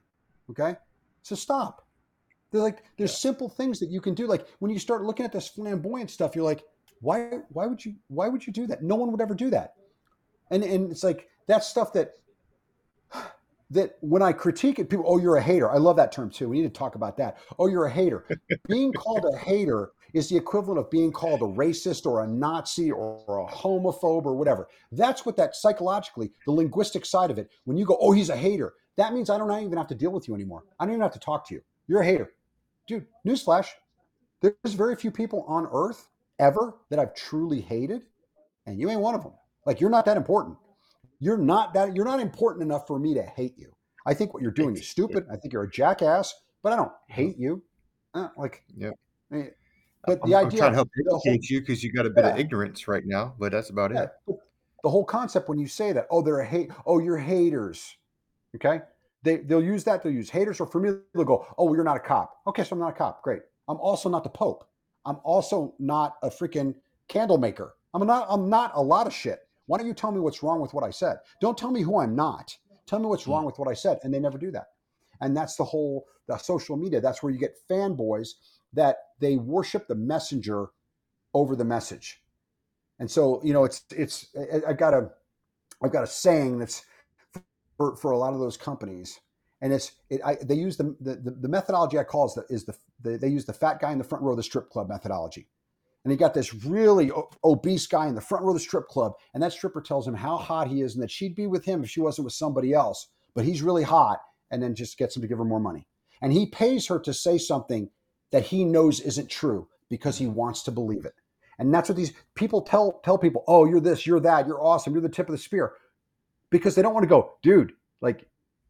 [0.50, 0.76] Okay?
[1.22, 1.86] So stop.
[2.52, 3.18] They're like there's yeah.
[3.18, 4.26] simple things that you can do.
[4.26, 6.64] Like when you start looking at this flamboyant stuff, you're like,
[7.02, 8.84] why why would you why would you do that?
[8.84, 9.76] No one would ever do that.
[10.50, 12.14] And and it's like that's stuff that
[13.72, 15.70] that when I critique it, people, oh, you're a hater.
[15.70, 16.50] I love that term too.
[16.50, 17.38] We need to talk about that.
[17.58, 18.26] Oh, you're a hater.
[18.68, 22.92] Being called a hater is the equivalent of being called a racist or a Nazi
[22.92, 24.68] or, or, a homophobe or whatever.
[24.92, 28.36] That's what that psychologically, the linguistic side of it, when you go, oh, he's a
[28.36, 30.64] hater, that means I don't even have to deal with you anymore.
[30.80, 31.62] I don't even have to talk to you.
[31.88, 32.32] You're a hater.
[32.88, 33.68] Dude, newsflash,
[34.42, 36.10] there's very few people on earth
[36.40, 38.02] ever that I've truly hated,
[38.66, 39.34] and you ain't one of them.
[39.68, 40.58] Like you're not that important.
[41.20, 43.72] You're not that you're not important enough for me to hate you.
[44.06, 45.26] I think what you're doing is stupid.
[45.32, 46.34] I think you're a jackass,
[46.64, 47.62] but I don't hate you.
[48.14, 48.91] Uh, like, yeah.
[49.30, 52.10] But I'm, the I'm trying to help the whole- educate you because you got a
[52.10, 52.32] bit Yeah.
[52.32, 54.40] of ignorance right now, but that's about Yeah, it.
[54.84, 57.98] the whole concept when you say that, oh, they're a hate, oh, you're haters.
[58.56, 58.82] Okay.
[59.22, 61.84] They they'll use that, they'll use haters, or for me, they'll go, Oh, well, you're
[61.84, 62.38] not a cop.
[62.48, 63.22] Okay, so I'm not a cop.
[63.22, 63.41] Great.
[63.68, 64.64] I'm also not the Pope.
[65.06, 66.74] I'm also not a freaking
[67.10, 67.76] candle maker.
[67.94, 69.41] I'm not, I'm not a lot of shit.
[69.70, 71.18] Why don't you tell me what's wrong with what I said?
[71.40, 72.58] Don't tell me who I'm not.
[72.88, 73.32] Tell me what's hmm.
[73.34, 74.00] wrong with what I said.
[74.02, 74.66] And they never do that.
[75.22, 77.00] And that's the whole the social media.
[77.00, 78.30] That's where you get fanboys
[78.74, 80.70] that they worship the messenger
[81.36, 82.24] over the message.
[82.98, 85.12] And so, you know, it's it's I, I got a
[85.84, 86.84] I've got a saying that's
[87.78, 89.20] for, for a lot of those companies,
[89.62, 92.66] and it's it, I, they use the, the the methodology I call is the is
[92.66, 94.90] the, the they use the fat guy in the front row of the strip club
[94.90, 95.48] methodology,
[96.04, 97.12] and he got this really
[97.44, 100.14] obese guy in the front row of the strip club, and that stripper tells him
[100.16, 102.74] how hot he is and that she'd be with him if she wasn't with somebody
[102.74, 104.20] else, but he's really hot,
[104.52, 105.88] and then just gets him to give her more money,
[106.22, 107.90] and he pays her to say something
[108.32, 111.16] that he knows isn't true because he wants to believe it.
[111.58, 114.94] And that's what these people tell tell people, "Oh, you're this, you're that, you're awesome,
[114.94, 115.74] you're the tip of the spear."
[116.50, 118.28] Because they don't want to go, "Dude, like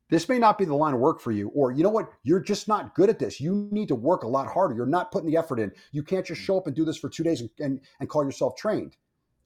[0.10, 2.40] this may not be the line of work for you or you know what, you're
[2.40, 3.40] just not good at this.
[3.40, 4.76] You need to work a lot harder.
[4.76, 5.72] You're not putting the effort in.
[5.92, 6.46] You can't just mm.
[6.46, 8.98] show up and do this for 2 days and and, and call yourself trained."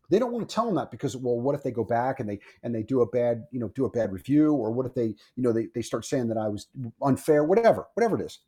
[0.09, 2.29] They don't want to tell them that because well, what if they go back and
[2.29, 4.93] they and they do a bad, you know, do a bad review or what if
[4.93, 6.67] they, you know, they they start saying that I was
[7.01, 8.39] unfair, whatever, whatever it is.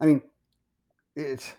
[0.00, 0.22] I mean,
[1.16, 1.52] it's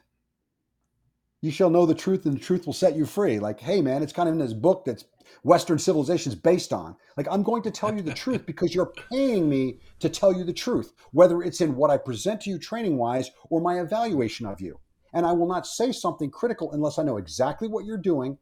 [1.42, 4.04] you shall know the truth and the truth will set you free like hey man
[4.04, 5.06] it's kind of in this book that's
[5.44, 6.96] western civilization is based on.
[7.18, 10.44] Like i'm going to tell you the truth because you're paying me to tell you
[10.44, 14.46] the truth whether it's in what i present to you training wise or my evaluation
[14.46, 14.80] of you.
[15.14, 18.38] And i will not say something critical unless i know exactly what you're doing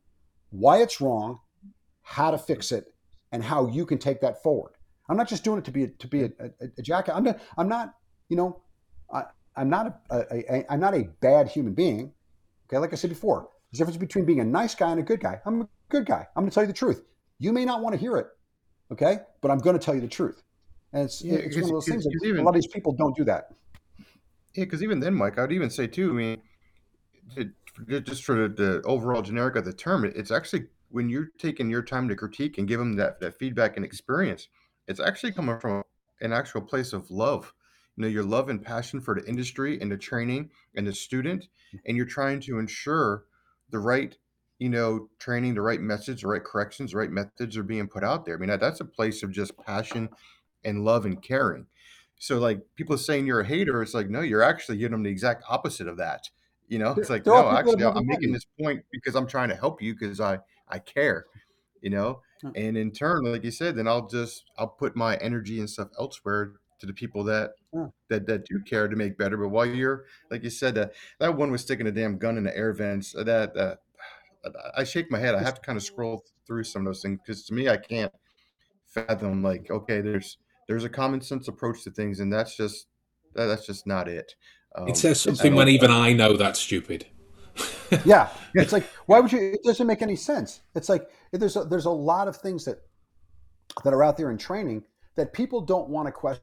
[0.50, 1.40] why it's wrong
[2.02, 2.86] how to fix it
[3.32, 4.72] and how you can take that forward.
[5.10, 7.24] I'm not just doing it to be a, to be a, a, a jacket i'm
[7.24, 7.94] not i'm not
[8.30, 8.62] you know
[9.14, 9.24] I,
[9.56, 12.14] i'm not a, i'm not a bad human being.
[12.68, 15.04] Okay, like I said before, there's a difference between being a nice guy and a
[15.04, 15.40] good guy.
[15.46, 16.28] I'm a good guy.
[16.36, 17.04] I'm going to tell you the truth.
[17.40, 18.28] You may not want to hear it,
[18.92, 20.42] okay, but I'm going to tell you the truth.
[20.94, 22.94] And it's Yeah, it's one of those things that even- a lot of these people
[22.94, 23.54] don't do that.
[24.56, 26.10] Yeah, because even then, Mike, I would even say too.
[26.10, 26.42] I mean,
[27.36, 27.50] it,
[28.06, 31.84] just for the, the overall generic of the term, it's actually when you're taking your
[31.84, 34.48] time to critique and give them that, that feedback and experience,
[34.88, 35.84] it's actually coming from
[36.22, 37.54] an actual place of love.
[37.96, 41.48] You know, your love and passion for the industry and the training and the student,
[41.86, 43.26] and you're trying to ensure
[43.70, 44.18] the right,
[44.60, 48.04] you know, training, the right message, the right corrections, the right methods are being put
[48.04, 48.36] out there.
[48.36, 50.10] I mean, that, that's a place of just passion
[50.64, 51.68] and love and caring.
[52.20, 55.10] So like people saying you're a hater, it's like no, you're actually giving them the
[55.12, 56.30] exact opposite of that.
[56.68, 59.56] You know, it's like there no, actually, I'm making this point because I'm trying to
[59.56, 61.28] help you because I I care.
[61.82, 62.22] You know,
[62.56, 65.90] and in turn, like you said, then I'll just I'll put my energy and stuff
[66.00, 67.52] elsewhere to the people that
[68.10, 69.38] that that do care to make better.
[69.38, 70.88] But while you're like you said, uh,
[71.20, 73.16] that one was sticking a damn gun in the air vents.
[73.16, 73.80] uh, That that
[74.76, 75.36] I shake my head.
[75.36, 77.78] I have to kind of scroll through some of those things because to me, I
[77.78, 78.12] can't
[78.86, 80.38] fathom like okay, there's
[80.68, 82.88] there's a common sense approach to things, and that's just
[83.36, 84.36] that, that's just not it.
[84.76, 87.06] Um, It says something when even I know that's stupid.
[88.04, 89.40] Yeah, it's like why would you?
[89.40, 90.60] It doesn't make any sense.
[90.76, 92.80] It's like there's a, there's a lot of things that
[93.86, 94.84] that are out there in training
[95.16, 96.42] that people don't want to question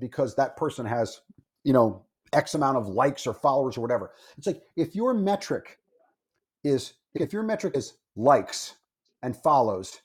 [0.00, 1.20] because that person has
[1.62, 4.10] you know x amount of likes or followers or whatever.
[4.36, 5.78] It's like if your metric
[6.64, 8.74] is if your metric is likes
[9.22, 10.00] and follows,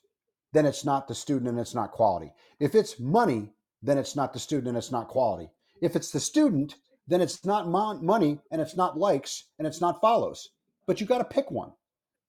[0.54, 2.34] then it's not the student and it's not quality.
[2.60, 5.50] If it's money, then it's not the student and it's not quality.
[5.82, 6.76] If it's the student,
[7.08, 10.50] then it's not mon- money and it's not likes and it's not follows.
[10.86, 11.72] But you got to pick one.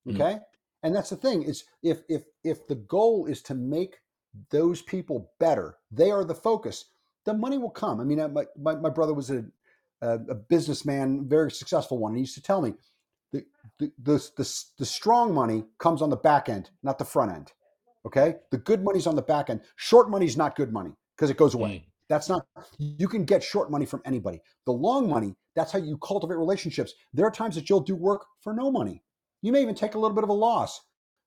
[0.07, 0.15] Mm.
[0.15, 0.39] Okay?
[0.83, 3.99] And that's the thing is if if if the goal is to make
[4.51, 6.87] those people better, they are the focus.
[7.25, 8.01] The money will come.
[8.01, 9.45] I mean, uh, my my, my brother was a,
[10.01, 12.13] a a businessman, very successful one.
[12.13, 12.75] And he used to tell me
[13.33, 13.45] the
[13.79, 17.53] the, the the the strong money comes on the back end, not the front end.
[18.07, 19.61] Okay, the good money's on the back end.
[19.77, 21.71] Short money's not good money because it goes away.
[21.71, 21.85] Mm.
[22.11, 22.45] That's not,
[22.79, 24.41] you can get short money from anybody.
[24.67, 26.93] The long money, that's how you cultivate relationships.
[27.15, 29.05] There are times that you'll do work for no money.
[29.43, 30.81] You may even take a little bit of a loss,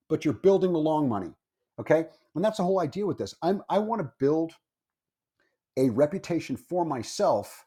[0.09, 1.34] but you're building the long money.
[1.80, 2.07] Okay.
[2.35, 3.34] And that's the whole idea with this.
[3.41, 4.51] I'm, I want to build
[5.77, 7.65] a reputation for myself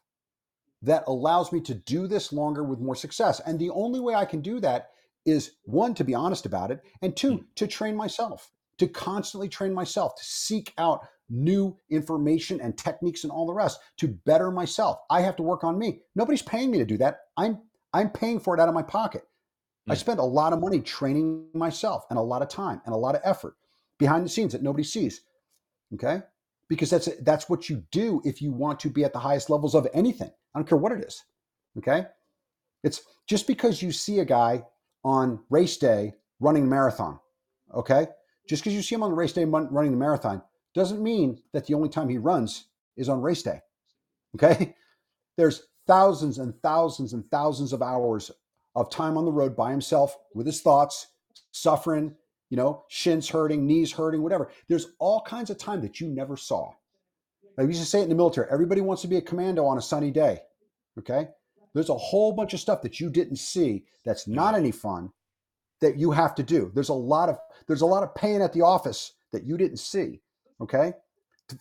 [0.81, 3.39] that allows me to do this longer with more success.
[3.45, 4.89] And the only way I can do that
[5.25, 9.73] is one, to be honest about it, and two, to train myself, to constantly train
[9.73, 14.99] myself, to seek out new information and techniques and all the rest to better myself.
[15.09, 16.01] I have to work on me.
[16.15, 17.21] Nobody's paying me to do that.
[17.35, 17.61] I'm
[17.93, 19.23] I'm paying for it out of my pocket.
[19.89, 19.97] I Mm.
[19.97, 23.15] spend a lot of money training myself and a lot of time and a lot
[23.15, 23.55] of effort
[23.97, 25.21] behind the scenes that nobody sees.
[25.93, 26.21] Okay?
[26.69, 29.73] Because that's that's what you do if you want to be at the highest levels
[29.73, 30.31] of anything.
[30.53, 31.23] I don't care what it is.
[31.77, 32.05] Okay?
[32.83, 34.63] It's just because you see a guy
[35.03, 37.19] on race day running a marathon,
[37.73, 38.07] okay?
[38.47, 40.41] Just because you see him on the race day running the marathon
[40.73, 42.65] doesn't mean that the only time he runs
[42.95, 43.61] is on race day.
[44.35, 44.75] Okay?
[45.37, 48.31] There's thousands and thousands and thousands of hours
[48.75, 51.07] of time on the road by himself with his thoughts,
[51.51, 52.15] suffering,
[52.49, 54.51] you know, shins hurting, knees hurting, whatever.
[54.67, 56.71] There's all kinds of time that you never saw.
[57.57, 59.65] Like we used to say it in the military everybody wants to be a commando
[59.65, 60.39] on a sunny day.
[60.99, 61.27] Okay?
[61.73, 65.11] There's a whole bunch of stuff that you didn't see that's not any fun
[65.81, 66.71] that you have to do.
[66.73, 67.37] There's a lot of
[67.67, 70.21] there's a lot of pain at the office that you didn't see.
[70.61, 70.93] Okay,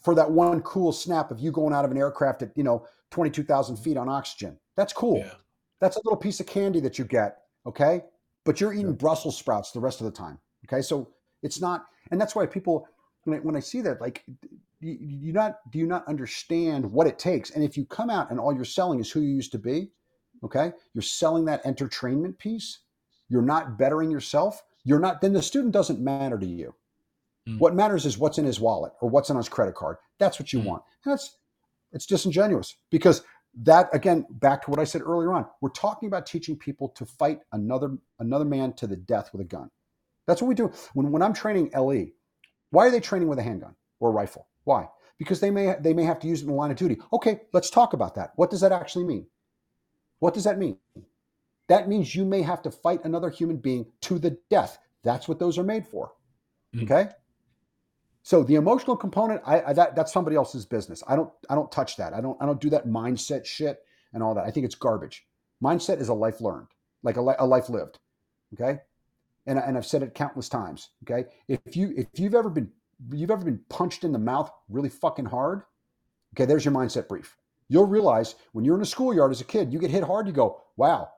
[0.02, 2.86] for that one cool snap of you going out of an aircraft at you know
[3.10, 4.58] 22,000 feet on oxygen.
[4.76, 5.18] That's cool.
[5.18, 5.34] Yeah.
[5.80, 7.38] That's a little piece of candy that you get.
[7.66, 8.02] Okay,
[8.44, 10.38] but you're eating Brussels sprouts the rest of the time.
[10.68, 11.08] Okay, so
[11.42, 12.88] it's not, and that's why people
[13.24, 14.24] when I, when I see that like
[14.80, 17.50] you, you not do you not understand what it takes?
[17.50, 19.90] And if you come out and all you're selling is who you used to be
[20.44, 22.80] okay you're selling that entertainment piece
[23.30, 26.74] you're not bettering yourself you're not then the student doesn't matter to you.
[27.48, 27.58] Mm.
[27.58, 29.96] what matters is what's in his wallet or what's on his credit card.
[30.18, 30.64] That's what you Mm.
[30.66, 30.82] want.
[31.04, 31.38] And that's
[31.92, 33.22] it's disingenuous because
[33.62, 37.06] that again back to what i said earlier on we're talking about teaching people to
[37.06, 39.70] fight another another man to the death with a gun
[40.26, 40.72] that's what we do.
[40.94, 42.06] When when i'm training le
[42.70, 44.48] why are they training with a handgun or a rifle?
[44.64, 44.88] Why?
[45.18, 46.98] Because they may they may have to use it in the line of duty.
[47.12, 48.32] Okay let's talk about that.
[48.36, 49.26] What does that actually mean?
[50.18, 50.78] What does that mean?
[51.68, 54.78] That means you may have to fight another human being to the death.
[55.02, 56.12] That's what those are made for.
[56.74, 56.84] Mm.
[56.84, 57.10] okay?
[58.22, 61.02] So the emotional component I, I that that's somebody else's business.
[61.06, 62.12] I don't i don't touch that.
[62.12, 63.78] I don't i don't do that mindset shit
[64.12, 64.44] and all that.
[64.44, 65.24] I think it's garbage.
[65.62, 66.68] Mindset is a life learned
[67.02, 68.00] like a, li- a life lived.
[68.54, 68.80] Okay
[69.46, 71.28] and, and i've said it countless times okay?
[71.48, 72.70] If you if you've ever been
[73.12, 75.62] you've ever been punched in the mouth really fucking hard
[76.34, 77.36] okay there's your mindset brief.
[77.68, 80.32] You'll realize when you're in a schoolyard as a kid you get hit hard you
[80.32, 81.10] go wow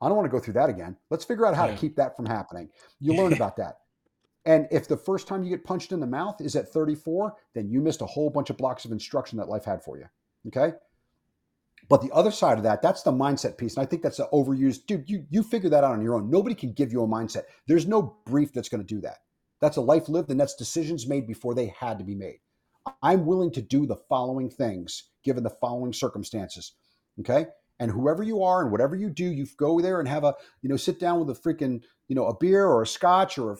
[0.00, 0.96] i don't want to go through that again.
[1.10, 1.72] Let's figure out how Yeah.
[1.72, 2.68] to keep that from happening.
[3.00, 3.78] You learn about that.
[4.44, 7.68] And if the first time you get punched in the mouth is at 34 then
[7.68, 10.06] you missed a whole bunch of blocks of instruction that life had for you
[10.48, 10.72] okay
[11.88, 14.26] but the other side of that that's the mindset piece and i think that's an
[14.32, 16.30] overused dude you you figure that out on your own.
[16.30, 17.44] Nobody can give you a mindset.
[17.66, 19.18] There's no brief that's going to do that.
[19.60, 22.38] That's a life lived and that's decisions made before they had to be made.
[23.02, 26.74] I'm willing to do the following things given the following circumstances
[27.20, 27.46] okay?
[27.80, 30.68] And whoever you are and whatever you do you go there and have a you
[30.68, 33.56] know sit down with a freaking you know a beer or a scotch or a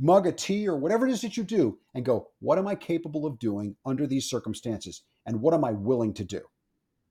[0.00, 2.74] mug of tea or whatever it is that you do and go what am i
[2.74, 5.02] capable of doing under these circumstances?
[5.26, 6.40] And what am i willing to do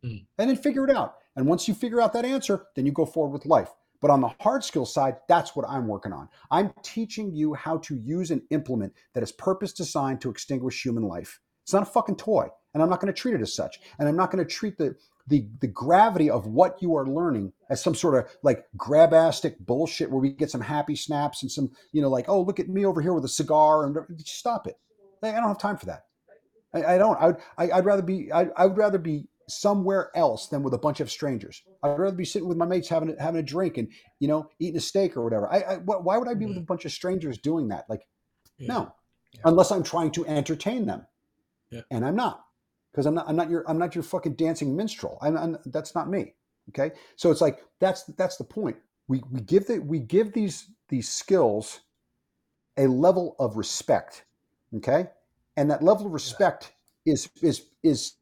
[0.04, 0.26] Mm.
[0.38, 1.16] and then figure it out.
[1.36, 3.70] And once you figure out that answer then you go forward with life.
[4.02, 6.30] But on the hard skill side that's what i'm working on.
[6.52, 11.04] I'm teaching you how to use an implement that is purpose designed to extinguish human
[11.04, 11.40] life.
[11.64, 13.80] It's not a fucking toy and i'm not going to treat it as such.
[14.00, 14.96] And i'm not going to treat the
[15.28, 20.10] the the gravity of what you are learning as some sort of like grabastic bullshit
[20.10, 22.86] where we get some happy snaps and some you know like oh look at me
[22.86, 24.78] over here with a cigar and stop it.
[25.22, 26.06] I don't have time for that.
[26.74, 27.18] I, I don't.
[27.22, 30.78] I, I i'd rather be I, I would rather be somewhere else than with a
[30.78, 31.64] bunch of strangers.
[31.84, 33.90] I'd rather be sitting with my mates having a, having a drink and
[34.20, 35.52] you know eating a steak or whatever.
[35.52, 36.64] I, I why would i be with mm-hmm.
[36.64, 37.86] a bunch of strangers doing that?
[37.90, 38.02] Like
[38.58, 38.68] Yeah.
[38.74, 38.94] no.
[39.34, 39.42] Yeah.
[39.46, 41.06] unless i'm trying to entertain them.
[41.72, 41.82] Yeah.
[41.92, 42.46] and i'm not.
[42.92, 45.18] Because i'm not i'm not your i'm not your fucking dancing minstrel.
[45.22, 46.36] I'm, I'm that's not me.
[46.70, 46.96] Okay?
[47.16, 48.78] So it's like that's that's the point.
[49.08, 51.82] We we give the we give these these skills
[52.78, 54.26] a level of respect.
[54.76, 55.08] Okay?
[55.58, 56.72] And that level of respect
[57.06, 58.14] is is is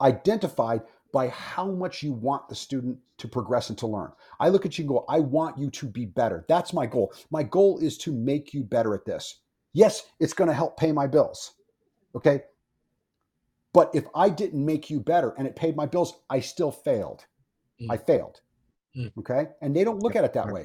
[0.00, 4.12] identified by how much you want the student to progress and to learn.
[4.40, 6.44] I look at you and go i want you to be better.
[6.48, 7.12] That's my goal.
[7.30, 9.40] My goal is to make you better at this.
[9.72, 11.52] Yes it's going to help pay my bills
[12.14, 12.42] okay?
[13.72, 17.24] But if i didn't make you better and it paid my bills i still failed.
[17.80, 17.86] Mm.
[17.90, 18.40] i failed
[18.96, 19.12] Mm.
[19.18, 19.48] okay?
[19.60, 20.64] And they don't look at it that way.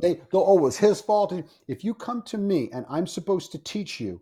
[0.00, 1.32] They they'll oh it was his fault.
[1.68, 4.20] If you come to me and i'm supposed to teach you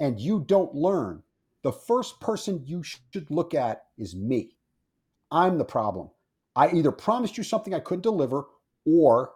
[0.00, 1.22] and you don't learn
[1.64, 4.56] the first person you should look at is me
[5.32, 6.10] i'm the problem
[6.56, 8.46] i either promised you something i couldn't deliver
[8.86, 9.32] or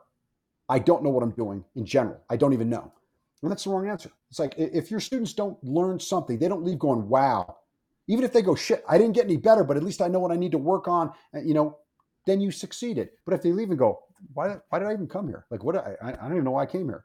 [0.71, 2.93] i don't know what i'm doing in general i don't even know
[3.43, 6.65] and that's the wrong answer it's like if your students don't learn something they don't
[6.65, 7.47] leave going wow
[8.09, 10.21] Even if they go, shit, I didn't get any better, but at least I know
[10.21, 11.13] what I need to work on,
[11.45, 11.79] you know,
[12.27, 13.11] then you succeeded.
[13.27, 14.01] But if they leave and go,
[14.35, 15.47] why, why did I even come here?
[15.51, 15.77] Like, what?
[15.77, 17.05] I, I don't even know why I came here.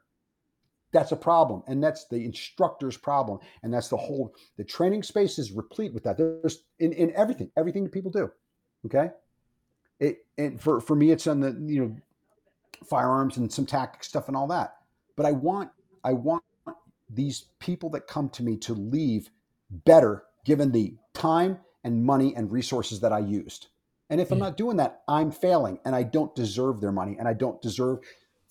[0.94, 1.64] That's a problem.
[1.66, 3.40] And that's the instructor's problem.
[3.64, 6.16] And that's the whole, the training space is replete with that.
[6.16, 8.30] There's in, in everything, everything that people do.
[8.86, 9.10] Okay.
[9.98, 11.96] It, and for, for me, it's on the, you know,
[12.88, 14.76] firearms and some tactic stuff and all that.
[15.16, 15.70] But I want,
[16.04, 16.44] I want
[17.10, 19.30] these people that come to me to leave
[19.68, 23.66] better given the time and money and resources that I used.
[24.10, 24.44] And if I'm hmm.
[24.44, 27.98] not doing that, I'm failing and I don't deserve their money and I don't deserve,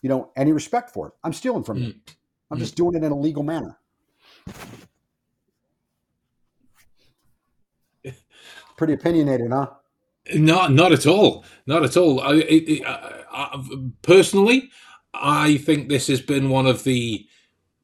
[0.02, 1.14] you know, any respect for it.
[1.24, 1.84] I'm stealing from hmm.
[1.84, 2.02] them.
[2.54, 3.76] I'm just doing it in a legal manner.
[8.78, 9.72] Pretty opinionated, huh?
[10.36, 11.46] Not, not at all.
[11.66, 12.22] Not at all.
[12.22, 13.64] I, it, I, I,
[14.04, 14.70] personally,
[15.16, 17.26] I think this has been one of the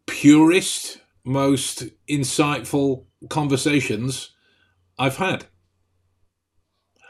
[0.06, 4.36] purest, most insightful conversations
[5.00, 5.48] I've had.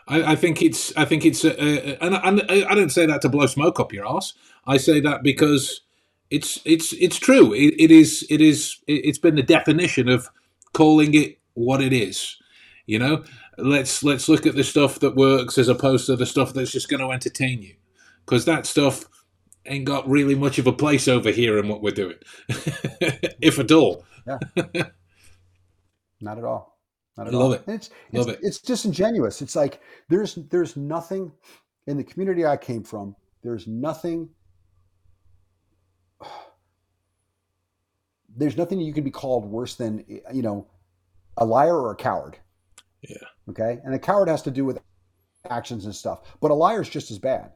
[0.08, 0.96] I, I think it's.
[0.96, 1.44] I think it's.
[1.44, 4.34] Uh, and, and I don't say that to blow smoke up your ass.
[4.66, 5.82] I say that because
[6.30, 7.54] it's it's it's true.
[7.54, 8.26] It, it is.
[8.30, 8.78] It is.
[8.88, 10.30] It's been the definition of
[10.74, 12.38] calling it what it is.
[12.86, 13.24] You know,
[13.58, 16.90] let's let's look at the stuff that works as opposed to the stuff that's just
[16.90, 17.76] going to entertain you,
[18.26, 19.06] because that stuff
[19.66, 22.18] ain't got really much of a place over here in what we're doing,
[22.50, 24.06] if at all.
[24.28, 24.40] Yeah.
[26.22, 26.80] Not at all.
[27.18, 27.54] Not at Love all.
[27.54, 27.64] it.
[27.68, 28.48] And it's Love it's, it.
[28.48, 29.42] it's disingenuous.
[29.42, 31.32] It's like there's there's nothing
[31.88, 33.16] in the community I came from.
[33.44, 34.30] There's nothing.
[38.40, 40.04] There's nothing you can be called worse than
[40.34, 40.68] you know
[41.38, 42.38] a liar or a coward.
[43.02, 43.18] Yeah.
[43.50, 43.80] Okay.
[43.84, 44.80] And a coward has to do with
[45.50, 47.52] actions and stuff, but a liar is just as bad.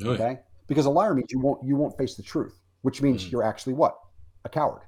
[0.00, 0.10] Oh, yeah.
[0.10, 0.38] Okay.
[0.66, 3.32] Because a liar means you won't you won't face the truth, which means Mm.
[3.32, 3.98] you're actually what
[4.44, 4.82] a coward.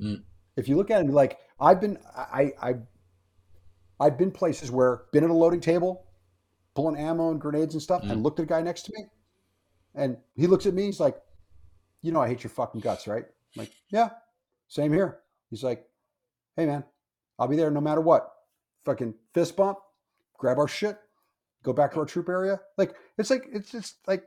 [0.00, 0.22] Mm.
[0.56, 2.74] If you look at it like, I've been I I
[4.00, 6.06] I've been places where been at a loading table,
[6.74, 8.10] pulling ammo and grenades and stuff, Mm.
[8.12, 9.04] and looked at a guy next to me,
[9.94, 10.84] and he looks at me.
[10.86, 11.20] He's like,
[12.02, 14.10] "You know, I hate your fucking guts, right?" I'm like, "Yeah,
[14.70, 15.20] same here."
[15.50, 15.86] He's like,
[16.56, 16.84] "Hey, man,
[17.38, 18.32] I'll be there no matter what."
[18.86, 19.78] Fucking fist bump,
[20.38, 20.98] grab our shit,
[21.62, 22.58] go back to our troop area.
[22.78, 24.24] Like it's like it's just like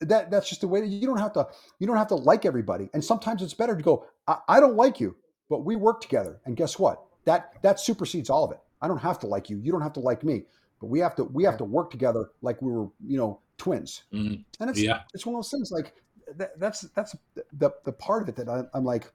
[0.00, 0.30] that.
[0.30, 1.48] That's just the way that you don't have to.
[1.80, 4.06] You don't have to like everybody, and sometimes it's better to go.
[4.28, 5.16] I, I don't like you,
[5.50, 7.02] but we work together, and guess what?
[7.24, 8.60] That that supersedes all of it.
[8.80, 9.58] I don't have to like you.
[9.58, 10.44] You don't have to like me,
[10.80, 14.04] but we have to we have to work together like we were you know twins.
[14.12, 14.44] Mm.
[14.60, 15.00] And it's Yeah.
[15.14, 15.94] it's one of those things like
[16.36, 17.14] that, that's that's
[17.52, 19.12] the the part of it that I, I'm like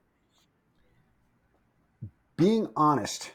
[2.38, 3.31] being honest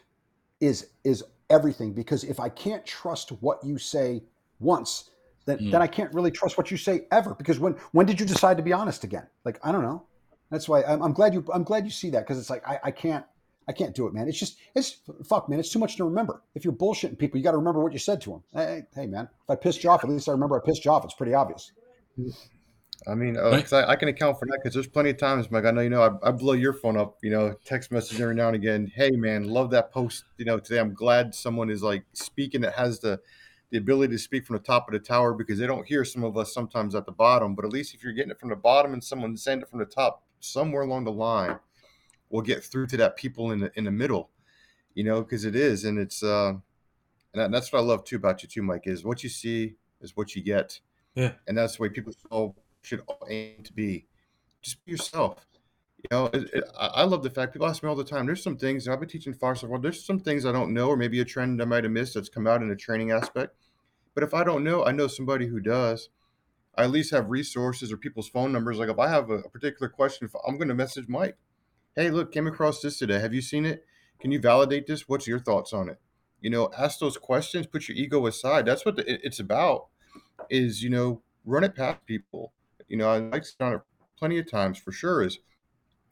[0.61, 4.23] is is everything because if I can't trust what you say
[4.61, 5.11] once,
[5.45, 5.73] then Mm.
[5.73, 7.35] then I can't really trust what you say ever.
[7.35, 9.27] Because when when did you decide to be honest again?
[9.45, 10.05] Like I don't know.
[10.51, 12.79] That's why I'm, I'm glad you I'm glad you see that because it's like I,
[12.85, 13.24] I can't
[13.69, 14.29] I can't do it, man.
[14.29, 15.59] It's just it's fuck, man.
[15.61, 16.43] It's too much to remember.
[16.55, 18.43] If you're bullshitting people, you got to remember what you said to them.
[18.53, 19.29] Hey, hey, man.
[19.45, 21.05] If I pissed you off, at least I remember I pissed you off.
[21.05, 21.73] It's pretty obvious.
[23.06, 23.73] I mean, uh, Right.
[23.73, 25.64] I, I can account for that because there's plenty of times, Mike.
[25.64, 28.35] I know you know I, I blow your phone up, you know, text message every
[28.35, 28.90] now and again.
[28.94, 30.24] Hey, man, love that post.
[30.39, 33.20] You know, today I'm glad someone is like speaking that has the
[33.70, 36.23] the ability to speak from the top of the tower because they don't hear some
[36.24, 37.55] of us sometimes at the bottom.
[37.55, 39.78] But at least if you're getting it from the bottom and someone saying it from
[39.78, 41.59] the top, somewhere along the line,
[42.28, 44.31] we'll get through to that people in the in the middle.
[44.94, 46.60] You know, because it is, and it's uh, and
[47.43, 48.82] that- that's what I love too about you too, Mike.
[48.86, 50.78] Is what you see is what you get.
[51.14, 51.32] Yeah.
[51.47, 52.14] and that's the way people
[52.83, 54.07] should aim to be.
[54.63, 55.47] Just be yourself.
[55.99, 58.27] You know, it, it, I love the fact people ask me all the time.
[58.27, 59.79] There's some things I've been teaching far so far.
[59.79, 62.29] There's some things I don't know, or maybe a trend I might have missed that's
[62.29, 63.55] come out in a training aspect.
[64.15, 66.09] But if I don't know, I know somebody who does.
[66.77, 68.79] I at least have resources or people's phone numbers.
[68.79, 71.37] Like if I have a, a particular question, I'm going to message Mike.
[71.97, 73.21] Hey, look, came across this today.
[73.21, 73.85] Have you seen it?
[74.21, 75.09] Can you validate this?
[75.09, 76.01] What's your thoughts on it?
[76.41, 77.67] You know, ask those questions.
[77.67, 78.67] Put your ego aside.
[78.67, 79.89] That's what the, it- it's about.
[80.51, 82.53] Is you know, run it past people.
[82.89, 83.81] You know, I like done it
[84.19, 85.23] plenty of times for sure.
[85.23, 85.39] Is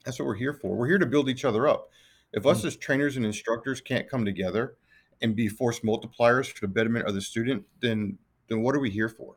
[0.05, 0.75] that's what we're here for.
[0.75, 1.89] We're here to build each other up.
[2.33, 2.65] If us mm.
[2.65, 4.75] as trainers and instructors can't come together
[5.21, 8.17] and be force multipliers for the betterment of the student, then
[8.47, 9.35] then what are we here for?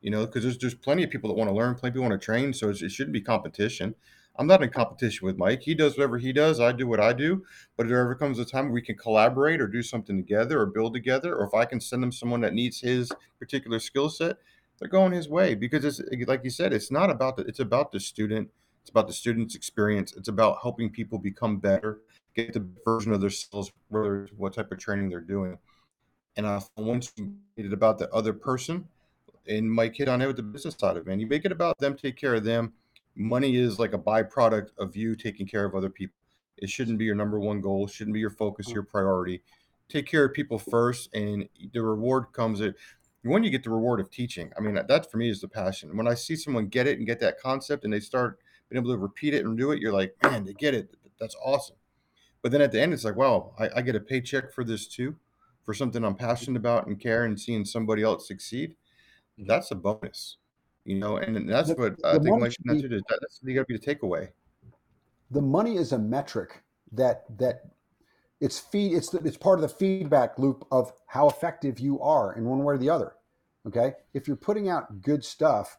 [0.00, 2.08] You know, because there's there's plenty of people that want to learn, plenty of people
[2.08, 3.94] want to train, so it's, it shouldn't be competition.
[4.36, 5.62] I'm not in competition with Mike.
[5.62, 6.58] He does whatever he does.
[6.58, 7.44] I do what I do.
[7.76, 10.66] But if there ever comes a time we can collaborate or do something together or
[10.66, 14.36] build together, or if I can send him someone that needs his particular skill set,
[14.78, 17.92] they're going his way because it's like you said, it's not about the it's about
[17.92, 18.50] the student.
[18.82, 20.12] It's about the student's experience.
[20.14, 22.00] It's about helping people become better,
[22.34, 25.56] get the version of themselves, whether what type of training they're doing.
[26.36, 28.86] And uh, once you made it about the other person,
[29.48, 31.20] and Mike hit on it with the business side of it, man.
[31.20, 32.72] You make it about them, take care of them.
[33.16, 36.16] Money is like a byproduct of you taking care of other people.
[36.58, 37.86] It shouldn't be your number one goal.
[37.86, 39.42] Shouldn't be your focus, your priority.
[39.88, 42.74] take care of people first, and the reward comes at
[43.24, 44.52] when you get the reward of teaching.
[44.56, 45.96] I mean, that for me is the passion.
[45.96, 48.38] When I see someone get it and get that concept, and they start
[48.68, 50.94] being able to repeat it and do it, you're like, man, they get it.
[51.18, 51.76] That's awesome.
[52.42, 54.86] But then at the end, it's like, wow, I, I get a paycheck for this
[54.86, 55.16] too,
[55.64, 58.76] for something I'm passionate about and care, and seeing somebody else succeed.
[59.38, 59.46] Mhm.
[59.46, 60.36] That's a bonus,
[60.84, 61.16] you know.
[61.16, 62.90] And that's The- what the I think money Mike should mentioned.
[62.90, 64.28] be- is that- That's got to be the takeaway.
[65.30, 67.64] the money is a metric that that
[68.40, 72.34] it's feed it's the, it's part of the feedback loop of how effective you are
[72.34, 73.12] in one way or the other
[73.66, 75.78] okay if you're putting out good stuff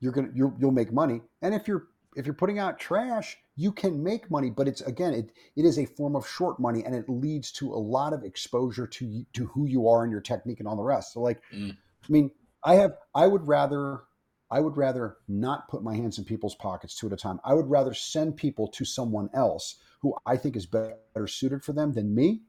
[0.00, 3.70] you're gonna you're, you'll make money and if you're if you're putting out trash you
[3.72, 6.94] can make money but it's again it, it is a form of short money and
[6.94, 10.20] it leads to a lot of exposure to you- to who you are and your
[10.20, 11.70] technique and all the rest so like Mm.
[11.72, 12.30] i mean
[12.64, 14.02] i have i would rather
[14.50, 17.40] I would rather not put my hands in people's pockets two at a time.
[17.42, 20.96] I would rather send people to someone else who I think is better
[21.26, 22.42] suited for them than me.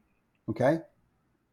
[0.50, 0.80] Okay.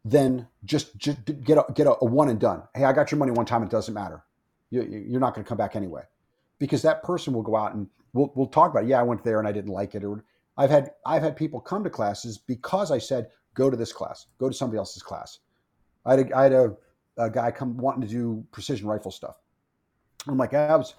[0.04, 2.64] Then just, just get a, get a, a one and done.
[2.76, 3.64] Hey, I got your money one time.
[3.64, 4.24] It doesn't matter.
[4.72, 6.04] You, you- you're not going to come back anyway,
[6.60, 8.84] because that person will go out and we'll we'll talk about.
[8.84, 8.90] It.
[8.90, 10.04] Yeah, I went there and I didn't like it.
[10.04, 10.24] Or
[10.58, 14.28] I've had I've had people come to classes because I said go to this class,
[14.40, 15.40] go to somebody else's class.
[16.06, 16.76] I had a, I had a,
[17.18, 19.38] a guy come wanting to do precision rifle stuff.
[20.28, 20.96] I'm like, I was,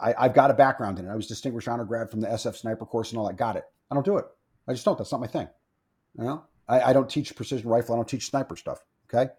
[0.00, 1.10] I, I've got a background in it.
[1.10, 3.36] I was distinguished honor grad from the SF sniper course and all that.
[3.36, 3.64] Got it.
[3.90, 4.24] I don't do it.
[4.68, 4.98] I just don't.
[4.98, 5.48] That's not my thing.
[6.18, 7.94] You know, I, I don't teach precision rifle.
[7.94, 8.78] I don't teach sniper stuff.
[9.12, 9.30] Okay.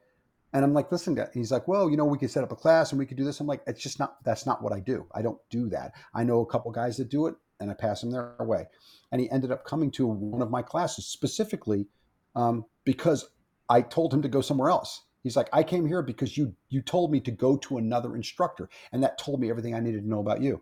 [0.54, 1.28] And I'm like, listen, guy.
[1.34, 3.26] He's like, well, you know, we could set up a class and we could do
[3.26, 3.40] this.
[3.40, 5.06] I'm like, it's just not, that's not what I do.
[5.14, 5.94] I don't do that.
[6.14, 8.68] I know a couple guys that do it and I pass them their way.
[9.12, 11.88] And he ended up coming to one of my classes specifically
[12.36, 13.30] um, because
[13.70, 15.04] I told him to go somewhere else.
[15.24, 18.70] He's like, I came here because you you told me to go to another instructor,
[18.94, 20.62] and that told me everything I needed to know about you.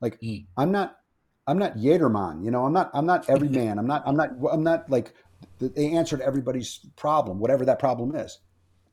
[0.00, 0.46] Like, Mm.
[0.56, 0.98] I'm not
[1.46, 2.64] I'm not Yaderman, you know.
[2.64, 3.78] I'm not I'm not every man.
[3.78, 5.14] I'm not I'm not I'm not like
[5.58, 8.38] the, the answer to everybody's problem, whatever that problem is.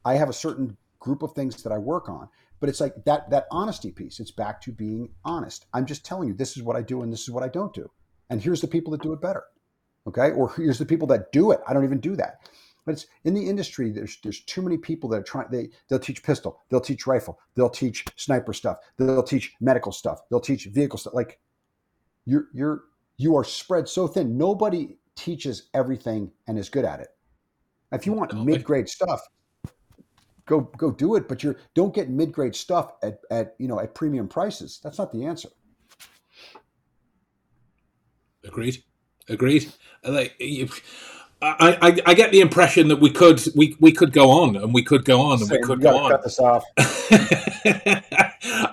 [0.03, 2.28] I have a certain group of things that I work on,
[2.60, 4.19] but it's like that that honesty piece.
[4.19, 5.65] It's back to being honest.
[5.73, 7.73] I'm just telling you this is what I do and this is what I don't
[7.73, 7.90] do,
[8.30, 9.44] and here's the people that do it better.
[10.07, 11.61] Okay, or here's the people that do it.
[11.68, 12.40] I don't even do that.
[12.86, 13.91] But it's in the industry.
[13.91, 15.48] There's there's too many people that are trying.
[15.52, 16.61] They they'll teach pistol.
[16.69, 17.40] They'll teach rifle.
[17.56, 18.78] They'll teach sniper stuff.
[18.98, 20.22] They'll teach medical stuff.
[20.30, 21.14] They'll teach vehicle stuff.
[21.14, 21.40] Like
[22.26, 22.84] you're you're
[23.18, 24.38] you are spread so thin.
[24.38, 27.10] Nobody teaches everything and is good at it.
[27.91, 29.22] If you want mid grade stuff,
[30.45, 31.27] go go do it.
[31.27, 34.80] But you're don't get mid grade stuff at at you know at premium prices.
[34.84, 35.49] That's not the answer.
[38.43, 38.84] Agreed.
[39.30, 39.72] Agreed.
[40.03, 40.68] Like you,
[41.41, 44.73] I, I, I get the impression that we could we, we could go on and
[44.73, 46.11] we could go on and we could go on.
[46.11, 46.64] cut this off.
[46.77, 46.85] and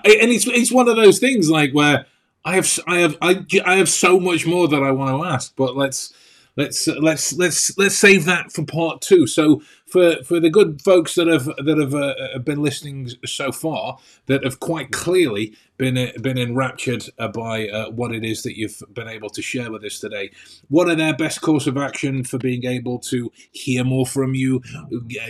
[0.03, 2.05] it's it's one of those things like where
[2.45, 5.55] I have I have I, I have so much more that I want to ask,
[5.55, 6.13] but let's
[6.59, 9.25] let's let's let's let's save that for part two.
[9.25, 13.97] So for for the good folks that have that have uh, been listening so far,
[14.25, 18.57] that have quite clearly been uh, been enraptured uh, by uh, what it is that
[18.57, 20.31] you've been able to share with us today.
[20.67, 24.61] What are their best course of action for being able to hear more from you,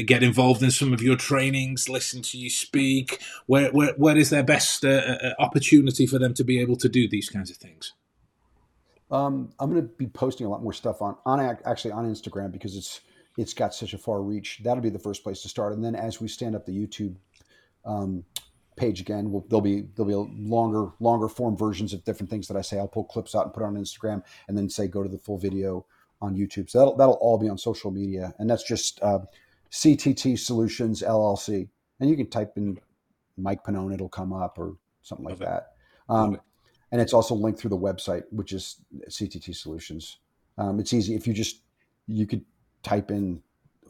[0.05, 3.21] get involved in some of your trainings, listen to you speak?
[3.45, 6.89] Where where, where is their best uh, uh, opportunity for them to be able to
[6.89, 7.93] do these kinds of things?
[9.11, 12.51] Um, I'm going to be posting a lot more stuff on on actually on Instagram
[12.51, 13.01] because it's
[13.37, 14.59] it's got such a far reach.
[14.63, 17.15] That'll be the first place to start, and then as we stand up the YouTube
[17.85, 18.23] um,
[18.75, 22.47] page again, we'll, there'll be there'll be a longer longer form versions of different things
[22.47, 22.77] that I say.
[22.77, 25.17] I'll pull clips out and put it on Instagram, and then say go to the
[25.17, 25.85] full video
[26.21, 26.69] on YouTube.
[26.69, 29.19] So that'll that'll all be on social media, and that's just uh,
[29.71, 31.67] CTT Solutions LLC,
[31.99, 32.79] and you can type in
[33.37, 35.71] Mike Pannone, it'll come up or something like Love that.
[36.13, 36.39] Um.
[36.91, 38.77] And it's also linked through the website, which is
[39.09, 40.17] CTT Solutions.
[40.57, 41.61] Um, it's easy if you just
[42.07, 42.43] you could
[42.83, 43.41] type in.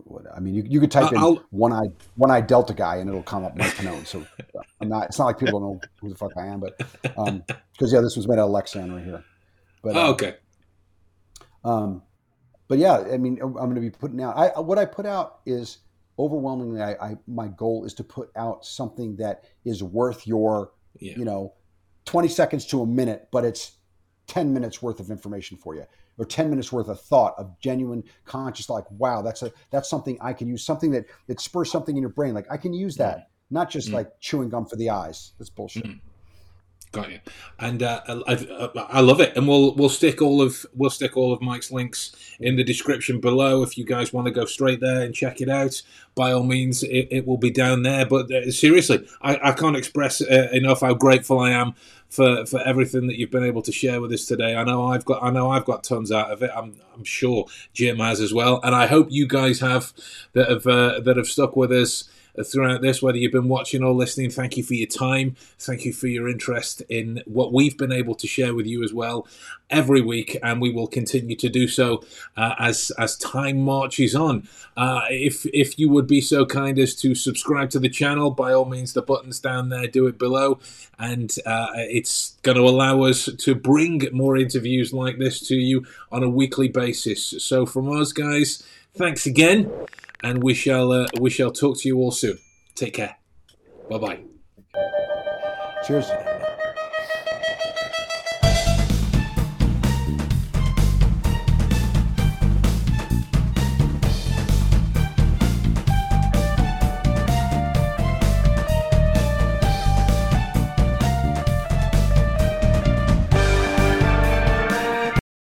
[0.05, 2.97] What, I mean, you, you could type in I'll- one eye one eye Delta guy,
[2.97, 3.75] and it'll come up Mike.
[4.05, 4.25] So
[4.79, 5.07] I'm not.
[5.07, 8.15] It's not like people don't know who the fuck I am, but because yeah, this
[8.15, 9.23] was made out of Lexan right here.
[9.83, 10.35] But uh, Oh, okay.
[11.63, 12.01] um,
[12.67, 14.37] but yeah, I mean, I'm going to be putting out.
[14.37, 15.79] I what I put out is
[16.17, 16.81] overwhelmingly.
[16.81, 21.13] I, I my goal is to put out something that is worth your Yeah.
[21.17, 21.53] you know
[22.09, 23.73] 20 seconds to a minute, but it's
[24.25, 25.85] 10 minutes worth of information for you
[26.17, 30.17] or 10 minutes worth of thought of genuine conscious like wow that's a that's something
[30.21, 32.95] i can use something that that spurs something in your brain like i can use
[32.95, 33.93] that not just Mm.
[33.93, 35.99] like chewing gum for the eyes that's bullshit Mm.
[36.91, 37.19] Got you,
[37.59, 39.37] and uh, I, I, love it.
[39.37, 43.19] And we'll we'll stick all of we'll stick all of Mike's links in the description
[43.19, 45.83] below if you guys want to go straight there and check it out.
[46.15, 48.07] By all means, it, it will be down there.
[48.07, 51.75] But uh, seriously, I, I can't express uh, enough how grateful I am
[52.09, 54.55] for, for everything that you've been able to share with us today.
[54.55, 56.49] I know I've got I know I've got tons out of it.
[56.55, 59.93] I'm I'm sure Jim has as well, and I hope you guys have
[60.33, 62.09] that have uh, that have stuck with us
[62.43, 64.29] throughout this, whether you've been watching or listening.
[64.29, 65.35] Thank you for your time.
[65.57, 68.93] Thank you for your interest in what we've been able to share with you as
[68.93, 69.27] well
[69.69, 72.03] every week, and we will continue to do so
[72.37, 74.47] uh, as as time marches on.
[74.75, 78.53] Uh, if if you would be so kind as to subscribe to the channel, by
[78.53, 80.59] all means, the buttons down there, do it below,
[80.97, 85.85] and uh, it's going to allow us to bring more interviews like this to you
[86.11, 87.35] on a weekly basis.
[87.43, 88.63] So from us, guys,
[88.93, 89.71] thanks again
[90.23, 92.37] and we shall uh, we shall talk to you all soon.
[92.75, 93.17] Take care.
[93.89, 94.19] Bye bye.
[95.85, 96.09] Cheers.